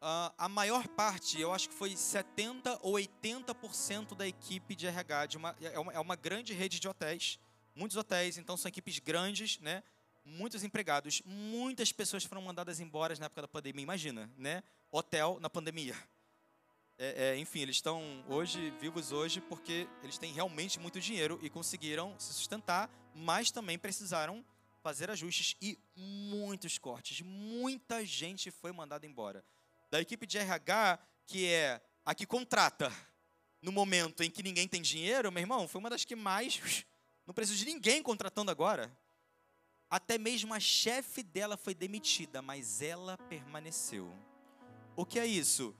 Uh, 0.00 0.30
a 0.38 0.48
maior 0.48 0.86
parte, 0.88 1.40
eu 1.40 1.52
acho 1.52 1.68
que 1.68 1.74
foi 1.74 1.90
70% 1.90 2.78
ou 2.82 2.94
80% 2.94 4.16
da 4.16 4.28
equipe 4.28 4.76
de 4.76 4.86
RH, 4.86 5.26
de 5.26 5.36
uma, 5.36 5.56
é, 5.60 5.78
uma, 5.78 5.92
é 5.92 5.98
uma 5.98 6.14
grande 6.14 6.54
rede 6.54 6.78
de 6.78 6.86
hotéis, 6.86 7.38
muitos 7.74 7.96
hotéis, 7.96 8.38
então 8.38 8.56
são 8.56 8.68
equipes 8.68 9.00
grandes, 9.00 9.58
né? 9.58 9.82
muitos 10.28 10.62
empregados, 10.62 11.22
muitas 11.24 11.90
pessoas 11.90 12.24
foram 12.24 12.42
mandadas 12.42 12.80
embora 12.80 13.14
na 13.18 13.26
época 13.26 13.42
da 13.42 13.48
pandemia. 13.48 13.82
Imagina, 13.82 14.30
né? 14.36 14.62
Hotel 14.90 15.38
na 15.40 15.48
pandemia. 15.48 15.96
É, 16.98 17.30
é, 17.30 17.38
enfim, 17.38 17.60
eles 17.60 17.76
estão 17.76 18.24
hoje 18.28 18.70
vivos 18.80 19.12
hoje 19.12 19.40
porque 19.40 19.88
eles 20.02 20.18
têm 20.18 20.32
realmente 20.32 20.78
muito 20.78 21.00
dinheiro 21.00 21.38
e 21.42 21.48
conseguiram 21.48 22.14
se 22.18 22.32
sustentar, 22.32 22.90
mas 23.14 23.50
também 23.50 23.78
precisaram 23.78 24.44
fazer 24.82 25.10
ajustes 25.10 25.56
e 25.62 25.78
muitos 25.96 26.76
cortes. 26.78 27.20
Muita 27.20 28.04
gente 28.04 28.50
foi 28.50 28.72
mandada 28.72 29.06
embora. 29.06 29.44
Da 29.90 30.00
equipe 30.00 30.26
de 30.26 30.38
RH, 30.38 30.98
que 31.26 31.46
é 31.46 31.80
a 32.04 32.14
que 32.14 32.26
contrata 32.26 32.92
no 33.60 33.72
momento 33.72 34.22
em 34.22 34.30
que 34.30 34.42
ninguém 34.42 34.68
tem 34.68 34.80
dinheiro, 34.80 35.32
meu 35.32 35.40
irmão, 35.40 35.66
foi 35.66 35.78
uma 35.78 35.90
das 35.90 36.04
que 36.04 36.14
mais. 36.14 36.84
Não 37.26 37.34
preciso 37.34 37.58
de 37.58 37.66
ninguém 37.66 38.02
contratando 38.02 38.50
agora. 38.50 38.90
Até 39.90 40.18
mesmo 40.18 40.54
a 40.54 40.60
chefe 40.60 41.22
dela 41.22 41.56
foi 41.56 41.74
demitida, 41.74 42.40
mas 42.42 42.82
ela 42.82 43.16
permaneceu. 43.28 44.14
O 44.94 45.04
que 45.04 45.18
é 45.18 45.26
isso? 45.26 45.74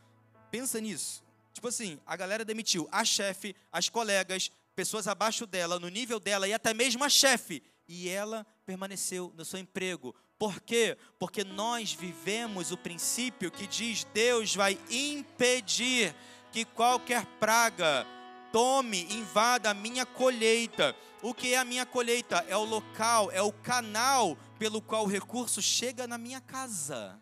Pensa 0.51 0.81
nisso. 0.81 1.25
Tipo 1.53 1.69
assim, 1.69 2.01
a 2.07 2.17
galera 2.17 2.45
demitiu 2.45 2.89
a 2.91 3.05
chefe, 3.05 3.55
as 3.73 3.89
colegas, 3.89 4.51
pessoas 4.75 5.09
abaixo 5.09 5.47
dela, 5.47 5.79
no 5.79 5.89
nível 5.89 6.21
dela 6.21 6.47
e 6.47 6.53
até 6.53 6.73
mesmo 6.73 7.05
a 7.05 7.09
chefe. 7.09 7.63
E 7.87 8.09
ela 8.09 8.47
permaneceu 8.65 9.33
no 9.37 9.45
seu 9.45 9.59
emprego. 9.59 10.15
Por 10.39 10.61
quê? 10.61 10.97
Porque 11.19 11.43
nós 11.43 11.93
vivemos 11.93 12.71
o 12.71 12.77
princípio 12.77 13.51
que 13.51 13.67
diz 13.67 14.05
Deus 14.15 14.55
vai 14.55 14.79
impedir 14.89 16.15
que 16.53 16.65
qualquer 16.65 17.27
praga 17.41 18.07
tome, 18.53 19.03
invada 19.13 19.71
a 19.71 19.75
minha 19.75 20.07
colheita. 20.07 20.95
O 21.23 21.35
que 21.35 21.55
é 21.55 21.59
a 21.59 21.65
minha 21.65 21.85
colheita? 21.85 22.45
É 22.49 22.57
o 22.57 22.65
local, 22.65 23.31
é 23.33 23.43
o 23.43 23.53
canal 23.53 24.37
pelo 24.59 24.81
qual 24.81 25.05
o 25.05 25.09
recurso 25.09 25.61
chega 25.61 26.07
na 26.07 26.17
minha 26.17 26.41
casa. 26.41 27.21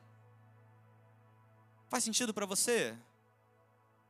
Faz 1.88 2.04
sentido 2.04 2.34
para 2.34 2.44
você? 2.44 2.94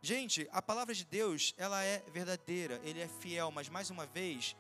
Gente, 0.03 0.49
a 0.53 0.61
palavra 0.61 0.95
de 0.95 1.05
Deus, 1.05 1.55
ela 1.57 1.83
é 1.83 2.03
verdadeira, 2.13 2.81
ele 2.85 3.01
é 3.01 3.09
fiel, 3.09 3.51
mas 3.51 3.69
mais 3.69 3.91
uma 3.91 4.07
vez, 4.07 4.57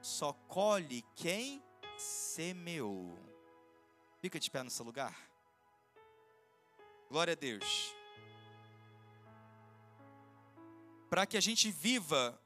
só 0.00 0.32
colhe 0.48 1.04
quem 1.14 1.62
semeou. 1.98 3.29
Fica 4.20 4.38
de 4.38 4.50
pé 4.50 4.62
no 4.62 4.70
seu 4.70 4.84
lugar. 4.84 5.16
Glória 7.08 7.32
a 7.32 7.34
Deus. 7.34 7.94
Para 11.08 11.26
que 11.26 11.36
a 11.36 11.40
gente 11.40 11.70
viva 11.70 12.38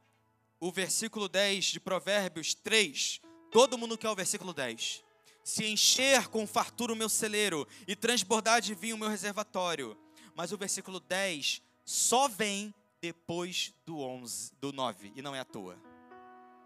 o 0.60 0.70
versículo 0.70 1.28
10 1.28 1.66
de 1.66 1.80
Provérbios 1.80 2.54
3. 2.54 3.20
Todo 3.50 3.76
mundo 3.76 3.98
quer 3.98 4.08
o 4.08 4.14
versículo 4.14 4.54
10. 4.54 5.04
Se 5.42 5.66
encher 5.66 6.28
com 6.28 6.46
fartura 6.46 6.92
o 6.92 6.96
meu 6.96 7.08
celeiro 7.08 7.68
e 7.86 7.94
transbordar 7.94 8.62
de 8.62 8.74
vinho 8.74 8.96
o 8.96 8.98
meu 8.98 9.08
reservatório. 9.08 9.96
Mas 10.34 10.52
o 10.52 10.56
versículo 10.56 11.00
10 11.00 11.60
só 11.84 12.28
vem 12.28 12.72
depois 13.00 13.74
do 13.84 13.98
11, 14.00 14.54
do 14.58 14.72
9, 14.72 15.12
e 15.14 15.20
não 15.20 15.34
é 15.34 15.40
à 15.40 15.44
toa. 15.44 15.78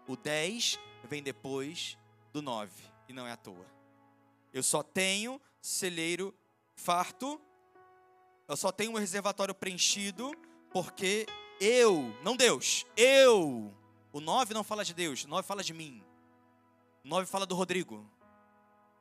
O 0.07 0.15
10 0.15 0.79
vem 1.03 1.21
depois 1.21 1.97
do 2.31 2.41
9, 2.41 2.71
e 3.09 3.13
não 3.13 3.27
é 3.27 3.31
à 3.33 3.37
toa. 3.37 3.78
Eu 4.53 4.63
só 4.63 4.81
tenho 4.83 5.41
celeiro 5.61 6.33
farto, 6.75 7.39
eu 8.47 8.57
só 8.57 8.71
tenho 8.71 8.91
um 8.91 8.97
reservatório 8.97 9.53
preenchido, 9.53 10.31
porque 10.71 11.25
eu, 11.59 12.15
não 12.23 12.35
Deus, 12.35 12.85
eu 12.95 13.73
o 14.11 14.19
9 14.19 14.53
não 14.53 14.63
fala 14.63 14.83
de 14.83 14.93
Deus, 14.93 15.23
o 15.23 15.27
9 15.27 15.47
fala 15.47 15.63
de 15.63 15.73
mim. 15.73 16.03
O 17.03 17.07
9 17.07 17.27
fala 17.27 17.45
do 17.45 17.55
Rodrigo. 17.55 18.09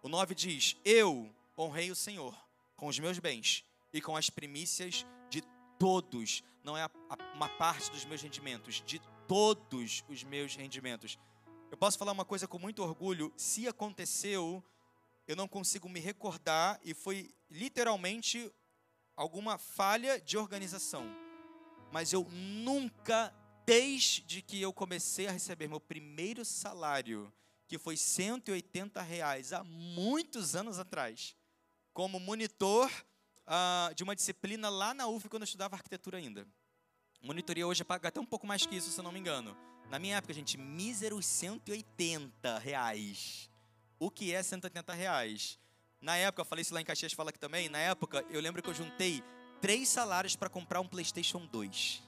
O 0.03 0.09
9 0.09 0.35
diz: 0.35 0.77
Eu 0.85 1.35
honrei 1.57 1.91
o 1.91 1.97
Senhor 1.97 2.37
com 2.77 2.89
os 2.89 2.99
meus 2.99 3.19
bens 3.19 3.65
e 3.93 4.03
com 4.03 4.17
as 4.17 4.29
primícias 4.29 5.07
de 5.31 5.43
todos, 5.79 6.43
não 6.63 6.77
é 6.77 6.89
uma 7.35 7.49
parte 7.49 7.91
dos 7.91 8.05
meus 8.05 8.21
rendimentos, 8.21 8.83
de 8.85 9.01
todos 9.27 10.05
os 10.09 10.23
meus 10.23 10.55
rendimentos. 10.55 11.19
Eu 11.71 11.77
posso 11.77 11.99
falar 11.99 12.13
uma 12.13 12.25
coisa 12.25 12.47
com 12.47 12.59
muito 12.59 12.83
orgulho: 12.83 13.33
se 13.35 13.67
aconteceu, 13.67 14.63
eu 15.29 15.37
não 15.37 15.47
consigo 15.47 15.89
me 15.89 16.01
recordar 16.01 16.81
e 16.83 16.95
foi 16.95 17.31
literalmente 17.51 18.51
alguma 19.15 19.59
falha 19.59 20.19
de 20.19 20.39
organização. 20.39 21.05
Mas 21.93 22.13
eu 22.13 22.25
nunca 22.31 23.33
desde 23.69 24.41
que 24.41 24.59
eu 24.59 24.73
comecei 24.73 25.27
a 25.27 25.31
receber 25.31 25.69
meu 25.69 25.79
primeiro 25.79 26.43
salário, 26.43 27.31
que 27.67 27.77
foi 27.77 27.99
180 27.99 29.03
reais 29.03 29.53
há 29.53 29.63
muitos 29.63 30.57
anos 30.57 30.79
atrás, 30.79 31.37
como 31.93 32.19
monitor 32.19 32.91
uh, 33.47 33.95
de 33.95 34.03
uma 34.03 34.17
disciplina 34.17 34.71
lá 34.71 34.95
na 34.95 35.07
UF 35.07 35.29
quando 35.29 35.43
eu 35.43 35.45
estudava 35.45 35.77
arquitetura 35.77 36.17
ainda. 36.17 36.49
Monitoria 37.21 37.67
hoje 37.67 37.85
paga 37.85 38.09
até 38.09 38.19
um 38.19 38.25
pouco 38.25 38.47
mais 38.47 38.65
que 38.65 38.75
isso, 38.75 38.91
se 38.91 38.99
eu 38.99 39.05
não 39.05 39.13
me 39.13 39.21
engano. 39.21 39.55
Na 39.91 39.99
minha 39.99 40.17
época, 40.17 40.33
gente, 40.33 40.57
míseros 40.57 41.27
180 41.27 42.59
reais. 42.59 43.48
O 43.99 44.11
que 44.11 44.33
é 44.33 44.43
180 44.43 44.93
reais? 44.93 45.59
Na 46.01 46.17
época, 46.17 46.43
eu 46.43 46.45
falei 46.45 46.63
isso 46.63 46.73
lá 46.73 46.81
em 46.81 46.85
Caxias, 46.85 47.13
fala 47.13 47.31
aqui 47.31 47.39
também. 47.39 47.69
Na 47.69 47.79
época, 47.79 48.25
eu 48.31 48.41
lembro 48.41 48.63
que 48.63 48.69
eu 48.69 48.75
juntei 48.75 49.23
três 49.61 49.89
salários 49.89 50.37
para 50.37 50.49
comprar 50.49 50.81
um 50.81 50.87
PlayStation 50.87 51.45
2. 51.47 52.03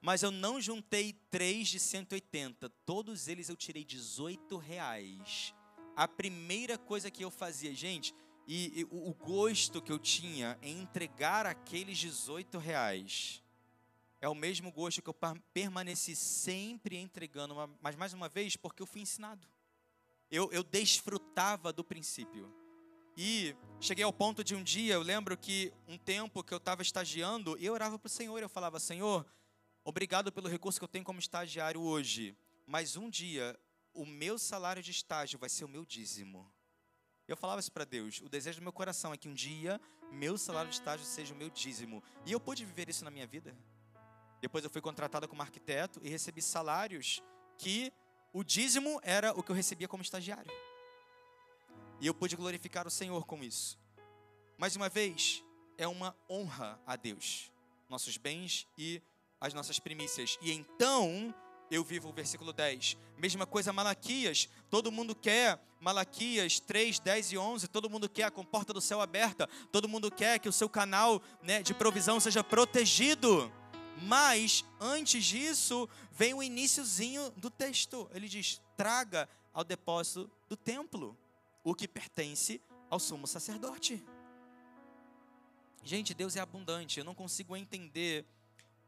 Mas 0.00 0.22
eu 0.22 0.30
não 0.30 0.60
juntei 0.60 1.12
três 1.30 1.68
de 1.68 1.80
180. 1.80 2.68
Todos 2.86 3.26
eles 3.26 3.48
eu 3.48 3.56
tirei 3.56 3.84
18 3.84 4.56
reais. 4.56 5.52
A 5.96 6.06
primeira 6.06 6.78
coisa 6.78 7.10
que 7.10 7.24
eu 7.24 7.30
fazia, 7.30 7.74
gente, 7.74 8.14
e, 8.46 8.80
e 8.80 8.84
o, 8.84 9.12
gosto 9.12 9.82
que 9.82 9.90
eu 9.90 9.98
tinha 9.98 10.56
em 10.62 10.80
entregar 10.80 11.44
aqueles 11.44 11.98
18 11.98 12.56
reais 12.58 13.42
é 14.20 14.28
o 14.28 14.34
mesmo 14.34 14.70
gosto 14.72 15.02
que 15.02 15.08
eu 15.08 15.16
permaneci 15.52 16.14
sempre 16.16 16.96
entregando, 16.96 17.54
mas 17.80 17.96
mais 17.96 18.12
uma 18.12 18.28
vez, 18.28 18.56
porque 18.56 18.82
eu 18.82 18.86
fui 18.86 19.00
ensinado. 19.00 19.46
Eu, 20.30 20.50
eu 20.52 20.62
desfrutava 20.62 21.72
do 21.72 21.84
princípio. 21.84 22.52
E 23.16 23.54
cheguei 23.80 24.04
ao 24.04 24.12
ponto 24.12 24.44
de 24.44 24.54
um 24.54 24.62
dia, 24.62 24.94
eu 24.94 25.02
lembro 25.02 25.36
que 25.36 25.72
um 25.86 25.98
tempo 25.98 26.44
que 26.44 26.54
eu 26.54 26.58
estava 26.58 26.82
estagiando, 26.82 27.56
eu 27.58 27.72
orava 27.72 27.98
para 27.98 28.06
o 28.06 28.10
Senhor, 28.10 28.40
eu 28.40 28.48
falava, 28.48 28.78
Senhor, 28.78 29.26
Obrigado 29.88 30.30
pelo 30.30 30.48
recurso 30.48 30.78
que 30.78 30.84
eu 30.84 30.88
tenho 30.88 31.02
como 31.02 31.18
estagiário 31.18 31.80
hoje, 31.80 32.36
mas 32.66 32.94
um 32.94 33.08
dia 33.08 33.58
o 33.94 34.04
meu 34.04 34.38
salário 34.38 34.82
de 34.82 34.90
estágio 34.90 35.38
vai 35.38 35.48
ser 35.48 35.64
o 35.64 35.68
meu 35.68 35.86
dízimo. 35.86 36.46
Eu 37.26 37.34
falava 37.38 37.58
isso 37.58 37.72
para 37.72 37.86
Deus. 37.86 38.20
O 38.20 38.28
desejo 38.28 38.60
do 38.60 38.64
meu 38.64 38.72
coração 38.72 39.14
é 39.14 39.16
que 39.16 39.30
um 39.30 39.32
dia 39.32 39.80
meu 40.12 40.36
salário 40.36 40.68
de 40.68 40.76
estágio 40.76 41.06
seja 41.06 41.32
o 41.32 41.36
meu 41.38 41.48
dízimo. 41.48 42.04
E 42.26 42.32
eu 42.32 42.38
pude 42.38 42.66
viver 42.66 42.90
isso 42.90 43.02
na 43.02 43.10
minha 43.10 43.26
vida. 43.26 43.56
Depois 44.40 44.64
eu 44.64 44.70
fui 44.70 44.80
contratada 44.80 45.26
como 45.26 45.42
arquiteto 45.42 46.00
e 46.02 46.08
recebi 46.08 46.40
salários 46.40 47.22
que 47.56 47.92
o 48.32 48.44
dízimo 48.44 49.00
era 49.02 49.32
o 49.32 49.42
que 49.42 49.50
eu 49.50 49.56
recebia 49.56 49.88
como 49.88 50.02
estagiário. 50.02 50.50
E 52.00 52.06
eu 52.06 52.14
pude 52.14 52.36
glorificar 52.36 52.86
o 52.86 52.90
Senhor 52.90 53.26
com 53.26 53.42
isso. 53.42 53.78
Mais 54.56 54.76
uma 54.76 54.88
vez, 54.88 55.42
é 55.76 55.86
uma 55.86 56.16
honra 56.28 56.80
a 56.86 56.96
Deus, 56.96 57.50
nossos 57.88 58.16
bens 58.16 58.66
e 58.76 59.02
as 59.40 59.54
nossas 59.54 59.78
primícias. 59.78 60.38
E 60.40 60.52
então 60.52 61.34
eu 61.70 61.84
vivo 61.84 62.08
o 62.08 62.12
versículo 62.12 62.52
10. 62.52 62.96
Mesma 63.16 63.46
coisa 63.46 63.72
Malaquias, 63.72 64.48
todo 64.70 64.92
mundo 64.92 65.14
quer 65.14 65.60
Malaquias 65.80 66.58
3, 66.60 66.98
10 66.98 67.32
e 67.32 67.38
11, 67.38 67.68
todo 67.68 67.90
mundo 67.90 68.08
quer 68.08 68.24
a 68.24 68.30
porta 68.30 68.72
do 68.72 68.80
céu 68.80 69.00
aberta, 69.00 69.48
todo 69.70 69.88
mundo 69.88 70.10
quer 70.10 70.38
que 70.38 70.48
o 70.48 70.52
seu 70.52 70.68
canal 70.68 71.22
né, 71.42 71.62
de 71.62 71.74
provisão 71.74 72.18
seja 72.18 72.42
protegido. 72.42 73.52
Mas 74.02 74.64
antes 74.80 75.24
disso, 75.24 75.88
vem 76.12 76.34
o 76.34 76.42
iníciozinho 76.42 77.30
do 77.32 77.50
texto. 77.50 78.08
Ele 78.12 78.28
diz: 78.28 78.60
traga 78.76 79.28
ao 79.52 79.64
depósito 79.64 80.30
do 80.48 80.56
templo 80.56 81.16
o 81.64 81.74
que 81.74 81.88
pertence 81.88 82.60
ao 82.88 82.98
sumo 82.98 83.26
sacerdote. 83.26 84.02
Gente, 85.82 86.14
Deus 86.14 86.36
é 86.36 86.40
abundante. 86.40 86.98
Eu 86.98 87.04
não 87.04 87.14
consigo 87.14 87.56
entender 87.56 88.24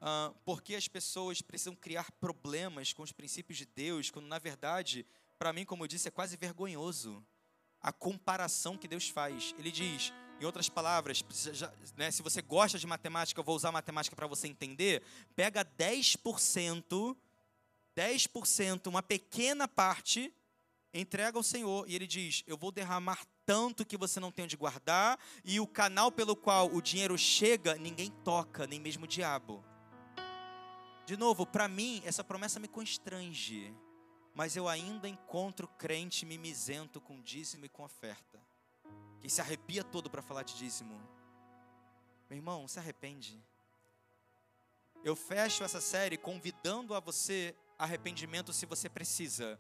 uh, 0.01 0.35
por 0.45 0.63
que 0.63 0.75
as 0.75 0.89
pessoas 0.89 1.41
precisam 1.41 1.75
criar 1.75 2.11
problemas 2.13 2.93
com 2.93 3.03
os 3.03 3.13
princípios 3.13 3.59
de 3.59 3.67
Deus, 3.67 4.11
quando 4.11 4.27
na 4.27 4.39
verdade, 4.39 5.07
para 5.39 5.53
mim, 5.53 5.65
como 5.65 5.85
eu 5.85 5.89
disse, 5.89 6.09
é 6.09 6.11
quase 6.11 6.37
vergonhoso 6.37 7.25
a 7.81 7.93
comparação 7.93 8.77
que 8.77 8.89
Deus 8.89 9.09
faz. 9.09 9.55
Ele 9.59 9.71
diz: 9.71 10.13
em 10.41 10.47
outras 10.47 10.71
palavras, 10.71 11.23
né, 11.97 12.11
se 12.11 12.23
você 12.23 12.41
gosta 12.41 12.79
de 12.79 12.87
matemática, 12.87 13.39
eu 13.39 13.45
vou 13.45 13.55
usar 13.55 13.71
matemática 13.71 14.17
para 14.17 14.27
você 14.27 14.49
entender. 14.49 15.03
Pega 15.37 15.63
10%, 15.63 17.17
10%, 17.95 18.87
uma 18.87 19.03
pequena 19.03 19.69
parte, 19.69 20.33
entrega 20.95 21.39
ao 21.39 21.43
Senhor 21.43 21.87
e 21.87 21.95
ele 21.95 22.07
diz: 22.07 22.43
Eu 22.47 22.57
vou 22.57 22.73
derramar 22.73 23.23
tanto 23.45 23.85
que 23.85 23.99
você 23.99 24.19
não 24.19 24.33
tem 24.33 24.47
onde 24.47 24.57
guardar, 24.57 25.19
e 25.45 25.61
o 25.61 25.67
canal 25.67 26.11
pelo 26.11 26.35
qual 26.35 26.75
o 26.75 26.81
dinheiro 26.81 27.19
chega, 27.19 27.75
ninguém 27.75 28.11
toca, 28.25 28.67
nem 28.67 28.81
mesmo 28.81 29.05
o 29.05 29.09
diabo. 29.09 29.63
De 31.05 31.19
novo, 31.19 31.45
para 31.45 31.69
mim, 31.69 32.01
essa 32.05 32.25
promessa 32.25 32.59
me 32.59 32.69
constrange, 32.69 33.75
mas 34.35 34.57
eu 34.57 34.69
ainda 34.69 35.07
encontro 35.07 35.69
crente 35.69 36.25
mimizento 36.25 36.99
com 36.99 37.21
dízimo 37.21 37.67
e 37.67 37.69
com 37.69 37.83
oferta 37.83 38.50
que 39.21 39.29
se 39.29 39.41
arrepia 39.41 39.85
todo 39.85 40.11
para 40.11 40.23
falar 40.23 40.43
de 40.43 40.57
dízimo. 40.57 41.01
Meu 42.29 42.39
irmão, 42.39 42.67
se 42.67 42.79
arrepende. 42.79 43.43
Eu 45.03 45.17
fecho 45.17 45.65
essa 45.65 45.81
série 45.81 46.17
convidando 46.17 46.95
a 46.95 47.01
você 47.01 47.55
arrependimento 47.79 48.53
se 48.53 48.67
você 48.67 48.89
precisa. 48.89 49.59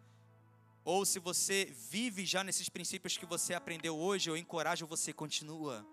Ou 0.84 1.04
se 1.04 1.18
você 1.18 1.66
vive 1.90 2.24
já 2.24 2.42
nesses 2.42 2.68
princípios 2.68 3.16
que 3.16 3.26
você 3.26 3.54
aprendeu 3.54 3.98
hoje, 3.98 4.30
eu 4.30 4.36
encorajo 4.36 4.86
você, 4.86 5.12
continua. 5.12 5.86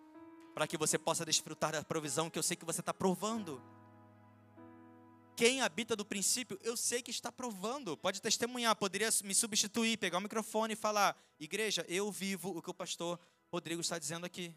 Para 0.54 0.68
que 0.68 0.78
você 0.78 0.98
possa 0.98 1.26
desfrutar 1.26 1.72
da 1.72 1.84
provisão 1.84 2.30
que 2.30 2.40
eu 2.40 2.44
sei 2.44 2.56
que 2.58 2.66
você 2.66 2.82
está 2.82 2.94
provando. 2.94 3.62
Quem 5.36 5.62
habita 5.62 5.96
do 5.96 6.04
princípio, 6.04 6.60
eu 6.64 6.76
sei 6.76 7.02
que 7.02 7.12
está 7.12 7.32
provando. 7.32 7.96
Pode 7.96 8.22
testemunhar, 8.22 8.76
poderia 8.76 9.10
me 9.24 9.36
substituir, 9.36 9.98
pegar 9.98 10.18
o 10.18 10.22
microfone 10.22 10.74
e 10.74 10.76
falar: 10.76 11.16
Igreja, 11.40 11.86
eu 11.88 12.12
vivo 12.12 12.58
o 12.58 12.62
que 12.62 12.72
o 12.72 12.74
pastor 12.74 13.20
Rodrigo 13.52 13.82
está 13.82 13.98
dizendo 13.98 14.26
aqui. 14.26 14.54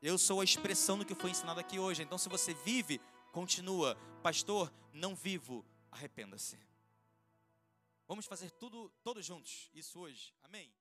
Eu 0.00 0.16
sou 0.16 0.40
a 0.40 0.44
expressão 0.44 0.98
do 0.98 1.04
que 1.04 1.14
foi 1.14 1.30
ensinado 1.30 1.60
aqui 1.60 1.78
hoje. 1.78 2.02
Então, 2.02 2.16
se 2.16 2.28
você 2.28 2.54
vive, 2.54 3.00
continua. 3.32 3.96
Pastor, 4.22 4.72
não 4.92 5.14
vivo, 5.14 5.64
arrependa-se. 5.90 6.58
Vamos 8.08 8.26
fazer 8.26 8.50
tudo 8.50 8.90
todos 9.02 9.24
juntos, 9.24 9.70
isso 9.74 10.00
hoje. 10.00 10.34
Amém? 10.42 10.72